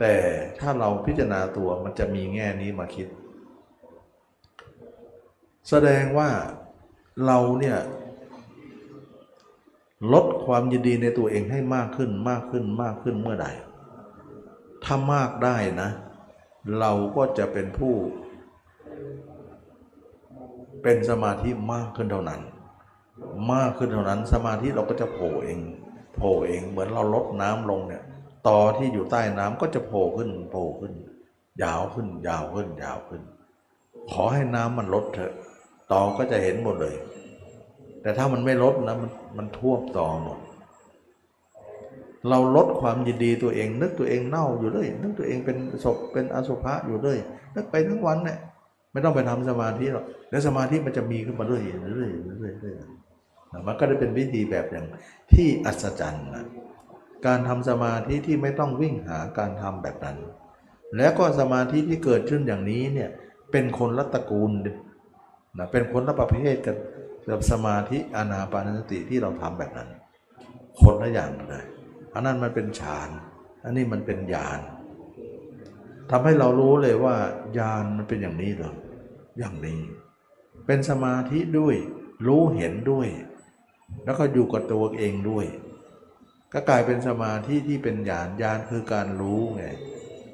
[0.00, 0.14] แต่
[0.58, 3.08] ถ้าเราพิจารณาตัวมันจะมีแง่นี้มาคิด
[5.68, 6.30] แสดงว่า
[7.26, 7.78] เราเนี่ย
[10.12, 13.48] ลดความยินดีในตัวเองให้มากขึ้นมากขึ้นมากขึ้นเมื่อใด
[14.84, 15.90] ถ้ามากได้นะ
[16.78, 17.94] เราก็จะเป็นผู้
[20.82, 22.40] เป็นสมาธิมากขึ้นเท่านั้น
[23.52, 25.58] มากขึ้นเท่านั้นสมาธิเราก็จะโผล่เอง
[26.14, 28.02] โผล่เองเหมือนเราลดน้ำลงเนี่ย
[28.48, 30.92] ตอที่อยู่ใต้น้ำก็จะโผล่ขึ้นโผล่ขึ้น
[31.62, 33.22] ยาวขึ้น ยาวขึ้น ยาวขึ้น
[34.10, 35.32] ขอให้น้ำมันลดเถอะ
[35.92, 36.94] ตอก็จะเห็นหมดเลย
[38.02, 40.38] แต่ถ้ามันไม่ลดนะมันมันท่วมตอหมด
[42.28, 47.18] เราลดความยินดีตัวเอง นึกตัวเองเน่าอยู่เลยนึกตัวเองเป็นศพเป็นอสุภะอยู่เลย
[47.54, 48.38] นึกไปทั้งวันเนี่ย
[48.92, 51.62] ไม่ต้องไปทำสมาธิหรอกแล้วสมาธิมันจะมีขึ้นมาเรื่อย
[51.96, 52.74] เรื่อยเรื่อยเรื่อย
[53.66, 54.86] มันก็ได้เป็นวิธีแบบอย่าง
[55.32, 56.46] ที่อัศจรรย์นะ
[57.26, 60.18] การทำสมาธิที่ไม่ต้องวิ่งหาการทำแบบนั้น
[60.96, 63.10] แล้วก็สมาธิที่เกิดขึ้นอย่างนี้เนี่ย
[63.52, 64.52] เป็นคนละตระกูล
[65.58, 66.76] นะเป็นคนละประเภทกัน
[67.30, 69.88] กับสมาธิอานาปานสติที่เราทำแบบนั้น
[70.80, 71.64] คนละอย่างเลย
[72.14, 73.10] อันนั้นมันเป็นฌาน
[73.64, 74.60] อันนี้มันเป็นญาณ
[76.10, 77.14] ทำให้เรารู้เลยว่า
[77.58, 78.74] ญาณมันเป็นอย่างนี้เหรอ
[79.38, 79.80] อย่างนี้
[80.66, 81.74] เป็นสมาธิด้วย
[82.26, 83.08] รู้เห็นด้วย
[84.04, 85.46] แล้วก็อยู่กับตัวเองด้วย
[86.52, 89.64] ก็กลายเป็นสมาธิที่เป็นญาณญาณคือการรู้ไง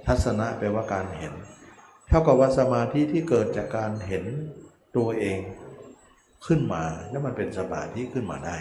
[0.06, 1.34] ทัศนะแปลว่าการเห็น
[2.08, 4.24] เท่ากับว่าสมาธิที่เกิดจากการเห็น
[4.96, 5.40] ตัวเอง
[6.46, 8.56] ขึ้นมาแล้วมันเป็นสมาธิขึ้นมาได้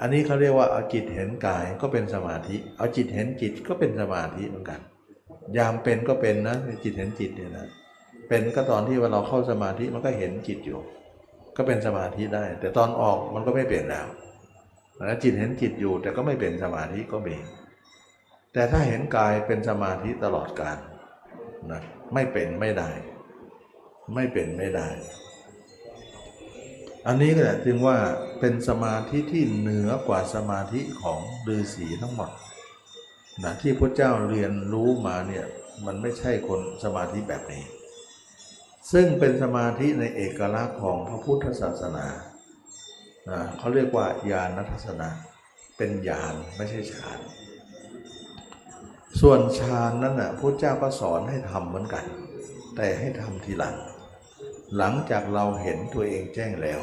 [0.00, 4.80] อันนี้เขาเรียกว่าเอาจิตเห็นกายก็เป็นสมาธิ เอาจิตเห็นจิตก็เป็นสมาธิเหมือนกัน
[5.56, 7.66] ยามเป็นก็เป็นนะจิตเห็นจิตเนี่ยนะ
[8.28, 10.80] เป็นก็ตอนที่ว่าเราเข้าสมาธิมันก็เห็นจิตอยู่
[11.56, 14.06] ก็เป็นสมาธิได้ แต่ตอนออกมันก็ไม่เปลี่ยนแล้ว
[14.96, 17.36] แล้วจิตเห็นจิตอยู่แต่ก็ไม่เป็นสมาธิก็มี
[18.52, 20.78] แต่ถ้าเห็นกายเป็นสมาธิตลอดกาล
[21.72, 21.82] นะ
[22.14, 22.90] ไม่เป็นไม่ได้
[24.14, 24.88] ไม่เป็นไม่ได้
[27.06, 27.96] อันนี้ก็แหละจึงว่า
[28.40, 32.30] เป็นสมาธิที่เหนือกว่าสมาธิของฤาษีทั้งหมด
[33.42, 35.44] นะที่พระเจ้าเรียนรู้มาเนี่ย
[35.86, 37.64] มันไม่ใช่คนสมาธิแบบนี้
[38.92, 42.06] ซึ่งเป็นสมาธิในเอกลักษณ์ของพระพุทธศาสนา
[43.30, 45.08] นะเขาเรียกว่าญาณทัศนะ
[45.76, 47.18] เป็นญาณไม่ใช่ฌาน
[49.20, 52.04] ส่วนฌานนั้นน่ะพระเจ้าก็สอนให้ทำเหมือนกัน
[52.76, 53.76] แต่ให้ทำทีหลัง
[54.76, 56.80] หลังจากเราเห็นตัวเองแจ้งแล้ว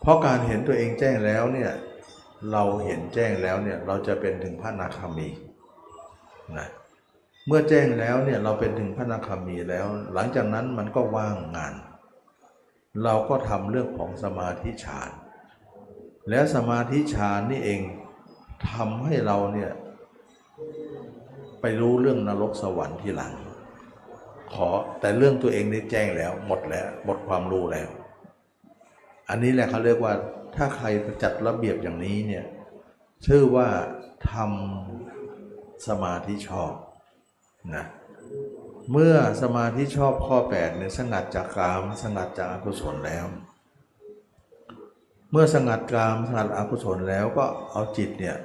[0.00, 1.72] เพราะการเห็นตัวเองแจ้งแล้วเนี่ย
[2.52, 5.28] เราเห็นแจ้งแล้วเนี่ยเราจะเป็นถึงพระนาคามี
[6.58, 6.68] นะ
[7.46, 11.74] เมื่อแจ้งแล้วเนี่ยเราเป็นถึงพระนาคามีแล้ว หลังจากนั้นมันก็ว่างงาน
[13.04, 15.10] เราก็ทำเรื่องของสมาธิฌาน
[16.30, 17.80] แล้วสมาธิฌานนี่เอง
[18.70, 19.70] ทำให้เราเนี่ย
[21.60, 23.34] ไปรู้เรื่องนรกสวรรค์ที่หลัง
[24.52, 24.68] ขอ
[25.00, 27.88] แต่เรื่องตัวเองได้แจ้งแล้ว หมดแล้วหมดความรู้แล้ว
[29.28, 30.12] อันนี้แหละเขาเรียกว่า
[30.56, 30.86] ถ้าใคร
[31.22, 32.44] จัดระเบียบอย่างนี้เนี่ย
[33.26, 33.68] ชื่อว่า
[34.32, 36.72] ทำสมาธิชอบ
[37.76, 37.84] นะ
[38.92, 43.24] เมื่อสมาธิชอบข้อ8เนี่ยสงัดจากกามสงัดจากอกุศลแล้ว
[45.30, 48.36] เมื่อสงัดกามสงัดอกุศลแล้วก็เอาจิตเนี่ย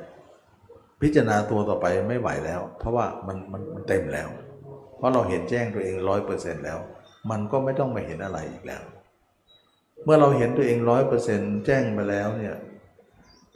[1.01, 4.29] พิจารณาตัวต่อไปไม่ไหวแล้ว เพราะว่ามันมันมันเต็มแล้ว
[4.97, 6.79] เพราะเราเห็นแจ้งตัวเองร้อยเปอร์เซ็นต์แล้ว
[7.29, 8.83] มันก็ไม่ต้องมาเห็นอะไรอีกแล้ว
[10.03, 12.55] เมื่อเราเห็นตัวเองร้อยเปอร์เซ็นต์แจ้งไปแล้วเนี่ย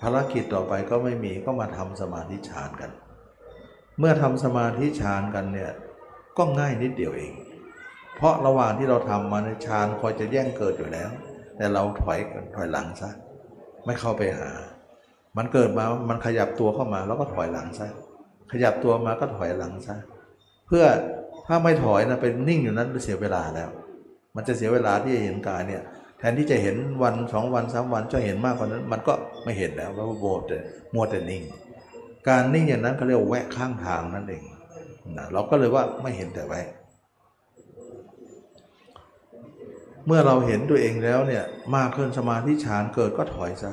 [0.01, 2.91] ภารกิจต่อไปก็ไม่มีก็มาทำสมาธิฌานกัน
[3.99, 5.71] เมื่อทำสมาธิฌานกันเนี่ย
[6.37, 7.33] ก็ง่ายนิดเดียวเอง
[8.15, 11.09] เพราะระหว่างที่เราทำมาในฌานคอยจะแย่งเกิดอยู่แล้ว
[11.57, 12.19] แต่เราถอย
[12.55, 13.09] ถอยหลังซะ
[13.85, 14.49] ไม่เข้าไปหา
[15.37, 17.87] มันเกิดมามันขยับตัวเข้ามาแล้วก็ถอยหลังซะ
[18.51, 19.95] ขยับตัวมาก็ถอยหลังซะ
[20.67, 20.85] เพื่อ
[21.47, 23.69] ถ้าไม่ถอยนะเป็นนิ่งอยู่นั้นเสียเวลาแล้ว
[24.35, 25.83] มันจะเสียเวลาที่จะเห็นกายเนี่ย
[26.19, 29.13] แทนที่จะเห็นวันสองวันสามวันจะเห็นมากกว่านั้น มันก็
[29.43, 30.41] ไม่เห็นแล้วเพราะโบด
[30.93, 31.43] มัวแต่นิ่ง
[32.27, 34.43] การนิ่งอย่างนั้นเขาเรียกว่าแวะข้างทางนั่นเอง
[35.17, 36.67] นะเราก็เลยว่าไม่เห็นแต่แวะ
[40.05, 41.43] เมื่อเราเห็นตัวเองแล้วเนี่ย
[41.75, 43.71] มากขึ้นสมาธิฌานเกิดก็ถอยซะ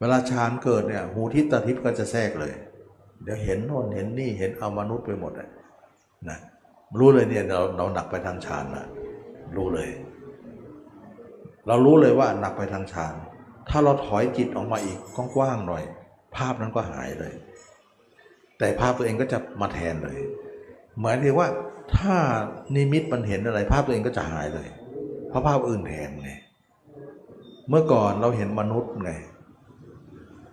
[0.00, 2.52] เวลาฌานเกิดเนี่ยหูทิตาทิพก็จะแทรกเลย
[3.22, 5.50] เดี๋ยวเห็นโน่นเห็นนี่เห็นเอามนุษย์ไปหมดเลย
[6.28, 6.38] นะ
[6.98, 8.86] รู้เลยเนี่ยเราเราหนักไปทางฌานนะ
[9.56, 9.88] รู้เลย
[11.66, 13.14] เรารู้เลยว่าหนักไปทางฌาน
[13.68, 14.98] ถ้าเราถอยจิตออกมาอีก
[15.36, 15.82] กว้างๆหน่อย
[16.36, 17.32] ภาพนั้นก็หายเลย
[18.58, 20.18] แต่ภาพตัวเองก็จะมาแทนเลย
[21.00, 21.48] หมายถึงว่า
[21.96, 22.16] ถ้า
[22.74, 24.68] นิมิตมันเห็นอะไร ภาพตัวเองก็จะหายเลย
[25.28, 26.30] เพราะภาพอื่นแทนไง
[27.68, 29.12] เมื่อก่อนเราเห็นมนุษย์ไง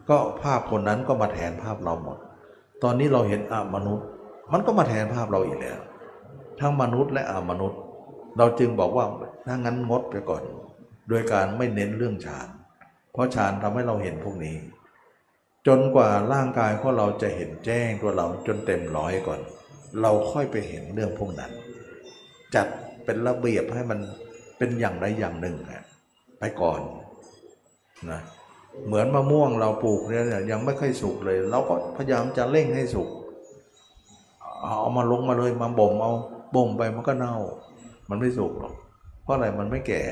[0.09, 2.17] ก็ภาพคนนั้นก็มาแทนภาพเราหมด
[2.83, 4.05] ตอนนี้เราเห็นอามนุษย์
[4.51, 5.79] มันก็มาแทนภาพเราอีกแล้ว
[6.59, 7.79] ทั้งมนุษย์และอามนุษย์
[8.37, 9.05] เราจึงบอกว่า
[9.47, 10.43] ถ้างั้นงดไปก่อน
[11.09, 12.47] โดยการไม่เน้นเรื่องฌาน
[13.13, 14.55] เพราะฌานทำให้เราเห็นพวกนี้
[15.67, 19.39] จนกว่าร่างกายของเราจะเห็นแจ้งตัวเราจนเต็มร้อยก่อน
[20.01, 21.51] เราค่อยไปเห็นเรื่องพวกนั้น
[22.55, 22.67] จัด
[23.05, 23.99] เป็นระเบียบให้มัน
[24.57, 25.83] เป็นอย่างใดอย่างหนึ่งอะ
[26.39, 26.81] ไปก่อน
[28.11, 28.21] นะ
[28.87, 33.09] เหมือนมะม่วงเราปลูกเนี่ยยังไม่ค่อยสุกเลย เราก็พยายามจะเร่งให้สุก
[34.61, 36.11] เอามาลงมาเลยมาบ่มเอา
[36.55, 37.35] บ่มไปมันก็เน่า
[38.09, 38.73] มันไม่สุกหรอก
[39.23, 40.03] เพราะอะไรมันไม่แก่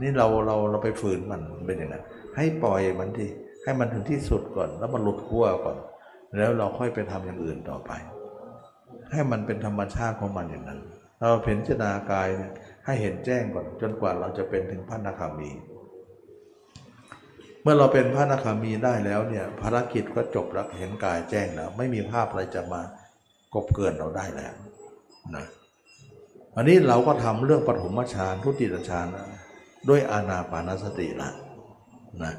[0.00, 2.04] นี่เราเราเราไปฝืนมันเป็นอย่างนั้น
[2.36, 3.28] ให้ปล่อยมันที่
[3.64, 5.76] ให้มันถึงที่สุดก่อน แล้วมันหลุดขั้วก่อน
[6.36, 7.92] แล้วเราค่อยไปทำอย่างอื่นต่อไป
[9.12, 10.80] ให้มันเป็นธรรมชาติของมันอย่างนั้น
[11.20, 12.52] เราเห็นจนากายเนี่ย
[12.86, 15.50] ให้เห็นแจ้งก่อน จนกว่าเราจะเป็นถึงพระนาคามี
[17.62, 22.82] เมื่อเราเป็นพระนาคามีได้แล้วเนี่ยภารกิจก็จบแล้วเห็นกายแจ้งแล้วไม่มีภาพอะไรจะมา
[23.54, 24.54] กบเกินเราได้แล้ว
[25.34, 25.44] นะ
[26.56, 29.06] อันนี้เราก็ทำเรื่องปฐมฌานทุติยฌาน
[29.88, 31.30] ด้วยอานาปานสติละ
[32.22, 32.34] นะ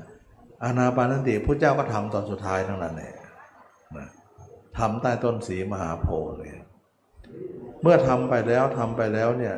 [0.63, 3.11] อานาปานสติพระเจ้าก็ทำตอนสุดท้ายทั้งนั้นเลย
[3.97, 4.07] นะ
[4.77, 6.51] ทำใต้ต้นสีมหาโพธิ์เลย
[7.81, 9.55] เมื่อทำไปแล้วทำไปแล้วเนี่ย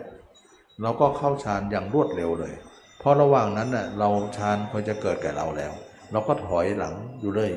[0.81, 2.53] เราก็เข้าฌานอย่างรวดเร็วเลย
[2.99, 5.71] เพราะระหว่างนั้นน่ะเราฌานควรจะเกิดแก่เราแล้ว
[6.11, 7.51] เราก็ถอยหลังอยู่เลย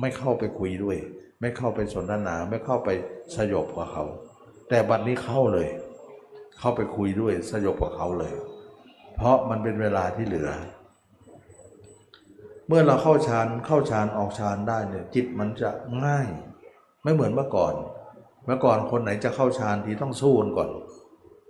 [0.00, 0.96] ไม่เข้าไปคุยด้วย
[1.40, 2.88] ไม่เข้าไปสนทนาไม่เข้าไป
[3.36, 4.04] สยบกับเขา
[4.68, 5.68] แต่บัดนี้เข้าเลย
[6.58, 8.34] เข้าไปคุยด้วยสยบกับเขาเลย
[9.16, 10.50] เพราะมันเป็นเวลาที่เหลือ
[12.68, 15.70] เมื่อเราเข้าฌานเข้าฌานออกฌานได้เนี่ยจิตมันจะ
[16.04, 16.28] ง่าย
[17.02, 17.74] ไม่เหมือนเมื่อก่อน
[18.46, 20.70] เมื่อก่อนคนไหนจะเข้าฌานทีต้องสู้กันก่อน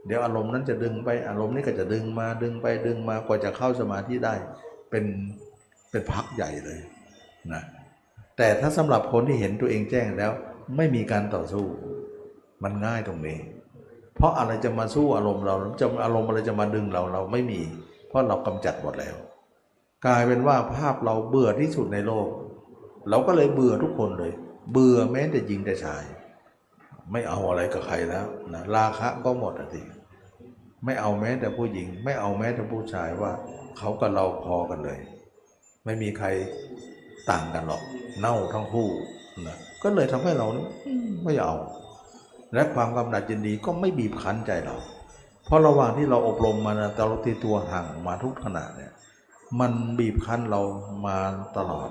[0.07, 4.35] เดี๋ยวอารมณ์นั้นจะดึงไปอารมณ์นี้ก็จะดึงมาดึงไปดึงมากว่าจะเข้าสมาธิได้
[4.91, 5.05] เป็น
[5.91, 6.79] เป็นพักใหญ่เลย
[7.53, 7.63] นะ
[8.37, 10.31] แต่ถ้าสำหรับคนที่เห็นตัวเองแจ้งแล้ว
[10.77, 11.65] ไม่มีการต่อสู้
[12.63, 13.39] มันง่ายตรงนี้
[14.17, 17.61] เพราะอะไรจะมาสู้อารมณ์เราจะอารมณ์อะไรจะมาดึงเราเราไม่มี
[18.09, 19.17] เพราะเรากำจัดหมดแล้ว
[20.05, 22.29] กลายเป็นว่าภาพเราเบื่อที่สุดในโลก
[23.09, 24.33] เราก็เลยเบื่อทุกคนเลย
[24.73, 26.05] เบื่อแม้แต่หญิงแต่ชาย
[27.13, 29.83] ไม่เอาอะไรกับใครแล้วนะราคะก็หมดอะที
[30.85, 33.33] ไม่เอาแม้แต่ผู้หญิง ไม่เอาแม้แต่ผู้ชายว่า
[33.79, 34.99] เขากับเราพอกันเลย
[35.85, 36.27] ไม่มีใคร
[37.31, 37.83] ต่างกันหรอก
[38.19, 38.89] เน่าทั้งคู่
[39.47, 40.65] นะก็เลยทำให้เรานี่
[41.25, 41.55] ไม่เอา
[42.55, 44.77] และความกำหนัดยินดีก็ไม่บีบคั้นใจเรา
[45.45, 48.93] เพราะระหว่างที่เราอบรมมานะต่เราตีตัวห่างมาทุกขณะเนี่ย
[49.61, 50.61] มันบีบคั้นเรา
[51.07, 51.19] มา
[51.57, 51.91] ตลอด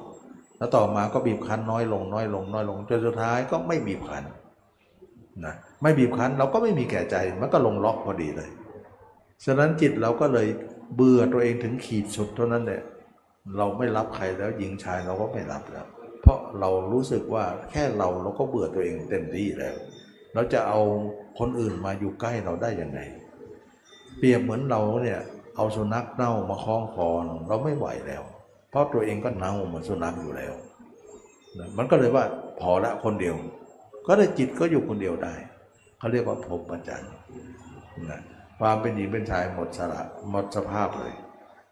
[0.58, 4.24] แล้วต่อมาก็บีบคั้นน้อยลงน้อยลงน้อยลงจนสุดท้ายก็ไม่บีบคั้น
[5.46, 8.50] นะไม่บีบคั้นเราก็ไม่มีแก่ใจมันก็ลงล็อกพอดีเลย
[9.46, 10.48] ฉะนั้นจิตเราก็เลย
[10.96, 12.82] เบื่อตัวเองถึงขีดสุดเท่านั้นแหละ
[13.58, 15.88] เราไม่รับใครแล้วหญิงชายเราก็ไม่รับแล้ว
[16.22, 19.76] เพราะเรารู้สึกว่าแค่เราเราก็เบื่อตัวเองเต็มที่แล้ว
[20.34, 20.80] เราจะเอา
[21.40, 23.00] คนอื่นมาอยู่ใกล้เราได้ยังไง
[24.18, 25.20] เปรียบเหมือนเราเนี่ย
[25.56, 27.08] เอาสุนัขเน่ามาคล้องคอ
[27.48, 28.24] เราไม่ไหวแล้ว
[28.70, 30.54] เพราะตัวเองก็เน่าเหมือนสุนัขอยู่แล้ว
[31.78, 32.24] มันก็เลยว่า
[32.60, 33.36] พอละคนเดียว
[34.08, 35.36] ก็ได้จิตก็อยู่คนเดียวได้
[35.98, 37.12] เขาเรียกว่าพรหมจรรย์
[38.12, 38.22] นะ
[38.60, 41.14] ความเป็นหญิงเป็นชายหมดสระหมดสภาพเลย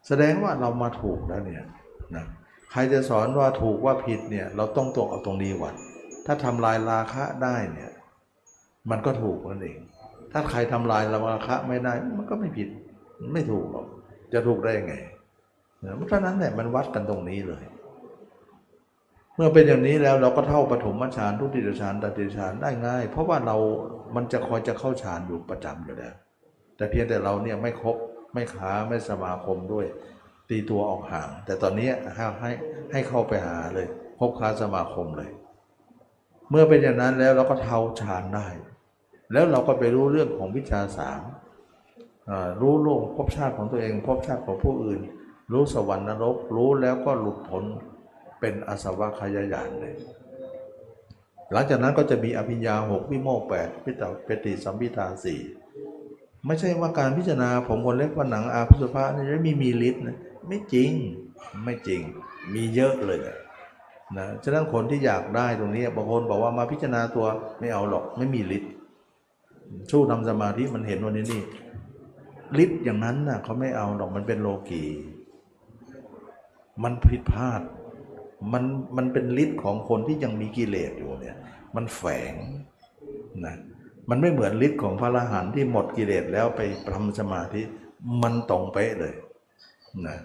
[0.07, 1.63] แสดงว่าเรามาถูกแล้วเนี่ย
[2.15, 2.25] นะ
[2.71, 5.75] ใครจะสอนว่าถูกว่าผิดเนี่ยเราต้องตรงเอาตรงนี้วัด
[6.25, 7.91] ถ้าทำลายราคะได้เนี่ย
[8.91, 9.77] มันก็ถูกนั่นเอง
[10.31, 12.67] ถ้าใครทำลายราคะไม่ได้มันก็ไม่ผิด
[13.33, 13.87] ไม่ถูกหรอก
[14.33, 14.95] จะถูกได้ยังไง
[15.95, 17.63] เพราะฉะนั้นเนี่ยมันวัดกันตรงนี้เลย
[19.35, 23.57] เมื่อเป็นอย่างนี้แล้วเราก็เท่าปฐมฌานทุติยฌานตติยฌานได้ง่าย เพราะว่าเรา
[24.15, 26.15] มันจะคอยจะเข้าฌานอยู่ประจำอยู่แล้ว
[26.77, 27.97] แต่เพียงแต่เราเนี่ยไม่ครบ
[28.33, 29.85] ไม่ค้าไม่สมาคมด้วย
[30.49, 32.51] ตีตัวออกห่าง แต่ตอนนี้ให้ให้
[32.91, 33.87] ให้เข้าไปหาเลย
[34.19, 35.31] คบค้าสมาคมเลย
[36.49, 38.47] เมื่อเป็นอย่างนั้นแล้วเราก็เท่าฌานได้
[39.33, 41.21] แล้วเราก็ไปรู้เรื่องของวิชาสาม
[42.61, 45.01] รู้โลกภพชาติของตัวเองภพชาติของผู้อื่น
[45.51, 47.63] รู้สวรรค์นรก รู้แล้วก็หลุดพ้น
[48.39, 49.93] เป็นอสวะขยายานเลย
[51.51, 55.39] หลังจากนั้นก็จะมีอภิญญาหกวิโมกขแปดพิตาปฏิสัมพิทาสี่
[56.45, 60.17] ไม่ใช่ว่าการพิจารณาผมคนเล็กว่าหนังอาพุสภะนี่ไม่มีฤทธิ์นะ
[60.47, 60.91] ไม่จริง
[61.63, 62.01] ไม่จริง
[62.53, 63.37] มีเยอะเลยนะ
[64.17, 67.25] นะฉะนั้นคนที่อยากได้ตรงนี้บางคนบอกว่ามาพิจารณาตัว
[67.59, 68.71] ไม่เอาหรอกไม่มีฤทธิ์
[69.91, 71.41] สู้ทำสมาธิมันเห็นวันนี้นี่
[72.63, 74.85] ฤทธิ์อย่างนั้นน่ะเขาไม่เอาหรอกมันเป็นโลกี
[76.83, 77.61] มันผิดพลาด
[78.53, 78.63] มัน
[78.97, 81.37] มันเป็นฤทธิ์ของคนที่ยังมีกิเลสอยู่เนี่ย
[81.75, 82.01] มันแฝ
[82.31, 82.33] ง
[83.45, 83.55] นะ
[84.09, 86.61] มันไม่เหมือนฤทธิ์ของพระอรหันต์ที่หมดกิเลสแล้วไป
[86.93, 87.61] ทำสมาธิ
[88.21, 89.13] มันตรงเป๊ะเลย
[90.07, 90.17] นะ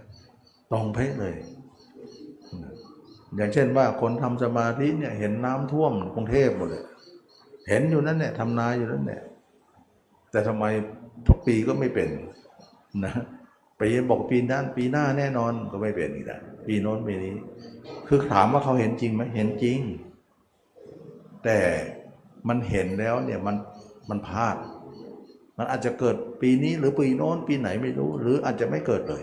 [0.72, 1.34] ตรงเป๊ะเลย
[2.62, 2.72] นะ
[3.36, 6.84] อย่างเช่นว่าคนทำสมาธิเนี่ยเห็นน้ำท่วมกรุงเทพหมดเลย
[7.68, 9.22] เห็นอยู่นั่นเนี่ยทำนาอยู่นั่นเนี่ย
[10.30, 10.64] แต่ทำไม
[11.26, 12.08] ทุกปีก็ไม่เป็น
[13.04, 13.14] นะ
[13.80, 17.34] ปีบอกปีนั้นปีหน้าแน่นอนก็ไม่เป็นอีกแล้วปีโน้นปีนี้
[18.06, 19.78] คือถามว่าเขาเห็นจริงไหมเห็นจริง
[21.44, 21.58] แต่
[22.48, 23.56] มันเห็นแล้วเนี่ยมัน
[24.10, 24.56] มันพลาด
[25.58, 29.22] มันอาจจะเกิดปีนี้หรือปีโน้นปีไหนไม่รู้ หรืออาจจะไม่เกิดเลย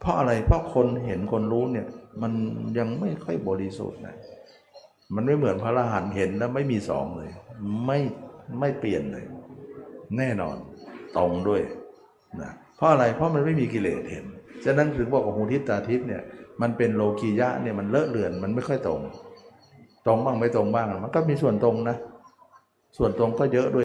[0.00, 1.86] เพราะอะไรเพราะคนเห็นคนรู้เนี่ย
[2.22, 2.32] มัน
[2.78, 4.16] ยังไม่ค่อยบริสุทธิ์นะ
[5.14, 7.30] มันไม่เหมือนพระอรหันต์เห็นแล้วไม่มีสองเลย
[7.86, 7.98] ไม่
[8.60, 9.24] ไม่เปลี่ยนเลย
[10.18, 10.56] แน่นอน
[11.16, 11.62] ตรงด้วย
[12.42, 14.24] นะเพราะอะไรเพราะมันไม่มีกิเลสเห็น
[14.64, 16.22] ฉะนั้นถึงบอกว่าหูทิพตาทิพย์เนี่ย
[16.62, 19.00] มันเป็นโลกียะเนี่ยมันเลอะเลือนมันไม่ค่อยตรง
[20.06, 21.96] ตรงบ้างไม่ตรงบ้างมันก็มีส่วนตรงนะ
[22.96, 23.78] ส่วนตรงก็เยอะด้วย